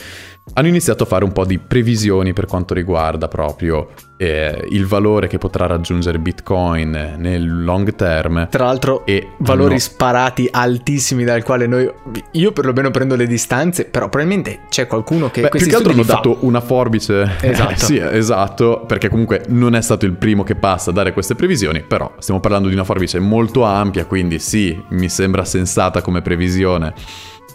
hanno 0.53 0.69
iniziato 0.69 1.05
a 1.05 1.07
fare 1.07 1.25
un 1.25 1.33
po' 1.33 1.45
di 1.45 1.59
previsioni 1.59 2.33
per 2.33 2.47
quanto 2.47 2.75
riguarda 2.75 3.29
proprio 3.29 3.89
eh, 4.17 4.67
il 4.71 4.87
valore 4.87 5.27
che 5.27 5.39
potrà 5.39 5.67
raggiungere 5.67 6.19
Bitcoin 6.19 7.15
nel 7.17 7.65
long 7.65 7.95
term. 7.95 8.49
Tra 8.51 8.67
l'altro, 8.67 9.07
e 9.07 9.31
valori 9.39 9.71
hanno... 9.71 9.79
sparati 9.79 10.49
altissimi 10.51 11.25
dal 11.25 11.43
quale 11.43 11.67
noi, 11.67 11.91
io 12.33 12.53
perlomeno 12.53 12.91
prendo 12.91 13.17
le 13.17 13.27
distanze, 13.27 13.87
però 13.87 14.09
probabilmente 14.09 14.61
c'è 14.69 14.87
qualcuno 14.87 15.31
che... 15.31 15.43
Beh, 15.43 15.49
più 15.49 15.67
che 15.67 15.75
altro 15.75 15.93
hanno 15.93 16.05
fa. 16.05 16.15
dato 16.15 16.39
una 16.41 16.61
forbice. 16.61 17.37
Esatto. 17.41 17.77
sì, 17.85 17.97
esatto, 17.97 18.85
perché 18.87 19.09
comunque 19.09 19.45
non 19.49 19.75
è 19.75 19.81
stato 19.81 20.05
il 20.05 20.13
primo 20.13 20.45
che 20.45 20.55
passa 20.55 20.91
a 20.91 20.93
dare 20.93 21.13
queste 21.13 21.35
previsioni, 21.35 21.83
però 21.83 22.13
stiamo 22.19 22.41
parlando 22.41 22.69
di 22.69 22.75
una 22.75 22.85
forbice 22.85 23.19
molto 23.19 23.65
ampia, 23.65 24.05
quindi 24.05 24.39
sì, 24.39 24.81
mi 24.91 25.09
sembra 25.09 25.45
sensata 25.45 26.03
come 26.03 26.23
previsione 26.23 26.93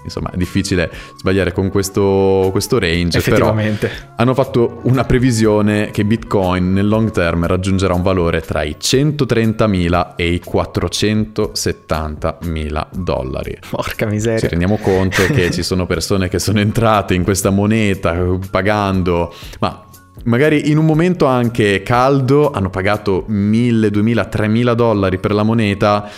insomma 0.04 0.32
è 0.32 0.38
difficile 0.38 0.89
sbagliare 1.18 1.52
con 1.52 1.70
questo, 1.70 2.47
questo 2.52 2.80
range, 2.80 3.18
Effettivamente. 3.18 3.88
però 3.88 4.00
hanno 4.16 4.34
fatto 4.34 4.80
una 4.84 5.04
previsione 5.04 5.89
che 5.91 6.06
Bitcoin 6.06 6.72
nel 6.74 6.88
long 6.88 7.12
term 7.12 7.45
raggiungerà 7.45 7.93
un 7.93 8.02
valore 8.02 8.39
tra 8.41 8.64
i 8.64 8.78
130.000 8.80 10.14
e 10.16 10.34
i 10.34 10.41
470.000 10.43 12.88
dollari. 12.91 13.58
Porca 13.70 14.06
miseria. 14.06 14.39
Ci 14.39 14.47
rendiamo 14.47 14.78
conto 14.78 15.26
che 15.28 15.52
ci 15.52 15.64
sono 15.64 15.86
persone 15.86 16.30
che 16.30 16.39
sono 16.39 16.60
entrate 16.60 17.14
in 17.14 17.24
questa 17.24 17.50
moneta 17.50 18.16
pagando, 18.50 19.34
ma 19.60 19.84
magari 20.24 20.70
in 20.70 20.78
un 20.78 20.86
momento 20.86 21.26
anche 21.26 21.82
caldo 21.84 22.52
hanno 22.52 22.70
pagato 22.70 23.26
1000, 23.28 23.89
2000, 23.89 24.26
3000 24.26 24.74
dollari 24.74 25.18
per 25.18 25.34
la 25.34 25.43
moneta 25.43 26.10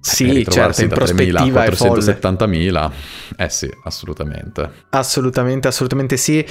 sì, 0.00 0.46
certo, 0.48 0.82
in 0.82 0.88
prospettiva 0.88 1.42
470.000. 1.42 2.90
Eh 3.36 3.48
sì, 3.48 3.70
assolutamente. 3.84 4.70
Assolutamente, 4.90 5.68
assolutamente 5.68 6.16
sì. 6.16 6.44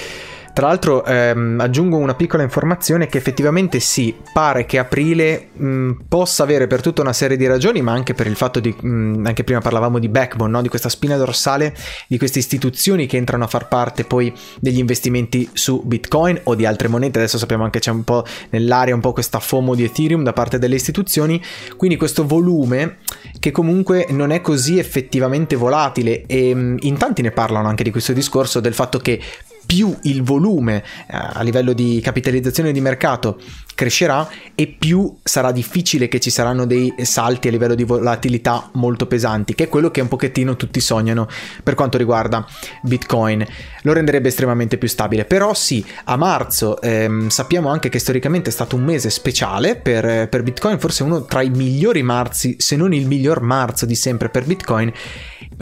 Tra 0.59 0.67
l'altro 0.67 1.05
ehm, 1.05 1.57
aggiungo 1.61 1.95
una 1.95 2.15
piccola 2.15 2.43
informazione 2.43 3.07
che 3.07 3.17
effettivamente 3.17 3.79
sì, 3.79 4.13
pare 4.33 4.65
che 4.65 4.77
aprile 4.77 5.51
mh, 5.53 5.91
possa 6.09 6.43
avere 6.43 6.67
per 6.67 6.81
tutta 6.81 7.01
una 7.01 7.13
serie 7.13 7.37
di 7.37 7.47
ragioni, 7.47 7.81
ma 7.81 7.93
anche 7.93 8.13
per 8.13 8.27
il 8.27 8.35
fatto 8.35 8.59
di, 8.59 8.69
mh, 8.77 9.23
anche 9.25 9.45
prima 9.45 9.61
parlavamo 9.61 9.99
di 9.99 10.09
backbone, 10.09 10.51
no? 10.51 10.61
di 10.61 10.67
questa 10.67 10.89
spina 10.89 11.15
dorsale, 11.15 11.73
di 12.09 12.17
queste 12.17 12.39
istituzioni 12.39 13.05
che 13.05 13.15
entrano 13.15 13.45
a 13.45 13.47
far 13.47 13.69
parte 13.69 14.03
poi 14.03 14.35
degli 14.59 14.79
investimenti 14.79 15.49
su 15.53 15.81
Bitcoin 15.85 16.41
o 16.43 16.55
di 16.55 16.65
altre 16.65 16.89
monete, 16.89 17.19
adesso 17.19 17.37
sappiamo 17.37 17.63
anche 17.63 17.79
c'è 17.79 17.91
un 17.91 18.03
po' 18.03 18.25
nell'aria 18.49 18.93
un 18.93 18.99
po' 18.99 19.13
questa 19.13 19.39
FOMO 19.39 19.75
di 19.75 19.85
Ethereum 19.85 20.23
da 20.23 20.33
parte 20.33 20.59
delle 20.59 20.75
istituzioni, 20.75 21.41
quindi 21.77 21.95
questo 21.95 22.27
volume 22.27 22.97
che 23.39 23.51
comunque 23.51 24.07
non 24.09 24.31
è 24.31 24.41
così 24.41 24.77
effettivamente 24.77 25.55
volatile 25.55 26.25
e 26.25 26.53
mh, 26.53 26.79
in 26.81 26.97
tanti 26.97 27.21
ne 27.21 27.31
parlano 27.31 27.69
anche 27.69 27.83
di 27.83 27.91
questo 27.91 28.11
discorso 28.11 28.59
del 28.59 28.73
fatto 28.73 28.99
che 28.99 29.21
più 29.69 29.95
il 30.01 30.23
volume 30.23 30.77
eh, 30.77 30.83
a 31.09 31.43
livello 31.43 31.73
di 31.73 32.01
capitalizzazione 32.03 32.71
di 32.71 32.81
mercato 32.81 33.39
crescerà 33.75 34.27
e 34.55 34.65
più 34.65 35.15
sarà 35.21 35.51
difficile 35.51 36.07
che 36.07 36.19
ci 36.19 36.31
saranno 36.31 36.65
dei 36.65 36.91
salti 37.03 37.49
a 37.49 37.51
livello 37.51 37.75
di 37.75 37.83
volatilità 37.83 38.71
molto 38.73 39.05
pesanti, 39.05 39.53
che 39.53 39.65
è 39.65 39.69
quello 39.69 39.91
che 39.91 40.01
un 40.01 40.07
pochettino 40.07 40.55
tutti 40.55 40.79
sognano 40.79 41.27
per 41.63 41.75
quanto 41.75 41.99
riguarda 41.99 42.45
Bitcoin. 42.81 43.45
Lo 43.83 43.93
renderebbe 43.93 44.29
estremamente 44.29 44.79
più 44.79 44.87
stabile. 44.87 45.25
Però 45.25 45.53
sì, 45.53 45.85
a 46.05 46.17
marzo 46.17 46.81
ehm, 46.81 47.29
sappiamo 47.29 47.69
anche 47.69 47.89
che 47.89 47.99
storicamente 47.99 48.49
è 48.49 48.51
stato 48.51 48.75
un 48.75 48.83
mese 48.83 49.11
speciale 49.11 49.75
per, 49.75 50.27
per 50.29 50.41
Bitcoin, 50.41 50.79
forse 50.79 51.03
uno 51.03 51.25
tra 51.25 51.43
i 51.43 51.49
migliori 51.49 52.01
marzi, 52.01 52.55
se 52.57 52.75
non 52.75 52.91
il 52.91 53.05
miglior 53.05 53.39
marzo 53.41 53.85
di 53.85 53.95
sempre 53.95 54.29
per 54.29 54.45
Bitcoin 54.45 54.91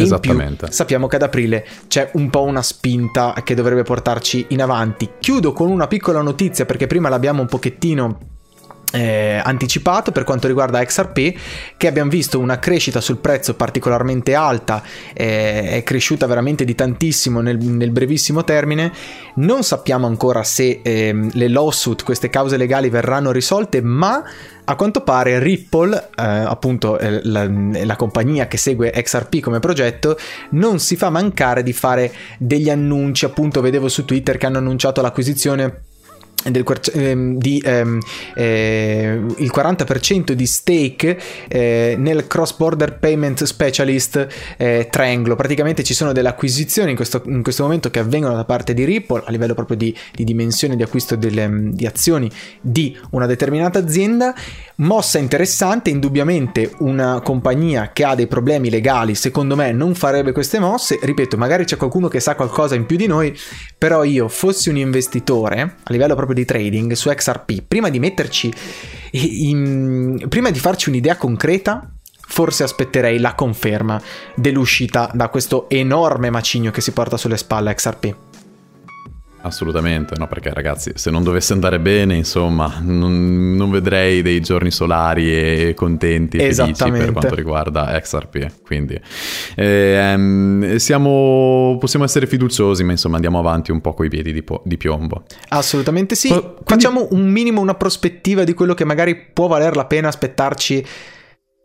Esattamente. 0.03 0.65
Più, 0.65 0.73
sappiamo 0.73 1.07
che 1.07 1.15
ad 1.15 1.23
aprile 1.23 1.65
c'è 1.87 2.11
un 2.13 2.29
po' 2.29 2.43
una 2.43 2.61
spinta 2.61 3.33
che 3.43 3.55
dovrebbe 3.55 3.83
portarci 3.83 4.45
in 4.49 4.61
avanti. 4.61 5.09
Chiudo 5.19 5.53
con 5.53 5.69
una 5.69 5.87
piccola 5.87 6.21
notizia 6.21 6.65
perché 6.65 6.87
prima 6.87 7.09
l'abbiamo 7.09 7.41
un 7.41 7.47
pochettino 7.47 8.19
eh, 8.91 9.41
anticipato 9.43 10.11
per 10.11 10.23
quanto 10.23 10.47
riguarda 10.47 10.83
XRP 10.83 11.37
che 11.75 11.87
abbiamo 11.87 12.09
visto 12.09 12.39
una 12.39 12.59
crescita 12.59 13.01
sul 13.01 13.17
prezzo 13.17 13.55
particolarmente 13.55 14.33
alta 14.33 14.81
eh, 15.13 15.71
è 15.71 15.83
cresciuta 15.83 16.25
veramente 16.25 16.63
di 16.63 16.73
tantissimo 16.73 17.41
nel, 17.41 17.57
nel 17.57 17.91
brevissimo 17.91 18.43
termine. 18.43 18.91
Non 19.35 19.63
sappiamo 19.63 20.07
ancora 20.07 20.43
se 20.43 20.79
eh, 20.81 21.29
le 21.31 21.47
lawsuit 21.47 22.03
queste 22.03 22.29
cause 22.29 22.57
legali 22.57 22.89
verranno 22.89 23.31
risolte 23.31 23.81
ma 23.81 24.23
a 24.69 24.75
quanto 24.75 25.01
pare 25.01 25.39
Ripple, 25.39 25.95
eh, 25.95 26.23
appunto 26.23 26.99
eh, 26.99 27.21
la, 27.23 27.49
la, 27.49 27.95
compagnia 27.95 28.47
che 28.47 28.57
segue 28.57 28.91
XRP 28.91 29.39
come 29.39 29.59
progetto, 29.59 30.17
non 30.51 30.79
si 30.79 30.97
fa 30.97 31.09
mancare 31.09 31.63
di 31.63 31.71
fare 31.71 32.11
degli 32.37 32.69
annunci, 32.69 33.23
appunto 33.23 33.61
vedevo 33.61 33.87
su 33.87 34.03
Twitter 34.03 34.35
che 34.35 34.45
hanno 34.45 34.57
annunciato 34.57 35.01
l'acquisizione 35.01 35.83
del, 36.43 36.63
ehm, 36.93 37.37
di, 37.37 37.61
ehm, 37.63 37.99
eh, 38.35 39.19
il 39.37 39.51
40% 39.53 40.31
di 40.31 40.45
stake 40.45 41.19
eh, 41.47 41.95
nel 41.97 42.27
cross 42.27 42.55
border 42.55 42.97
payment 42.97 43.43
specialist 43.43 44.27
eh, 44.57 44.87
Trianglo 44.89 45.35
praticamente 45.35 45.83
ci 45.83 45.93
sono 45.93 46.11
delle 46.11 46.29
acquisizioni 46.29 46.91
in 46.91 46.95
questo, 46.95 47.21
in 47.25 47.43
questo, 47.43 47.63
momento 47.63 47.89
che 47.89 47.99
avvengono 47.99 48.35
da 48.35 48.45
parte 48.45 48.73
di 48.73 48.85
Ripple 48.85 49.23
a 49.25 49.31
livello 49.31 49.53
proprio 49.53 49.77
di, 49.77 49.95
di 50.13 50.23
dimensione 50.23 50.75
di 50.75 50.83
acquisto 50.83 51.15
delle, 51.15 51.49
di 51.71 51.85
azioni 51.85 52.29
di 52.61 52.97
una 53.11 53.25
determinata 53.25 53.79
azienda 53.79 54.33
mossa 54.77 55.17
interessante 55.17 55.89
indubbiamente 55.89 56.71
una 56.79 57.21
compagnia 57.21 57.91
che 57.91 58.03
ha 58.03 58.15
dei 58.15 58.27
problemi 58.27 58.69
legali 58.69 59.15
secondo 59.15 59.55
me 59.55 59.71
non 59.71 59.95
farebbe 59.95 60.31
queste 60.31 60.59
mosse 60.59 60.99
ripeto 61.01 61.35
magari 61.35 61.65
c'è 61.65 61.77
qualcuno 61.77 62.07
che 62.07 62.19
sa 62.19 62.35
qualcosa 62.35 62.75
in 62.75 62.85
più 62.85 62.95
di 62.95 63.07
noi 63.07 63.35
però 63.77 64.03
io 64.03 64.27
fossi 64.27 64.69
un 64.69 64.77
investitore 64.77 65.61
a 65.61 65.91
livello 65.91 66.15
proprio 66.15 66.35
di 66.35 66.45
trading 66.45 66.93
su 66.93 67.09
XRP, 67.09 67.63
prima 67.67 67.89
di 67.89 67.99
metterci 67.99 68.51
in, 69.11 70.25
prima 70.27 70.49
di 70.51 70.59
farci 70.59 70.89
un'idea 70.89 71.15
concreta, 71.15 71.89
forse 72.27 72.63
aspetterei 72.63 73.19
la 73.19 73.35
conferma 73.35 74.01
dell'uscita 74.35 75.09
da 75.13 75.29
questo 75.29 75.69
enorme 75.69 76.29
macigno 76.29 76.71
che 76.71 76.81
si 76.81 76.91
porta 76.91 77.17
sulle 77.17 77.37
spalle 77.37 77.73
XRP. 77.73 78.26
Assolutamente, 79.41 80.15
no, 80.17 80.27
perché 80.27 80.51
ragazzi, 80.51 80.91
se 80.95 81.11
non 81.11 81.23
dovesse 81.23 81.53
andare 81.53 81.79
bene, 81.79 82.15
insomma, 82.15 82.79
non, 82.81 83.55
non 83.55 83.69
vedrei 83.69 84.21
dei 84.21 84.41
giorni 84.41 84.71
solari 84.71 85.31
e 85.31 85.73
contenti 85.75 86.37
e 86.37 86.53
felici 86.53 86.89
per 86.89 87.11
quanto 87.11 87.35
riguarda 87.35 87.97
XRP. 87.99 88.61
Quindi 88.63 88.99
ehm, 89.55 90.75
siamo, 90.77 91.77
possiamo 91.79 92.03
essere 92.03 92.25
fiduciosi, 92.25 92.83
ma 92.83 92.91
insomma 92.91 93.15
andiamo 93.15 93.37
avanti 93.37 93.71
un 93.71 93.79
po' 93.79 93.93
coi 93.93 94.09
piedi 94.09 94.33
di, 94.33 94.43
po- 94.43 94.61
di 94.65 94.75
piombo. 94.75 95.23
Assolutamente 95.49 96.15
sì. 96.15 96.29
Quindi... 96.29 96.47
Facciamo 96.65 97.07
un 97.11 97.29
minimo 97.29 97.61
una 97.61 97.75
prospettiva 97.75 98.43
di 98.43 98.53
quello 98.53 98.73
che 98.73 98.85
magari 98.85 99.15
può 99.15 99.47
valer 99.47 99.75
la 99.75 99.85
pena 99.85 100.07
aspettarci. 100.07 100.85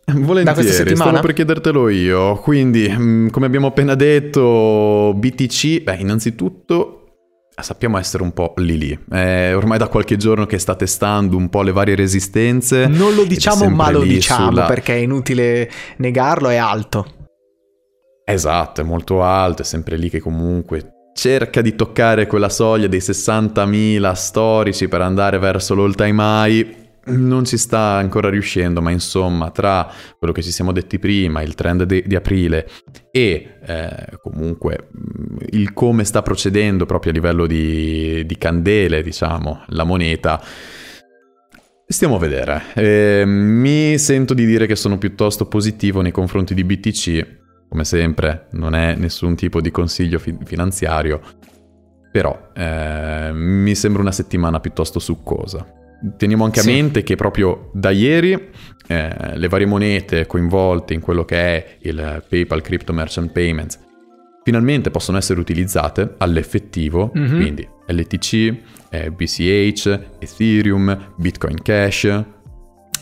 Volentieri, 0.04 0.94
stavo 0.94 1.20
per 1.20 1.32
chiedertelo 1.32 1.88
io. 1.88 2.36
Quindi, 2.36 2.88
mm, 2.88 3.28
come 3.28 3.46
abbiamo 3.46 3.68
appena 3.68 3.94
detto, 3.94 5.14
BTC, 5.16 5.82
beh, 5.82 5.96
innanzitutto 5.96 7.01
sappiamo 7.60 7.98
essere 7.98 8.22
un 8.22 8.32
po' 8.32 8.54
lì 8.56 8.78
lì. 8.78 8.98
È 9.10 9.52
ormai 9.54 9.78
da 9.78 9.88
qualche 9.88 10.16
giorno 10.16 10.46
che 10.46 10.58
sta 10.58 10.74
testando 10.74 11.36
un 11.36 11.48
po' 11.48 11.62
le 11.62 11.72
varie 11.72 11.94
resistenze. 11.94 12.86
Non 12.86 13.14
lo 13.14 13.24
diciamo, 13.24 13.68
ma 13.68 13.90
lo 13.90 14.02
diciamo 14.02 14.50
sulla... 14.50 14.64
perché 14.66 14.94
è 14.94 14.98
inutile 14.98 15.70
negarlo, 15.98 16.48
è 16.48 16.56
alto. 16.56 17.06
Esatto, 18.24 18.80
è 18.80 18.84
molto 18.84 19.22
alto, 19.22 19.62
è 19.62 19.64
sempre 19.64 19.96
lì 19.96 20.08
che 20.08 20.20
comunque 20.20 20.92
cerca 21.14 21.60
di 21.60 21.74
toccare 21.74 22.26
quella 22.26 22.48
soglia 22.48 22.86
dei 22.86 23.00
60.000 23.00 24.12
storici 24.12 24.88
per 24.88 25.02
andare 25.02 25.38
verso 25.38 25.74
l'all 25.74 25.94
time 25.94 26.22
high 26.22 26.81
non 27.04 27.44
ci 27.44 27.56
sta 27.56 27.96
ancora 27.96 28.30
riuscendo, 28.30 28.80
ma 28.80 28.90
insomma, 28.90 29.50
tra 29.50 29.90
quello 30.18 30.32
che 30.32 30.42
ci 30.42 30.52
siamo 30.52 30.72
detti 30.72 30.98
prima, 30.98 31.42
il 31.42 31.54
trend 31.54 31.82
di, 31.84 32.04
di 32.06 32.14
aprile 32.14 32.68
e 33.10 33.58
eh, 33.64 34.18
comunque 34.22 34.88
mm, 34.96 35.36
il 35.50 35.72
come 35.72 36.04
sta 36.04 36.22
procedendo 36.22 36.86
proprio 36.86 37.10
a 37.10 37.14
livello 37.14 37.46
di, 37.46 38.24
di 38.24 38.38
candele, 38.38 39.02
diciamo, 39.02 39.64
la 39.68 39.84
moneta. 39.84 40.40
Stiamo 41.84 42.16
a 42.16 42.18
vedere. 42.18 42.62
Eh, 42.74 43.24
mi 43.26 43.98
sento 43.98 44.32
di 44.32 44.46
dire 44.46 44.66
che 44.66 44.76
sono 44.76 44.96
piuttosto 44.96 45.46
positivo 45.46 46.00
nei 46.00 46.12
confronti 46.12 46.54
di 46.54 46.64
BTC. 46.64 47.40
Come 47.68 47.84
sempre, 47.84 48.48
non 48.52 48.74
è 48.74 48.94
nessun 48.94 49.34
tipo 49.34 49.60
di 49.60 49.70
consiglio 49.70 50.18
fi- 50.18 50.36
finanziario, 50.44 51.20
però 52.12 52.50
eh, 52.54 53.30
mi 53.32 53.74
sembra 53.74 54.02
una 54.02 54.12
settimana 54.12 54.60
piuttosto 54.60 54.98
succosa. 54.98 55.80
Teniamo 56.16 56.44
anche 56.44 56.60
sì. 56.60 56.70
a 56.70 56.72
mente 56.72 57.02
che 57.02 57.16
proprio 57.16 57.70
da 57.72 57.90
ieri 57.90 58.32
eh, 58.86 59.36
le 59.36 59.48
varie 59.48 59.66
monete 59.66 60.26
coinvolte 60.26 60.94
in 60.94 61.00
quello 61.00 61.24
che 61.24 61.36
è 61.36 61.76
il 61.82 62.24
PayPal 62.28 62.60
Crypto 62.60 62.92
Merchant 62.92 63.30
Payments 63.30 63.78
finalmente 64.42 64.90
possono 64.90 65.18
essere 65.18 65.40
utilizzate 65.40 66.14
all'effettivo, 66.18 67.12
mm-hmm. 67.16 67.40
quindi 67.40 67.68
LTC, 67.86 68.56
eh, 68.90 69.10
BCH, 69.10 70.00
Ethereum, 70.18 71.12
Bitcoin 71.16 71.62
Cash. 71.62 72.04
Esatto. 72.04 72.26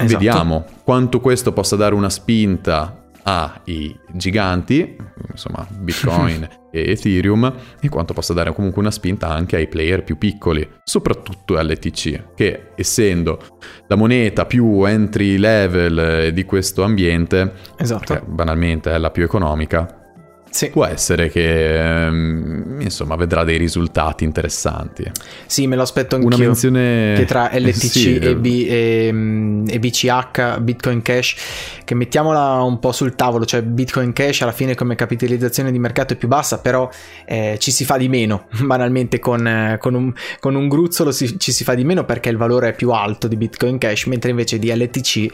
Vediamo 0.06 0.64
quanto 0.84 1.20
questo 1.20 1.52
possa 1.52 1.76
dare 1.76 1.94
una 1.94 2.10
spinta 2.10 3.04
ai 3.22 3.98
giganti, 4.12 4.96
insomma 5.30 5.66
Bitcoin 5.70 6.48
e 6.70 6.90
Ethereum, 6.90 7.52
e 7.80 7.88
quanto 7.88 8.12
possa 8.14 8.32
dare 8.32 8.52
comunque 8.52 8.80
una 8.80 8.90
spinta 8.90 9.28
anche 9.28 9.56
ai 9.56 9.68
player 9.68 10.04
più 10.04 10.18
piccoli, 10.18 10.68
soprattutto 10.84 11.60
LTC, 11.60 12.34
che 12.34 12.70
essendo 12.74 13.40
la 13.86 13.96
moneta 13.96 14.46
più 14.46 14.84
entry 14.84 15.36
level 15.36 16.32
di 16.32 16.44
questo 16.44 16.82
ambiente, 16.82 17.52
esatto. 17.76 18.22
banalmente 18.26 18.90
è 18.92 18.98
la 18.98 19.10
più 19.10 19.24
economica, 19.24 19.99
sì. 20.50 20.70
Può 20.70 20.84
essere 20.84 21.30
che 21.30 22.06
ehm, 22.06 22.80
insomma 22.80 23.14
vedrà 23.14 23.44
dei 23.44 23.56
risultati 23.56 24.24
interessanti. 24.24 25.08
Sì, 25.46 25.68
me 25.68 25.76
lo 25.76 25.82
aspetto 25.82 26.16
anch'io. 26.16 26.34
Una 26.34 26.44
menzione 26.44 27.14
che 27.16 27.24
tra 27.24 27.50
LTC 27.52 27.78
sì, 27.86 28.18
e, 28.18 28.36
B, 28.36 28.46
e, 28.68 29.06
e, 29.68 29.78
BCH, 29.78 30.58
Bitcoin 30.58 31.02
Cash, 31.02 31.36
che 31.84 31.94
mettiamola 31.94 32.62
un 32.62 32.80
po' 32.80 32.90
sul 32.90 33.14
tavolo, 33.14 33.44
cioè 33.44 33.62
Bitcoin 33.62 34.12
Cash 34.12 34.42
alla 34.42 34.52
fine 34.52 34.74
come 34.74 34.96
capitalizzazione 34.96 35.70
di 35.70 35.78
mercato 35.78 36.14
è 36.14 36.16
più 36.16 36.26
bassa, 36.26 36.58
però 36.58 36.88
eh, 37.26 37.56
ci 37.60 37.70
si 37.70 37.84
fa 37.84 37.96
di 37.96 38.08
meno, 38.08 38.46
banalmente 38.62 39.20
con, 39.20 39.46
eh, 39.46 39.76
con, 39.78 39.94
un, 39.94 40.12
con 40.40 40.56
un, 40.56 40.68
gruzzolo 40.68 41.12
si, 41.12 41.38
ci 41.38 41.52
si 41.52 41.62
fa 41.62 41.74
di 41.74 41.84
meno 41.84 42.04
perché 42.04 42.28
il 42.28 42.36
valore 42.36 42.70
è 42.70 42.74
più 42.74 42.90
alto 42.90 43.28
di 43.28 43.36
Bitcoin 43.36 43.78
Cash, 43.78 44.06
mentre 44.06 44.30
invece 44.30 44.58
di 44.58 44.74
LTC 44.74 45.28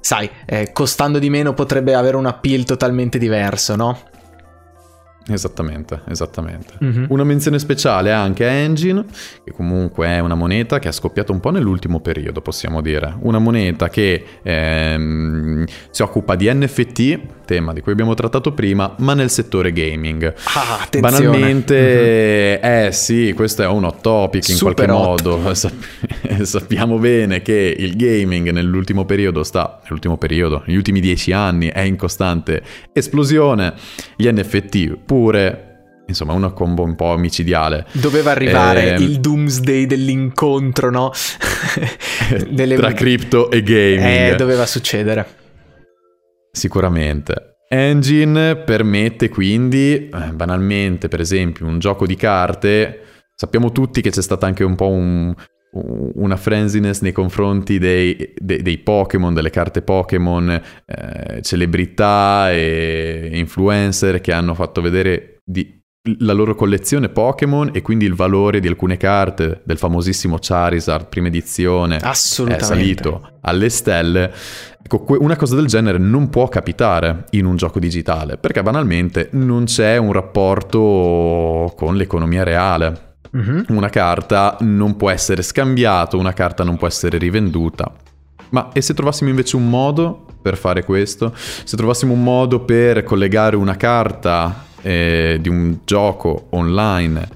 sai, 0.00 0.30
eh, 0.46 0.70
costando 0.72 1.18
di 1.18 1.28
meno 1.28 1.52
potrebbe 1.52 1.94
avere 1.94 2.16
un 2.16 2.24
appeal 2.24 2.64
totalmente 2.64 3.18
diverso, 3.18 3.76
no? 3.76 3.98
Esattamente, 5.28 6.00
esattamente. 6.08 6.74
Mm-hmm. 6.82 7.04
Una 7.08 7.24
menzione 7.24 7.58
speciale 7.58 8.12
anche 8.12 8.46
a 8.46 8.50
Engine, 8.50 9.04
che 9.44 9.52
comunque 9.52 10.06
è 10.06 10.18
una 10.20 10.34
moneta 10.34 10.78
che 10.78 10.88
è 10.88 10.92
scoppiata 10.92 11.32
un 11.32 11.40
po' 11.40 11.50
nell'ultimo 11.50 12.00
periodo, 12.00 12.40
possiamo 12.40 12.80
dire. 12.80 13.14
Una 13.20 13.38
moneta 13.38 13.88
che 13.88 14.24
ehm, 14.42 15.64
si 15.90 16.02
occupa 16.02 16.34
di 16.34 16.52
NFT, 16.52 17.20
tema 17.48 17.72
di 17.72 17.80
cui 17.80 17.92
abbiamo 17.92 18.12
trattato 18.12 18.52
prima, 18.52 18.94
ma 18.98 19.14
nel 19.14 19.30
settore 19.30 19.72
gaming. 19.72 20.34
Ah, 20.54 20.80
attenzione. 20.82 21.24
Banalmente, 21.24 22.60
mm-hmm. 22.62 22.86
eh 22.86 22.92
sì, 22.92 23.32
questo 23.34 23.62
è 23.62 23.66
un 23.66 23.84
hot 23.84 24.02
topic 24.02 24.46
in 24.50 24.56
Super 24.56 24.84
qualche 24.84 24.92
hot. 24.92 25.22
modo. 25.24 25.54
sappiamo 26.44 26.98
bene 26.98 27.40
che 27.40 27.74
il 27.76 27.96
gaming 27.96 28.50
nell'ultimo 28.50 29.06
periodo 29.06 29.42
sta, 29.42 29.80
nell'ultimo 29.84 30.18
periodo, 30.18 30.62
negli 30.66 30.76
ultimi 30.76 31.00
dieci 31.00 31.32
anni 31.32 31.68
è 31.68 31.80
in 31.80 31.96
costante 31.96 32.62
esplosione. 32.92 33.72
Gli 34.14 34.28
NFT 34.28 34.98
pure 35.06 35.62
insomma 36.06 36.32
una 36.32 36.50
combo 36.50 36.82
un 36.82 36.94
po' 36.96 37.16
micidiale. 37.16 37.86
Doveva 37.92 38.30
arrivare 38.30 38.94
eh, 38.94 39.02
il 39.02 39.20
doomsday 39.20 39.86
dell'incontro, 39.86 40.90
no? 40.90 41.12
Delle... 42.48 42.76
Tra 42.76 42.92
crypto 42.92 43.50
e 43.50 43.62
gaming. 43.62 44.32
Eh, 44.32 44.34
doveva 44.36 44.66
succedere. 44.66 45.46
Sicuramente. 46.58 47.56
Engine 47.68 48.56
permette 48.56 49.28
quindi, 49.28 50.08
eh, 50.08 50.32
banalmente, 50.32 51.08
per 51.08 51.20
esempio, 51.20 51.66
un 51.66 51.78
gioco 51.78 52.06
di 52.06 52.16
carte. 52.16 53.00
Sappiamo 53.34 53.70
tutti 53.72 54.00
che 54.00 54.10
c'è 54.10 54.22
stata 54.22 54.46
anche 54.46 54.64
un 54.64 54.74
po' 54.74 54.88
un, 54.88 55.34
una 55.72 56.36
frenziness 56.36 57.02
nei 57.02 57.12
confronti 57.12 57.78
dei, 57.78 58.34
dei, 58.36 58.62
dei 58.62 58.78
Pokémon, 58.78 59.34
delle 59.34 59.50
carte 59.50 59.82
Pokémon, 59.82 60.50
eh, 60.86 61.42
celebrità 61.42 62.50
e 62.50 63.30
influencer 63.34 64.20
che 64.20 64.32
hanno 64.32 64.54
fatto 64.54 64.80
vedere 64.80 65.40
di, 65.44 65.78
la 66.20 66.32
loro 66.32 66.54
collezione 66.54 67.08
Pokémon 67.10 67.70
e 67.72 67.82
quindi 67.82 68.06
il 68.06 68.14
valore 68.14 68.60
di 68.60 68.68
alcune 68.68 68.96
carte 68.96 69.60
del 69.64 69.78
famosissimo 69.78 70.38
Charizard 70.40 71.08
prima 71.08 71.26
edizione 71.26 71.98
è 72.56 72.58
salito 72.60 73.38
alle 73.42 73.68
stelle. 73.68 74.32
Ecco, 74.82 75.04
una 75.18 75.36
cosa 75.36 75.54
del 75.54 75.66
genere 75.66 75.98
non 75.98 76.30
può 76.30 76.48
capitare 76.48 77.24
in 77.30 77.44
un 77.44 77.56
gioco 77.56 77.78
digitale 77.78 78.38
perché 78.38 78.62
banalmente 78.62 79.28
non 79.32 79.64
c'è 79.64 79.96
un 79.96 80.12
rapporto 80.12 81.72
con 81.76 81.96
l'economia 81.96 82.42
reale. 82.42 83.16
Uh-huh. 83.30 83.64
Una 83.68 83.90
carta 83.90 84.56
non 84.60 84.96
può 84.96 85.10
essere 85.10 85.42
scambiata, 85.42 86.16
una 86.16 86.32
carta 86.32 86.64
non 86.64 86.78
può 86.78 86.86
essere 86.86 87.18
rivenduta. 87.18 87.92
Ma 88.50 88.70
e 88.72 88.80
se 88.80 88.94
trovassimo 88.94 89.28
invece 89.28 89.56
un 89.56 89.68
modo 89.68 90.24
per 90.40 90.56
fare 90.56 90.84
questo? 90.84 91.32
Se 91.34 91.76
trovassimo 91.76 92.14
un 92.14 92.22
modo 92.22 92.60
per 92.60 93.02
collegare 93.02 93.56
una 93.56 93.76
carta 93.76 94.64
eh, 94.80 95.38
di 95.40 95.48
un 95.48 95.78
gioco 95.84 96.46
online 96.50 97.28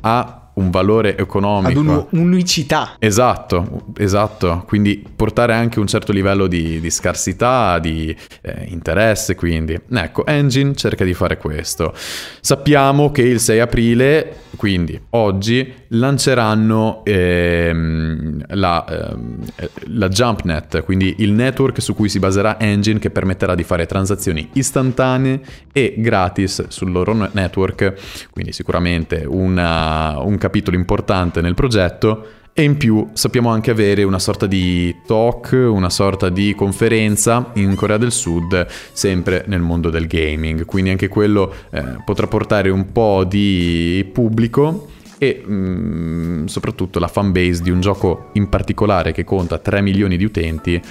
a 0.00 0.47
un 0.58 0.70
valore 0.70 1.16
economico. 1.16 1.80
Ad 1.80 2.06
un'unicità. 2.10 2.96
Esatto, 2.98 3.82
esatto. 3.96 4.64
Quindi 4.66 5.04
portare 5.14 5.54
anche 5.54 5.78
un 5.78 5.86
certo 5.86 6.12
livello 6.12 6.46
di, 6.46 6.80
di 6.80 6.90
scarsità, 6.90 7.78
di 7.78 8.14
eh, 8.42 8.66
interesse, 8.68 9.34
quindi. 9.34 9.78
Ecco, 9.90 10.26
Engine 10.26 10.74
cerca 10.74 11.04
di 11.04 11.14
fare 11.14 11.38
questo. 11.38 11.94
Sappiamo 12.40 13.10
che 13.10 13.22
il 13.22 13.40
6 13.40 13.60
aprile, 13.60 14.36
quindi 14.56 15.00
oggi, 15.10 15.77
lanceranno 15.88 17.02
ehm, 17.04 18.44
la, 18.48 18.84
ehm, 18.84 19.38
la 19.86 20.08
JumpNet, 20.08 20.82
quindi 20.82 21.16
il 21.18 21.32
network 21.32 21.80
su 21.80 21.94
cui 21.94 22.08
si 22.08 22.18
baserà 22.18 22.60
Engine 22.60 22.98
che 22.98 23.10
permetterà 23.10 23.54
di 23.54 23.62
fare 23.62 23.86
transazioni 23.86 24.50
istantanee 24.52 25.40
e 25.72 25.94
gratis 25.98 26.68
sul 26.68 26.90
loro 26.90 27.28
network, 27.32 27.94
quindi 28.30 28.52
sicuramente 28.52 29.24
una, 29.26 30.18
un 30.18 30.36
capitolo 30.36 30.76
importante 30.76 31.40
nel 31.40 31.54
progetto. 31.54 32.26
E 32.52 32.64
in 32.64 32.76
più 32.76 33.10
sappiamo 33.12 33.50
anche 33.50 33.70
avere 33.70 34.02
una 34.02 34.18
sorta 34.18 34.46
di 34.46 34.92
talk, 35.06 35.52
una 35.52 35.90
sorta 35.90 36.28
di 36.28 36.56
conferenza 36.56 37.52
in 37.54 37.76
Corea 37.76 37.98
del 37.98 38.10
Sud, 38.10 38.66
sempre 38.92 39.44
nel 39.46 39.60
mondo 39.60 39.90
del 39.90 40.08
gaming. 40.08 40.64
Quindi 40.64 40.90
anche 40.90 41.06
quello 41.06 41.54
eh, 41.70 42.02
potrà 42.04 42.26
portare 42.26 42.68
un 42.70 42.90
po' 42.90 43.22
di 43.22 44.10
pubblico 44.12 44.88
e 45.18 45.42
mh, 45.44 45.52
mm, 45.52 46.44
soprattutto 46.46 46.98
la 46.98 47.08
fanbase 47.08 47.62
di 47.62 47.70
un 47.70 47.80
gioco 47.80 48.30
in 48.34 48.48
particolare 48.48 49.12
che 49.12 49.24
conta 49.24 49.58
3 49.58 49.80
milioni 49.80 50.16
di 50.16 50.24
utenti 50.24 50.82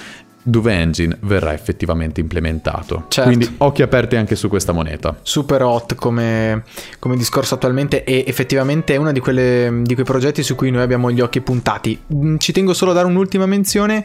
dove 0.42 0.72
Engine 0.72 1.16
verrà 1.20 1.52
effettivamente 1.52 2.20
implementato. 2.20 3.04
Certo. 3.08 3.28
Quindi 3.28 3.54
occhi 3.58 3.82
aperti 3.82 4.16
anche 4.16 4.34
su 4.34 4.48
questa 4.48 4.72
moneta. 4.72 5.18
Super 5.22 5.62
hot 5.62 5.94
come, 5.94 6.64
come 6.98 7.16
discorso 7.16 7.54
attualmente 7.54 8.04
e 8.04 8.24
effettivamente 8.26 8.94
è 8.94 8.96
uno 8.96 9.12
di, 9.12 9.20
quelle, 9.20 9.80
di 9.82 9.94
quei 9.94 10.06
progetti 10.06 10.42
su 10.42 10.54
cui 10.54 10.70
noi 10.70 10.82
abbiamo 10.82 11.10
gli 11.10 11.20
occhi 11.20 11.40
puntati. 11.40 12.00
Mm, 12.14 12.36
ci 12.38 12.52
tengo 12.52 12.72
solo 12.72 12.92
a 12.92 12.94
dare 12.94 13.06
un'ultima 13.06 13.44
menzione 13.44 14.04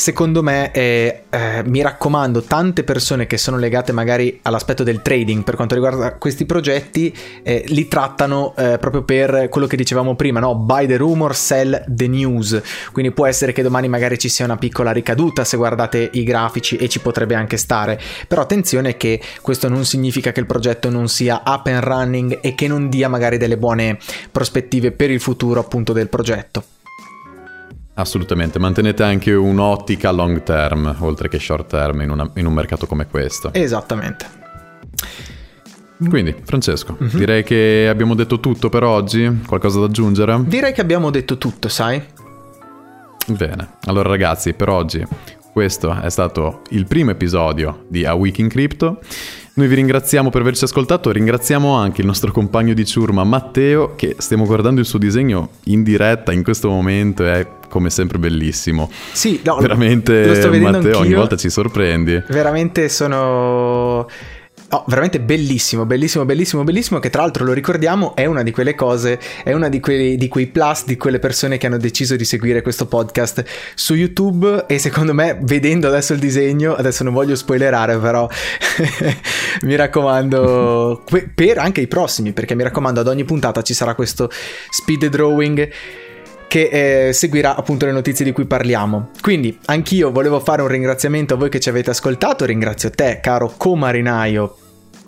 secondo 0.00 0.42
me, 0.42 0.70
eh, 0.72 1.24
eh, 1.28 1.62
mi 1.66 1.82
raccomando, 1.82 2.40
tante 2.44 2.84
persone 2.84 3.26
che 3.26 3.36
sono 3.36 3.58
legate 3.58 3.92
magari 3.92 4.38
all'aspetto 4.44 4.82
del 4.82 5.02
trading 5.02 5.44
per 5.44 5.56
quanto 5.56 5.74
riguarda 5.74 6.14
questi 6.14 6.46
progetti, 6.46 7.14
eh, 7.42 7.64
li 7.66 7.86
trattano 7.86 8.54
eh, 8.56 8.78
proprio 8.78 9.02
per 9.02 9.48
quello 9.50 9.66
che 9.66 9.76
dicevamo 9.76 10.16
prima, 10.16 10.40
no? 10.40 10.54
Buy 10.54 10.86
the 10.86 10.96
rumor, 10.96 11.36
sell 11.36 11.84
the 11.86 12.08
news. 12.08 12.58
Quindi 12.92 13.12
può 13.12 13.26
essere 13.26 13.52
che 13.52 13.60
domani 13.60 13.88
magari 13.88 14.18
ci 14.18 14.30
sia 14.30 14.46
una 14.46 14.56
piccola 14.56 14.90
ricaduta 14.90 15.44
se 15.44 15.58
guardate 15.58 16.08
i 16.14 16.24
grafici 16.24 16.76
e 16.76 16.88
ci 16.88 17.00
potrebbe 17.00 17.34
anche 17.34 17.58
stare. 17.58 18.00
Però 18.26 18.40
attenzione 18.40 18.96
che 18.96 19.20
questo 19.42 19.68
non 19.68 19.84
significa 19.84 20.32
che 20.32 20.40
il 20.40 20.46
progetto 20.46 20.88
non 20.88 21.08
sia 21.08 21.42
up 21.44 21.66
and 21.66 21.82
running 21.82 22.38
e 22.40 22.54
che 22.54 22.68
non 22.68 22.88
dia 22.88 23.10
magari 23.10 23.36
delle 23.36 23.58
buone 23.58 23.98
prospettive 24.32 24.92
per 24.92 25.10
il 25.10 25.20
futuro 25.20 25.60
appunto 25.60 25.92
del 25.92 26.08
progetto. 26.08 26.64
Assolutamente, 28.00 28.58
mantenete 28.58 29.02
anche 29.02 29.34
un'ottica 29.34 30.10
long 30.10 30.42
term, 30.42 30.96
oltre 31.00 31.28
che 31.28 31.38
short 31.38 31.68
term, 31.68 32.00
in, 32.00 32.10
una, 32.10 32.30
in 32.36 32.46
un 32.46 32.54
mercato 32.54 32.86
come 32.86 33.06
questo. 33.06 33.52
Esattamente. 33.52 34.26
Quindi, 36.08 36.34
Francesco, 36.42 36.96
mm-hmm. 37.00 37.16
direi 37.18 37.44
che 37.44 37.88
abbiamo 37.90 38.14
detto 38.14 38.40
tutto 38.40 38.70
per 38.70 38.84
oggi. 38.84 39.42
Qualcosa 39.46 39.80
da 39.80 39.84
aggiungere? 39.84 40.42
Direi 40.46 40.72
che 40.72 40.80
abbiamo 40.80 41.10
detto 41.10 41.36
tutto, 41.36 41.68
sai? 41.68 42.02
Bene, 43.26 43.72
allora 43.84 44.08
ragazzi, 44.08 44.54
per 44.54 44.70
oggi 44.70 45.06
questo 45.52 45.94
è 46.00 46.08
stato 46.08 46.62
il 46.70 46.86
primo 46.86 47.10
episodio 47.10 47.84
di 47.88 48.06
A 48.06 48.14
Week 48.14 48.38
in 48.38 48.48
Crypto. 48.48 49.00
Noi 49.54 49.68
vi 49.68 49.74
ringraziamo 49.74 50.30
per 50.30 50.40
averci 50.40 50.64
ascoltato, 50.64 51.10
ringraziamo 51.12 51.74
anche 51.74 52.00
il 52.00 52.06
nostro 52.06 52.32
compagno 52.32 52.72
di 52.72 52.86
ciurma 52.86 53.24
Matteo 53.24 53.94
che 53.94 54.16
stiamo 54.18 54.46
guardando 54.46 54.80
il 54.80 54.86
suo 54.86 54.98
disegno 54.98 55.50
in 55.64 55.82
diretta 55.82 56.32
in 56.32 56.42
questo 56.42 56.70
momento, 56.70 57.26
è 57.26 57.58
come 57.70 57.88
sempre 57.88 58.18
bellissimo. 58.18 58.90
Sì, 59.12 59.40
no, 59.42 59.56
veramente 59.56 60.26
lo 60.26 60.34
sto 60.34 60.50
Matteo 60.50 60.98
ogni 60.98 61.14
volta 61.14 61.36
ci 61.36 61.48
sorprendi. 61.48 62.22
Veramente 62.28 62.90
sono 62.90 64.06
Oh, 64.72 64.84
veramente 64.86 65.18
bellissimo, 65.18 65.84
bellissimo, 65.84 66.24
bellissimo, 66.24 66.62
bellissimo. 66.62 67.00
Che 67.00 67.10
tra 67.10 67.22
l'altro 67.22 67.44
lo 67.44 67.52
ricordiamo, 67.52 68.14
è 68.14 68.26
una 68.26 68.44
di 68.44 68.52
quelle 68.52 68.76
cose, 68.76 69.18
è 69.42 69.52
una 69.52 69.68
di, 69.68 69.80
quelli, 69.80 70.16
di 70.16 70.28
quei 70.28 70.46
plus, 70.46 70.84
di 70.84 70.96
quelle 70.96 71.18
persone 71.18 71.58
che 71.58 71.66
hanno 71.66 71.76
deciso 71.76 72.14
di 72.14 72.24
seguire 72.24 72.62
questo 72.62 72.86
podcast 72.86 73.42
su 73.74 73.94
YouTube. 73.94 74.66
E 74.68 74.78
secondo 74.78 75.12
me, 75.12 75.36
vedendo 75.42 75.88
adesso 75.88 76.12
il 76.12 76.20
disegno, 76.20 76.74
adesso 76.74 77.02
non 77.02 77.12
voglio 77.12 77.34
spoilerare, 77.34 77.98
però 77.98 78.28
mi 79.62 79.74
raccomando, 79.74 81.02
per 81.34 81.58
anche 81.58 81.80
i 81.80 81.88
prossimi, 81.88 82.32
perché 82.32 82.54
mi 82.54 82.62
raccomando, 82.62 83.00
ad 83.00 83.08
ogni 83.08 83.24
puntata 83.24 83.62
ci 83.62 83.74
sarà 83.74 83.96
questo 83.96 84.30
speed 84.70 85.06
drawing 85.06 85.68
che 86.50 87.06
eh, 87.06 87.12
seguirà 87.12 87.54
appunto 87.54 87.86
le 87.86 87.92
notizie 87.92 88.24
di 88.24 88.32
cui 88.32 88.44
parliamo. 88.44 89.10
Quindi 89.20 89.56
anch'io 89.66 90.10
volevo 90.10 90.40
fare 90.40 90.62
un 90.62 90.66
ringraziamento 90.66 91.34
a 91.34 91.36
voi 91.36 91.48
che 91.48 91.60
ci 91.60 91.68
avete 91.68 91.90
ascoltato, 91.90 92.44
ringrazio 92.44 92.90
te 92.90 93.20
caro 93.22 93.54
comarinaio, 93.56 94.56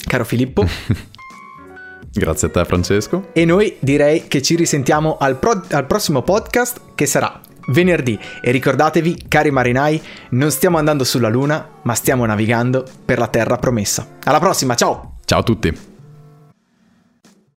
caro 0.06 0.24
Filippo. 0.24 0.64
Grazie 2.14 2.46
a 2.46 2.50
te 2.52 2.64
Francesco. 2.64 3.30
E 3.32 3.44
noi 3.44 3.74
direi 3.80 4.28
che 4.28 4.40
ci 4.40 4.54
risentiamo 4.54 5.16
al, 5.18 5.36
pro- 5.36 5.64
al 5.70 5.86
prossimo 5.86 6.22
podcast 6.22 6.80
che 6.94 7.06
sarà 7.06 7.40
venerdì 7.68 8.16
e 8.40 8.52
ricordatevi 8.52 9.24
cari 9.26 9.50
marinai 9.50 10.00
non 10.30 10.52
stiamo 10.52 10.78
andando 10.78 11.02
sulla 11.02 11.28
luna 11.28 11.68
ma 11.82 11.94
stiamo 11.94 12.24
navigando 12.26 12.84
per 13.04 13.18
la 13.18 13.28
terra 13.28 13.56
promessa 13.56 14.16
alla 14.24 14.40
prossima 14.40 14.74
ciao 14.74 15.18
ciao 15.24 15.38
a 15.38 15.42
tutti 15.44 15.90